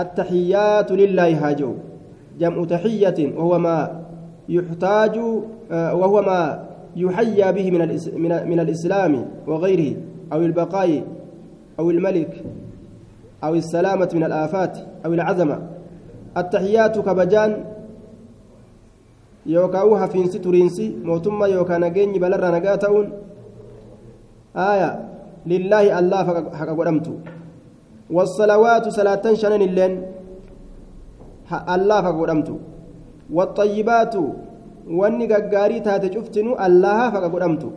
attahiyaatu 0.03 0.99
lillaahi 1.01 1.39
haaji'u 1.43 1.73
jam'u 2.43 2.65
tahiyatin 2.73 3.33
wahuwa 3.37 3.59
maa 3.67 3.83
yuxtaaju 4.57 5.27
wahuwa 6.01 6.23
maa 6.31 6.47
يحيى 6.95 7.51
به 7.51 7.71
من 7.71 8.49
من 8.49 8.59
الإسلام 8.59 9.25
وغيره 9.47 9.95
أو 10.33 10.39
البقاء 10.41 11.03
أو 11.79 11.89
الملك 11.89 12.43
أو 13.43 13.55
السلامة 13.55 14.09
من 14.13 14.23
الآفات 14.23 14.77
أو 15.05 15.13
العزمة 15.13 15.57
التحيات 16.37 16.99
كبجان 16.99 17.65
يوكاو 19.45 19.95
هفينسي 19.95 20.39
تورينسي 20.39 20.95
موتما 21.03 21.47
يوكا 21.47 21.77
نجيني 21.77 22.19
بلرا 22.19 22.59
نجاتون 22.59 23.05
آية 24.55 25.09
لله 25.45 25.99
الله 25.99 26.25
حق 26.53 26.69
قدمت. 26.79 27.07
والصلوات 28.09 28.85
صلاة 28.89 29.25
شنن 29.33 29.61
اللين 29.61 29.93
الله 31.75 31.97
حق 32.01 32.17
قدمت. 32.21 32.49
والطيبات 33.33 34.15
wanni 34.89 35.27
gaggaarii 35.27 35.81
taate 35.81 36.09
cuftinu 36.09 36.57
allaha 36.57 37.11
faqa 37.13 37.29
godhamtu. 37.29 37.69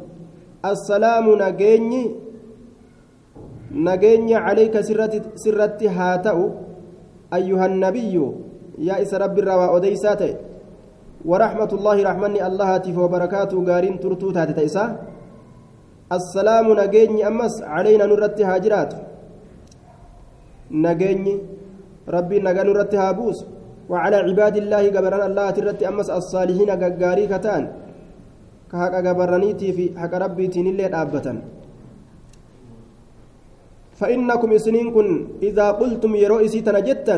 Assalaamu 0.63 1.37
nageenyi 1.37 2.03
nageenya 3.71 4.45
calayka 4.47 4.83
sirratti 5.37 5.87
haa 5.87 6.19
ta'u. 6.19 6.47
أيها 7.39 7.67
النبي 7.67 8.15
يا 8.89 8.95
إس 9.03 9.13
رب 9.25 9.37
الروا 9.43 9.77
أديسات 9.77 10.23
ورحمة 11.31 11.71
الله 11.77 11.97
رحمني 12.09 12.41
الله 12.49 12.71
تف 12.85 12.97
وبركاته 13.05 13.57
قارين 13.69 13.97
ترتو 14.03 14.29
تاتي 14.37 14.53
تيسا 14.59 14.85
السلام 16.17 16.67
نجيني 16.81 17.21
أمس 17.29 17.55
علينا 17.75 18.05
نرت 18.11 18.39
هاجرات 18.49 18.93
نجيني 20.85 21.35
ربي 22.15 22.37
نجا 22.47 22.63
نرت 22.69 22.93
هابوس 23.03 23.39
وعلى 23.91 24.16
عباد 24.16 24.57
الله 24.62 24.83
قبرنا 24.97 25.26
الله 25.26 25.47
ترت 25.57 25.80
أمس 25.83 26.09
الصالحين 26.11 26.70
قاري 27.03 27.26
كتان. 27.33 27.62
كهك 28.72 28.95
قبرنيتي 29.07 29.68
في 29.76 29.85
حق 30.01 30.12
ربي 30.24 30.47
تنيلي 30.55 30.87
أبتا 31.03 31.33
فإنكم 33.99 34.51
سنين 34.64 34.89
كن 34.97 35.09
إذا 35.49 35.66
قلتم 35.80 36.12
يروئسي 36.24 36.61
تنجتا 36.66 37.16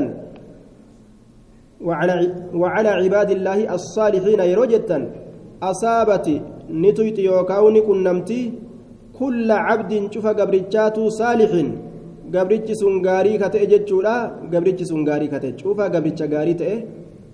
وعلى 1.86 2.14
وعلى 2.62 2.90
عباد 3.00 3.30
الله 3.36 3.58
الصالحين 3.76 4.40
يروجتا 4.52 4.98
أصابت 5.70 6.26
نتيت 6.82 7.18
يوكاوني 7.28 7.80
كن 7.86 7.98
نمتي 8.06 8.40
كل 9.18 9.48
عبد 9.66 9.92
شوف 10.12 10.26
قبرتشات 10.38 10.96
صالح 11.20 11.52
قبرتش 12.34 12.70
سنغاري 12.80 13.32
كتئ 13.42 13.62
جتشورا 13.72 14.14
قبرتش 14.52 14.82
سنغاري 14.90 15.26
كتئ 15.32 15.50
شوف 15.60 15.80
قبرتش 15.94 16.22
غاري 16.32 16.54
تئ 16.60 16.72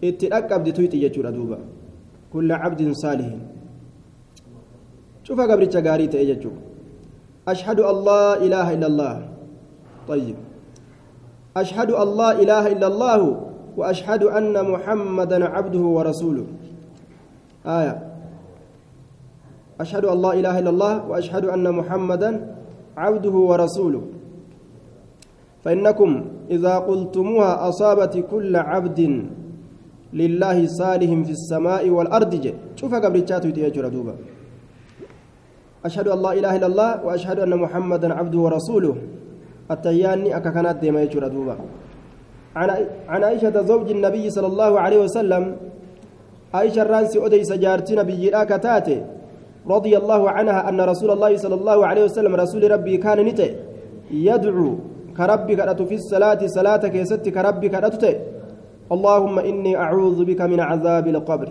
اتلقب 0.05 0.61
دتويت 0.67 0.95
جتشورا 1.03 1.31
دوبا 1.37 1.59
كل 2.33 2.49
عبد 2.63 2.81
صالح 3.03 3.31
شوف 5.27 5.39
قبرتش 5.51 5.77
غاري 5.87 6.07
تئ 6.13 6.23
جتشورا 6.31 6.61
أشهد 7.49 7.81
أن 7.81 7.97
لا 8.05 8.25
إله 8.45 8.67
إلا 8.75 8.87
الله 8.87 9.17
طيب 10.09 10.37
أشهد 11.57 11.91
لا 11.91 12.31
إله 12.43 12.65
إلا 12.75 12.87
الله 12.87 13.21
وأشهد 13.77 14.23
أن 14.25 14.55
محمدا 14.73 15.39
عبده 15.45 15.85
ورسوله 15.97 16.47
آية 17.67 17.97
أشهد 19.81 20.05
لا 20.05 20.33
إله 20.33 20.59
إلا 20.59 20.71
الله 20.71 20.95
وأشهد 21.09 21.45
أن 21.45 21.67
محمدا 21.73 22.31
عبده 22.97 23.31
ورسوله 23.51 24.03
فإنكم 25.65 26.11
إذا 26.51 26.75
قلتموها 26.79 27.69
أصابت 27.69 28.15
كل 28.31 28.57
عبد 28.57 29.01
لله 30.13 30.67
صالح 30.67 31.11
في 31.27 31.33
السماء 31.39 31.89
والأرض. 31.89 32.35
شوف 32.77 32.95
قبل 32.95 33.25
تشاتو 33.25 33.49
يتيجر 33.49 33.89
دوبا. 33.89 34.15
أشهد 35.85 36.09
أن 36.09 36.19
لا 36.23 36.33
إله 36.33 36.53
إلا 36.57 36.67
الله 36.67 36.91
وأشهد 37.05 37.39
أن 37.47 37.53
محمدا 37.57 38.09
عبده 38.15 38.39
ورسوله. 38.39 38.97
التياني 39.71 40.37
أكا 40.37 40.51
كانت 40.51 40.77
ديما 40.83 41.03
يجور 41.03 41.29
دوبا. 41.29 41.57
عن 42.57 43.23
عائشة 43.25 43.63
زوج 43.63 43.91
النبي 43.91 44.31
صلى 44.31 44.47
الله 44.47 44.81
عليه 44.81 44.99
وسلم 45.07 45.57
عائشة 46.55 46.83
الرانسي 46.83 47.27
أدي 47.27 47.45
سجارتي 47.45 47.95
نبي 47.95 48.31
كتاتي 48.51 48.99
رضي 49.67 49.93
الله 49.97 50.31
عنها 50.31 50.69
أن 50.69 50.81
رسول 50.81 51.11
الله 51.11 51.37
صلى 51.37 51.55
الله 51.55 51.79
عليه 51.87 52.05
وسلم 52.05 52.35
رسول 52.35 52.71
ربي 52.71 52.97
كان 52.97 53.19
نتي 53.23 53.57
يدعو 54.11 54.90
كربي 55.21 55.53
كرت 55.61 55.81
في 55.89 55.97
الصلاة 56.01 56.41
صلاة 56.57 56.83
كيست 56.95 57.25
كربي 57.37 57.69
كرت 57.75 58.05
اللهم 58.95 59.37
إني 59.51 59.73
أعوذ 59.85 60.19
بك 60.29 60.41
من 60.53 60.61
عذاب 60.71 61.07
القبر. 61.15 61.49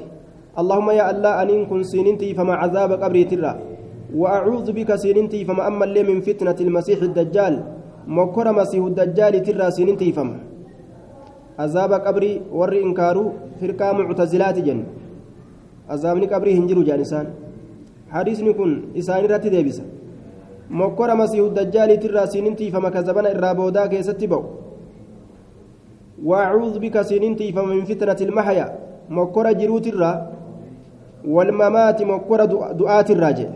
اللهم 0.62 0.88
يا 1.00 1.06
الله 1.12 1.34
أن 1.42 1.66
كن 1.70 1.82
سننتي 1.94 2.30
فما 2.38 2.54
عذاب 2.62 2.92
قبري 3.04 3.24
ترى. 3.32 3.52
وأعوذ 4.22 4.68
بك 4.78 4.90
سننتي 5.04 5.40
فما 5.48 5.64
أما 5.70 5.86
اللي 5.88 6.04
من 6.10 6.18
فتنة 6.28 6.58
المسيح 6.68 7.00
الدجال 7.10 7.54
مكر 8.18 8.48
مسيح 8.60 8.84
الدجال 8.92 9.34
ترى 9.46 9.68
سننتي 9.78 10.10
فما. 10.18 10.38
عذاب 11.64 11.92
قبري 12.06 12.34
ور 12.60 12.74
إنكارو 12.86 13.26
فرقة 13.60 13.88
معتزلات 13.98 14.58
جن. 14.68 14.80
عذابني 15.90 16.26
قبري 16.34 16.52
هنجرو 16.58 16.82
جانسان. 16.90 17.26
حديثني 18.16 18.52
كن 18.60 18.72
إساني 19.00 19.28
راتي 19.32 19.50
ديبسا. 19.54 19.84
مكر 20.70 21.16
مسيح 21.16 21.42
الدجال 21.46 22.00
ترى 22.00 22.28
سننتي 22.28 22.72
فما 22.72 22.90
كذبنا 22.90 23.32
الرابودا 23.32 23.86
كيستي 23.86 24.28
بو 24.28 24.44
وأعوذ 26.24 26.80
بك 26.80 27.02
سننتي 27.02 27.52
فما 27.52 27.74
من 27.74 27.86
فتنة 27.86 28.20
المحيا 28.28 28.68
مكر 29.10 29.46
جرو 29.60 29.78
ترى 29.80 30.12
والممات 31.26 32.00
مكر 32.04 32.40
دعاة 32.82 33.08
الراجع 33.10 33.50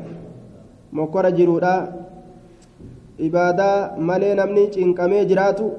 mokkora 0.93 1.31
jiruudha 1.31 1.73
ibaadaa 3.27 3.97
malee 3.97 4.35
namni 4.39 4.67
cinqamee 4.73 5.25
jiraatu 5.31 5.71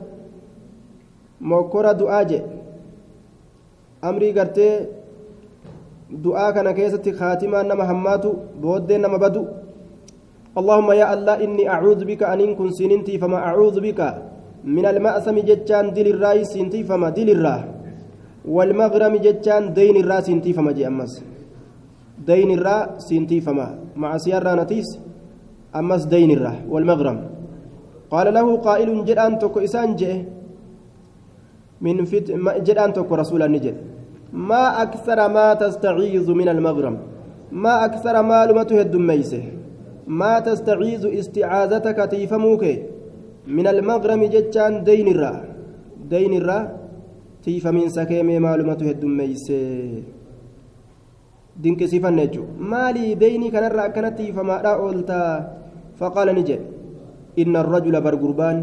mokkora 1.50 1.92
du'aa 2.00 2.24
je 2.30 2.38
amrii 4.08 4.32
gartee 4.38 4.72
du'aa 6.24 6.52
kana 6.56 6.72
keessatti 6.78 7.12
kaatimaan 7.20 7.70
nama 7.72 7.86
hammaatu 7.90 8.32
booddee 8.64 8.98
nama 9.04 9.18
badu 9.24 9.44
اللهم 10.54 10.88
يا 11.00 11.06
الله 11.14 11.34
إني 11.44 11.64
أعوذ 11.74 12.00
بك 12.06 12.22
أن 12.22 12.54
كن 12.54 12.70
سننتي 12.78 13.18
فما 13.18 13.38
أعوذ 13.48 13.76
بك 13.86 14.00
من 14.64 14.86
المأثم 14.86 15.36
جتان 15.48 15.90
دل 15.96 16.06
الرأي 16.14 16.46
سنتي 16.46 16.80
فما 16.88 17.08
دل 17.10 17.28
الراه 17.36 17.62
والمغرم 18.54 19.14
جتان 19.26 19.74
دين 19.74 19.96
الرا 20.02 20.20
سنتي 20.20 20.52
فما 20.56 20.72
جي 20.76 20.86
أمس. 20.86 21.12
دين 22.28 22.50
الرا 22.54 22.76
سنتي 23.08 23.40
فما 23.40 23.66
مع 23.96 24.10
سيارة 24.24 24.54
نتيس 24.62 24.88
أمس 25.74 26.02
دين 26.06 26.30
الرا 26.38 26.54
والمغرم. 26.72 27.18
قال 28.14 28.26
له 28.36 28.46
قائل 28.66 28.88
جدان 29.08 29.32
تكو 29.42 29.58
إسان 29.66 29.96
جئ. 29.98 30.12
من 31.82 32.04
فت 32.10 32.26
جدان 32.66 32.90
تكو 32.94 33.14
رسول 33.14 33.42
النجد 33.42 33.76
ما 34.32 34.82
أكثر 34.82 35.18
ما 35.36 35.46
تستعيذ 35.54 36.26
من 36.30 36.48
المغرم. 36.54 36.96
ما 37.52 37.74
أكثر 37.84 38.14
ما 38.22 38.46
لمته 38.46 38.80
الدميسه 38.80 39.42
ما 40.06 40.38
تستعيذ 40.38 41.02
استعاذتك 41.20 41.98
تيفموك 42.10 42.64
من 43.46 43.66
المغرم 43.66 44.24
جتان 44.34 44.84
دين 44.84 45.08
الرا 45.14 45.34
دين 46.10 46.32
الرا 46.40 46.58
تيفمين 47.44 47.88
سكيمي 47.88 48.38
معلومته 48.38 48.88
الدميسه 48.90 49.62
dinqisiifanne 51.54 52.22
jechuun 52.26 52.48
maalii 52.70 53.14
deynii 53.14 53.50
kanarra 53.54 53.82
akkana 53.88 54.10
tiifamaadhaa 54.18 54.80
ooltaa 54.86 55.28
faqaala 55.98 56.32
ni 56.34 56.42
jedhe 56.48 56.66
inna 57.42 57.60
arrajula 57.62 58.00
bargurbaan 58.06 58.58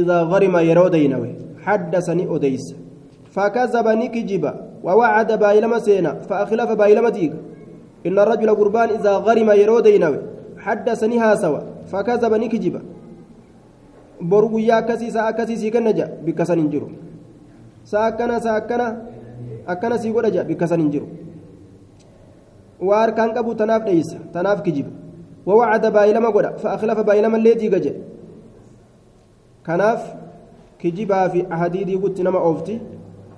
idaa 0.00 0.22
garima 0.32 0.62
yeroo 0.68 0.88
deynawe 0.94 1.28
haddasani 1.66 2.24
odeysa 2.36 2.76
fakazaba 3.36 3.92
ni 4.00 4.08
kijiba 4.14 4.52
ووعد 4.86 5.30
بايلما 5.42 5.78
سينا 5.78 6.12
فأخلف 6.28 6.70
بايلما 6.72 7.08
ديغا 7.08 7.38
إن 8.06 8.18
الرجل 8.18 8.50
قربان 8.54 8.88
إذا 8.88 9.12
غرم 9.26 9.50
يرو 9.50 9.80
دينوي 9.80 10.18
حدثني 10.66 11.16
هاسوا 11.18 11.60
فكذب 11.90 12.32
bikka 16.24 16.44
san 16.48 16.58
hin 16.58 16.70
jiru 16.72 16.88
saa 17.84 18.04
akkana 18.10 18.40
saa 18.40 18.56
akkana 18.60 18.86
akkana 19.72 19.98
sii 19.98 20.12
godha 20.14 20.30
jaa 20.36 20.44
bikka 20.50 20.66
san 20.70 20.80
hin 20.80 20.90
jiru 20.94 21.06
waa 22.88 23.00
harkaan 23.02 23.34
qabu 23.36 23.54
tanaaf 23.60 23.84
dheeysa 23.88 24.18
tanaaf 24.32 24.62
kijiba 24.66 24.90
wawacada 25.48 25.90
baay'ilama 25.96 26.32
godha 26.36 26.50
fa'akhlafa 26.62 27.04
baay'ilama 27.08 27.38
illee 27.40 27.54
diiga 27.60 27.78
jedhe 27.86 28.00
kanaaf 29.68 30.02
kijibaa 30.80 31.24
fi 31.34 31.46
ahadii 31.58 31.84
diigutti 31.90 32.26
nama 32.28 32.40
oofti 32.48 32.80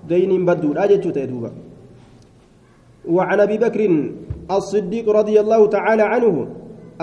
دين 0.09 0.47
بدود 0.47 0.79
أجت 0.79 1.07
تدوبا 1.17 1.51
وعن 3.09 3.41
أبي 3.41 3.57
بكر 3.59 3.81
الصديق 4.51 5.07
رضي 5.11 5.41
الله 5.41 5.67
تعالى 5.67 6.03
عنه 6.03 6.47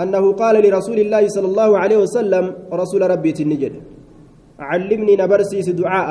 أنه 0.02 0.32
قال 0.32 0.56
لرسول 0.64 0.98
الله 0.98 1.28
صلى 1.28 1.46
الله 1.46 1.78
عليه 1.78 1.96
وسلم 1.96 2.44
رسول 2.72 3.02
ربي 3.10 3.32
تنجد. 3.32 3.74
علمني 4.58 5.16
نبرسيس 5.16 5.68
دعاء. 5.70 6.10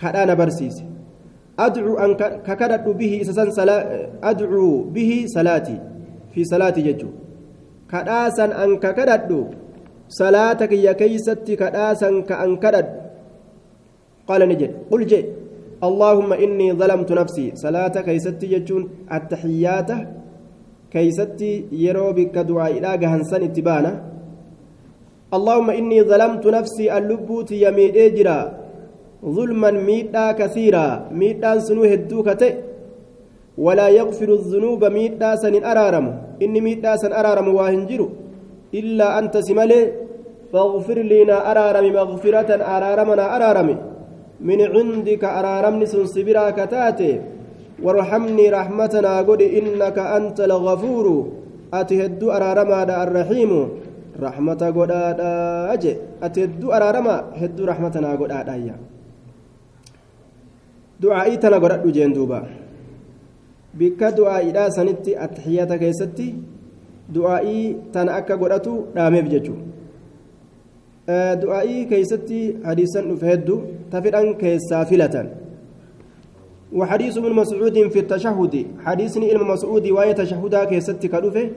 كذا 0.00 0.24
نبرسيس. 0.24 0.76
أدعو 1.58 1.98
أن 1.98 2.10
ككدت 2.46 2.86
به 2.88 3.12
سسن 3.28 3.50
سلا 3.50 3.76
أدعو 4.22 4.94
به 4.94 5.24
صلاتي 5.26 5.76
في 6.32 6.44
صلاتي 6.44 6.80
ججو 6.82 7.10
كداسا 7.92 8.64
أن 8.64 8.76
ككدت. 8.76 9.30
صلاتك 10.08 10.72
يا 10.72 10.92
كيستي 10.92 11.56
كداسا 11.56 12.10
كأن 12.28 12.56
قال 14.28 14.42
نجد. 14.48 14.72
قل 14.90 15.02
جئ. 15.06 15.24
اللهم 15.78 16.32
إني 16.32 16.72
ظلمت 16.72 17.12
نفسي. 17.12 17.46
صلاة 17.54 17.94
كيستي 18.02 18.46
يجون 18.52 18.82
التحيات 19.12 19.90
كيستي 20.92 21.52
يرو 21.72 22.12
بك 22.16 22.36
دعاء 22.48 22.70
إلى 22.78 22.90
جهنسان 23.02 23.42
اتبانا. 23.48 23.92
اللهم 25.36 25.68
إني 25.70 25.98
ظلمت 26.10 26.44
نفسي 26.46 26.86
اللبوت 26.96 27.50
يميد 27.64 27.96
إجرا. 27.96 28.38
ظلما 29.36 29.70
ميتا 29.70 30.32
كثيرا. 30.38 30.86
ميتا 31.20 31.50
سنو 31.66 31.82
هدوكته 31.92 32.52
ولا 33.64 33.88
يغفر 33.98 34.28
الذنوب 34.38 34.82
ميتا 34.84 35.30
سن 35.42 35.54
أرارم. 35.64 36.06
إني 36.42 36.60
ميتا 36.60 36.96
سن 37.02 37.12
أرارم 37.12 37.48
واهنجر 37.54 38.00
إلا 38.74 39.18
أنت 39.18 39.34
سملي 39.48 39.80
فاغفر 40.52 40.98
لنا 41.12 41.36
أرارم 41.50 41.86
مغفرة 41.92 42.50
أرارمنا 42.76 43.24
أرارمي 43.36 43.76
من 44.48 44.60
عندك 44.74 45.22
أرارمني 45.24 45.86
سنصبرا 45.92 46.44
كتاتي 46.58 47.12
وارحمني 47.84 48.46
رحمتنا 48.50 49.12
قد 49.28 49.40
إنك 49.42 49.98
أنت 49.98 50.38
الغفور. 50.40 51.06
أتهد 51.74 52.22
أرارما 52.24 52.78
الرحيم. 53.04 53.52
رحمة 54.26 54.62
قد 54.76 54.90
أجي 55.72 55.92
أتهد 56.22 56.62
أرارما 56.64 57.16
هد 57.40 57.58
رحمتنا 57.60 58.10
قد 58.20 58.30
أجي 58.32 58.72
دعائي 61.00 61.36
تنا 61.36 61.58
قد 61.62 61.86
جين 61.92 62.12
دوبا. 62.12 62.40
بك 63.78 64.00
دعائي 64.18 64.50
دا 64.50 64.68
سنتي 64.68 65.12
التحيات 65.24 65.72
كيستي. 65.72 66.28
دعائي 67.14 67.76
تنا 67.94 68.18
أكا 68.18 68.34
قد 68.34 68.52
أتو 68.52 68.74
رامي 68.96 69.22
بججو. 69.22 69.54
keeysatti 71.08 72.60
hadiisan 72.68 73.08
dhufe 73.08 73.26
heddu 73.26 73.54
tafidhan 73.88 74.36
keessaa 74.36 74.84
filatan 74.84 75.26
وحديث 76.72 77.18
ابن 77.18 77.32
مسعود 77.32 77.88
في 77.88 77.98
التشهد. 77.98 78.66
حديث 78.84 79.16
ابن 79.16 79.44
مسعود 79.44 79.86
وآية 79.88 80.12
تشهدا 80.12 80.64
كيست 80.64 81.06
كدفه 81.06 81.50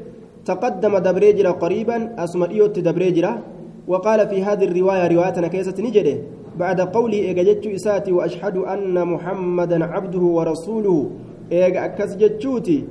تقدم 0.46 0.98
دبريجرا 0.98 1.52
قريبا 1.52 2.16
أسمريوت 2.24 2.80
دبريجرا. 2.80 3.42
وقال 3.88 4.28
في 4.30 4.44
هذه 4.44 4.64
الرواية 4.64 5.08
رواية 5.08 5.48
كيست 5.48 5.80
نجده. 5.82 6.18
بعد 6.60 6.82
قولي 6.82 7.20
إيجاجت 7.20 7.68
إساتي 7.68 8.12
وأشهد 8.12 8.58
أن 8.58 9.08
محمدا 9.08 9.86
عبده 9.86 10.20
ورسوله. 10.20 11.10
إيجا 11.52 11.86
أكس 11.86 12.16
جتشوتي. 12.16 12.84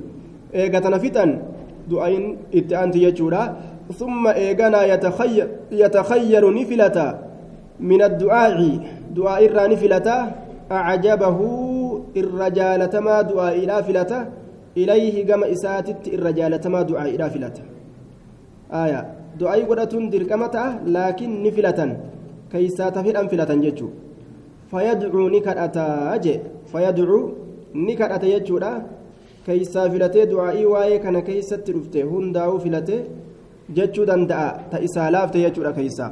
إيجا 0.55 0.79
تنفتا 0.79 1.41
دعين 1.89 2.37
إتأنت 2.55 2.95
يجورا 2.95 3.55
ثم 3.97 4.27
إيجانا 4.27 4.93
يتخير 4.93 5.47
يتخير 5.71 6.53
نفلة 6.53 7.19
من 7.79 8.01
الدعاء. 8.01 8.79
دعاء 9.15 9.45
الرا 12.17 12.47
نفلة 12.49 12.61
أعجبه 12.61 12.81
الرجال 12.81 12.89
تما 12.89 13.21
دعاء 13.21 13.55
إلى 13.63 13.83
فلة 13.83 14.11
إليه 14.77 15.25
كما 15.25 15.51
إساتت 15.51 16.07
الرجال 16.07 16.59
تما 16.59 16.81
دعاء 16.81 17.09
إلى 17.15 17.29
فلة 17.29 17.57
آية 18.83 19.01
دعاء 19.39 19.59
قدرة 19.69 19.93
دركمة 20.09 20.55
لكن 20.85 21.43
نفلة 21.43 21.79
كيسا 22.51 22.89
تفيد 22.89 23.15
أنفلة 23.15 23.51
جتشو 23.65 23.87
فيدعو 24.71 25.29
نكرأتا 25.29 26.15
أجي 26.15 26.39
فيدعو 26.71 27.19
نكرأتا 27.75 28.27
يجورا 28.27 28.71
كيسا 29.45 29.89
فلتي 29.89 30.25
دعائي 30.25 30.65
واي 30.65 30.99
كان 30.99 31.19
كيسا 31.19 31.55
ترفته 31.55 32.03
هنداو 32.03 32.59
فلتي 32.59 32.97
jechuu 33.73 34.05
danda'a. 34.05 34.69
Ta 34.71 34.79
isaa 34.79 35.11
laafte 35.11 35.39
jechuudha 35.43 35.73
keeysaa. 35.73 36.11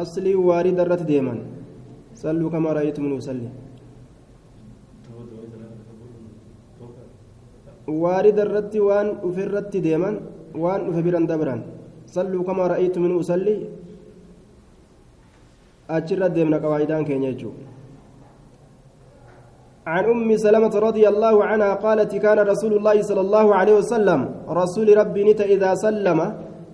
Aslii 0.00 0.36
waarida 0.48 0.82
irratti 0.84 1.06
deeman 1.12 1.38
salluu 2.22 2.50
kamaa 2.54 2.74
ra'aytum 2.78 3.04
nuusalli 3.12 3.48
waarida 8.02 8.42
irratti 8.46 8.78
waan 8.88 9.08
dhufe 9.22 9.42
irratti 9.46 9.78
deeman 9.86 10.14
waan 10.62 10.80
dhufe 10.86 11.00
biran 11.06 11.26
dabran 11.30 11.60
salluu 12.14 12.42
kamaa 12.48 12.68
ra'aytum 12.72 13.04
nuusalli 13.12 13.56
achirra 15.96 16.28
deemna 16.36 16.58
qawaayidaan 16.64 17.06
keenya 17.08 17.32
jechuudha 17.34 17.66
عن 19.94 20.04
أم 20.04 20.30
سلمة 20.46 20.74
رضي 20.88 21.04
الله 21.12 21.36
عنها 21.50 21.70
قالت 21.86 22.10
كان 22.24 22.38
رسول 22.52 22.72
الله 22.78 22.96
صلى 23.08 23.22
الله 23.26 23.46
عليه 23.58 23.74
وسلم 23.80 24.20
رسول 24.60 24.88
ربي 25.00 25.22
نت 25.30 25.40
إذا 25.54 25.70
سلم 25.84 26.18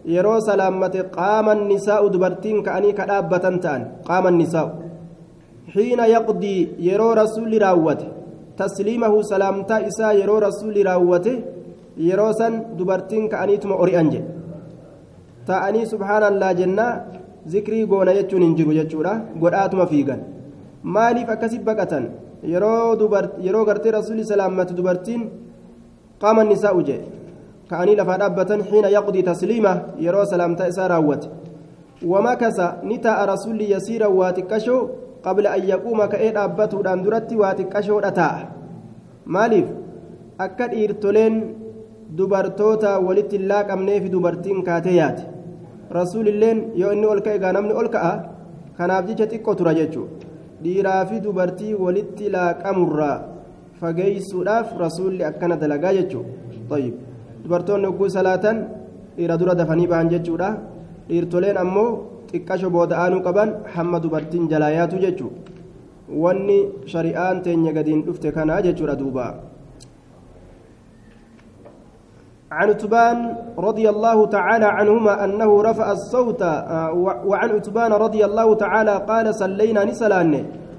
يرو 0.07 0.41
سلامة 0.41 0.95
قام 1.19 1.47
النساء 1.51 2.03
دبرتين 2.15 2.63
كأني 2.67 2.93
كدابة 2.99 3.45
تان 3.65 3.81
قام 4.09 4.25
النساء 4.33 4.69
حين 5.73 6.01
يقضي 6.15 6.57
يرو 6.89 7.09
رسول 7.23 7.53
راوته 7.63 8.09
تسليمه 8.59 9.15
سلامتا 9.33 9.77
إسا 9.89 10.09
يرو 10.21 10.37
رسول 10.47 10.77
راوته 10.87 11.37
يرو 12.09 12.29
سن 12.39 12.53
دبرتين 12.79 13.29
كأني 13.33 13.57
تم 13.63 13.73
أوري 13.73 13.95
أنجي 14.01 14.21
تأني 15.47 15.83
سبحان 15.93 16.23
الله 16.31 16.51
جنة 16.61 16.87
ذكري 17.53 17.81
قونا 17.91 18.13
يجون 18.19 18.43
انجرو 18.49 18.73
يجورا 18.81 19.13
قرآتما 19.43 19.85
فيقا 19.91 20.17
مالي 20.95 21.23
فكسب 21.29 21.63
بكة 21.69 21.93
yeroo 22.45 23.65
gartee 23.65 23.91
rasuulli 23.93 24.25
salaammatu 24.25 24.75
dubartiin 24.75 25.31
qaama 26.19 26.45
nisaa 26.45 26.73
uje 26.73 27.01
xiina 28.71 28.89
yaqdii 28.97 29.23
tasliima 29.31 29.73
yeroo 30.07 30.25
salaamtaa 30.33 30.67
isaa 30.73 30.89
raawwate 30.89 31.29
wamakasa 32.13 32.67
ni 32.83 32.99
taa'a 32.99 33.27
rasuulli 33.33 33.71
yasiira 33.71 34.09
waa 34.09 34.33
xiqqashoo 34.39 34.81
qabla 35.25 35.53
an 35.57 35.69
yaquuma 35.73 36.09
ka'ee 36.15 36.33
dhaabbatuudhaan 36.37 37.05
duratti 37.05 37.37
waa 37.43 37.55
xiqqashoodha 37.61 38.11
taa'a 38.21 38.43
maaliif 39.37 39.69
akka 40.47 40.69
dhiirtoleen 40.73 41.37
dubartoota 42.17 42.99
walitti 43.07 43.39
hin 43.39 43.49
laaqamneefi 43.53 44.09
dubartiin 44.15 44.65
kaatee 44.69 44.97
yaate 44.97 45.23
rasuulilleen 45.99 46.65
yoo 46.83 46.93
inni 46.97 47.07
ol 47.15 47.21
ka'e 47.27 47.37
egaa 47.41 47.53
namni 47.59 47.75
ol 47.83 47.89
ka'a 47.95 48.13
kanaaf 48.79 49.07
jecha 49.11 49.27
xiqqoo 49.33 49.55
tura 49.61 49.75
jechuudha 49.81 50.31
dhiiraa 50.65 51.01
fi 51.13 51.21
dubartii 51.29 51.75
walitti 51.85 52.29
laaqamurraa 52.37 53.17
fageessuudhaaf 53.81 54.77
rasuulli 54.85 55.25
akkana 55.31 55.57
dalagaa 55.63 55.95
jechuudha 56.01 56.79
dubartoonni 57.43 57.87
hogguu 57.91 58.09
salaatan 58.09 58.57
dhiira 59.17 59.37
dura 59.41 59.55
dafanii 59.55 59.87
bahan 59.93 60.09
jechuudha 60.15 60.49
dhiirtoleen 61.09 61.57
ammoo 61.65 61.91
xiqqasho 62.31 62.69
booda 62.71 62.95
aanuu 63.03 63.23
qaban 63.27 63.49
hamma 63.75 64.01
dubartiin 64.05 64.49
jalaa 64.53 64.73
yaatu 64.79 64.97
jechuudha 65.05 65.39
wanni 66.25 66.59
shari'aan 66.93 67.43
teenya 67.45 67.73
gadiin 67.73 68.05
dhufte 68.07 68.29
kanaa 68.37 68.61
jechuudha 68.67 68.97
duuba. 68.97 69.27
عن 72.53 72.69
عتبان 72.69 73.17
رضي 73.59 73.89
الله 73.89 74.19
تعالى 74.27 74.65
عنهما 74.65 75.25
أنه 75.25 75.51
رفع 75.63 75.87
الصوت 75.93 76.43
وعن 77.31 77.49
عتبان 77.57 77.93
رضي 77.93 78.25
الله 78.29 78.49
تعالى 78.55 78.95
قال 79.09 79.27
صلينا 79.35 79.85
نسلان 79.85 80.33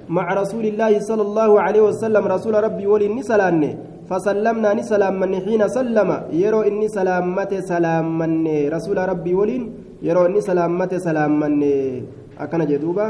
مع 0.09 0.25
رسول 0.33 0.65
الله 0.65 0.99
صلى 0.99 1.21
الله 1.21 1.61
عليه 1.61 1.81
وسلم 1.81 2.23
رسول 2.27 2.53
ربي 2.63 2.85
ولي 2.87 3.07
نسلان 3.09 3.77
فسلمنا 4.09 4.69
نسلام 4.79 5.15
من 5.19 5.31
حين 5.45 5.63
سلم. 5.67 6.09
يرو 6.43 6.61
إني 6.69 6.87
سلامة 6.87 7.51
سلام 7.71 8.05
من 8.19 8.31
رسول 8.75 8.97
ربي 8.97 9.33
ولين. 9.33 9.63
يرو 10.03 10.25
إني 10.27 10.41
سلامة 10.41 10.91
سلام 11.07 11.31
من 11.39 11.53
أكن 12.39 12.61
جدوبا. 12.65 13.07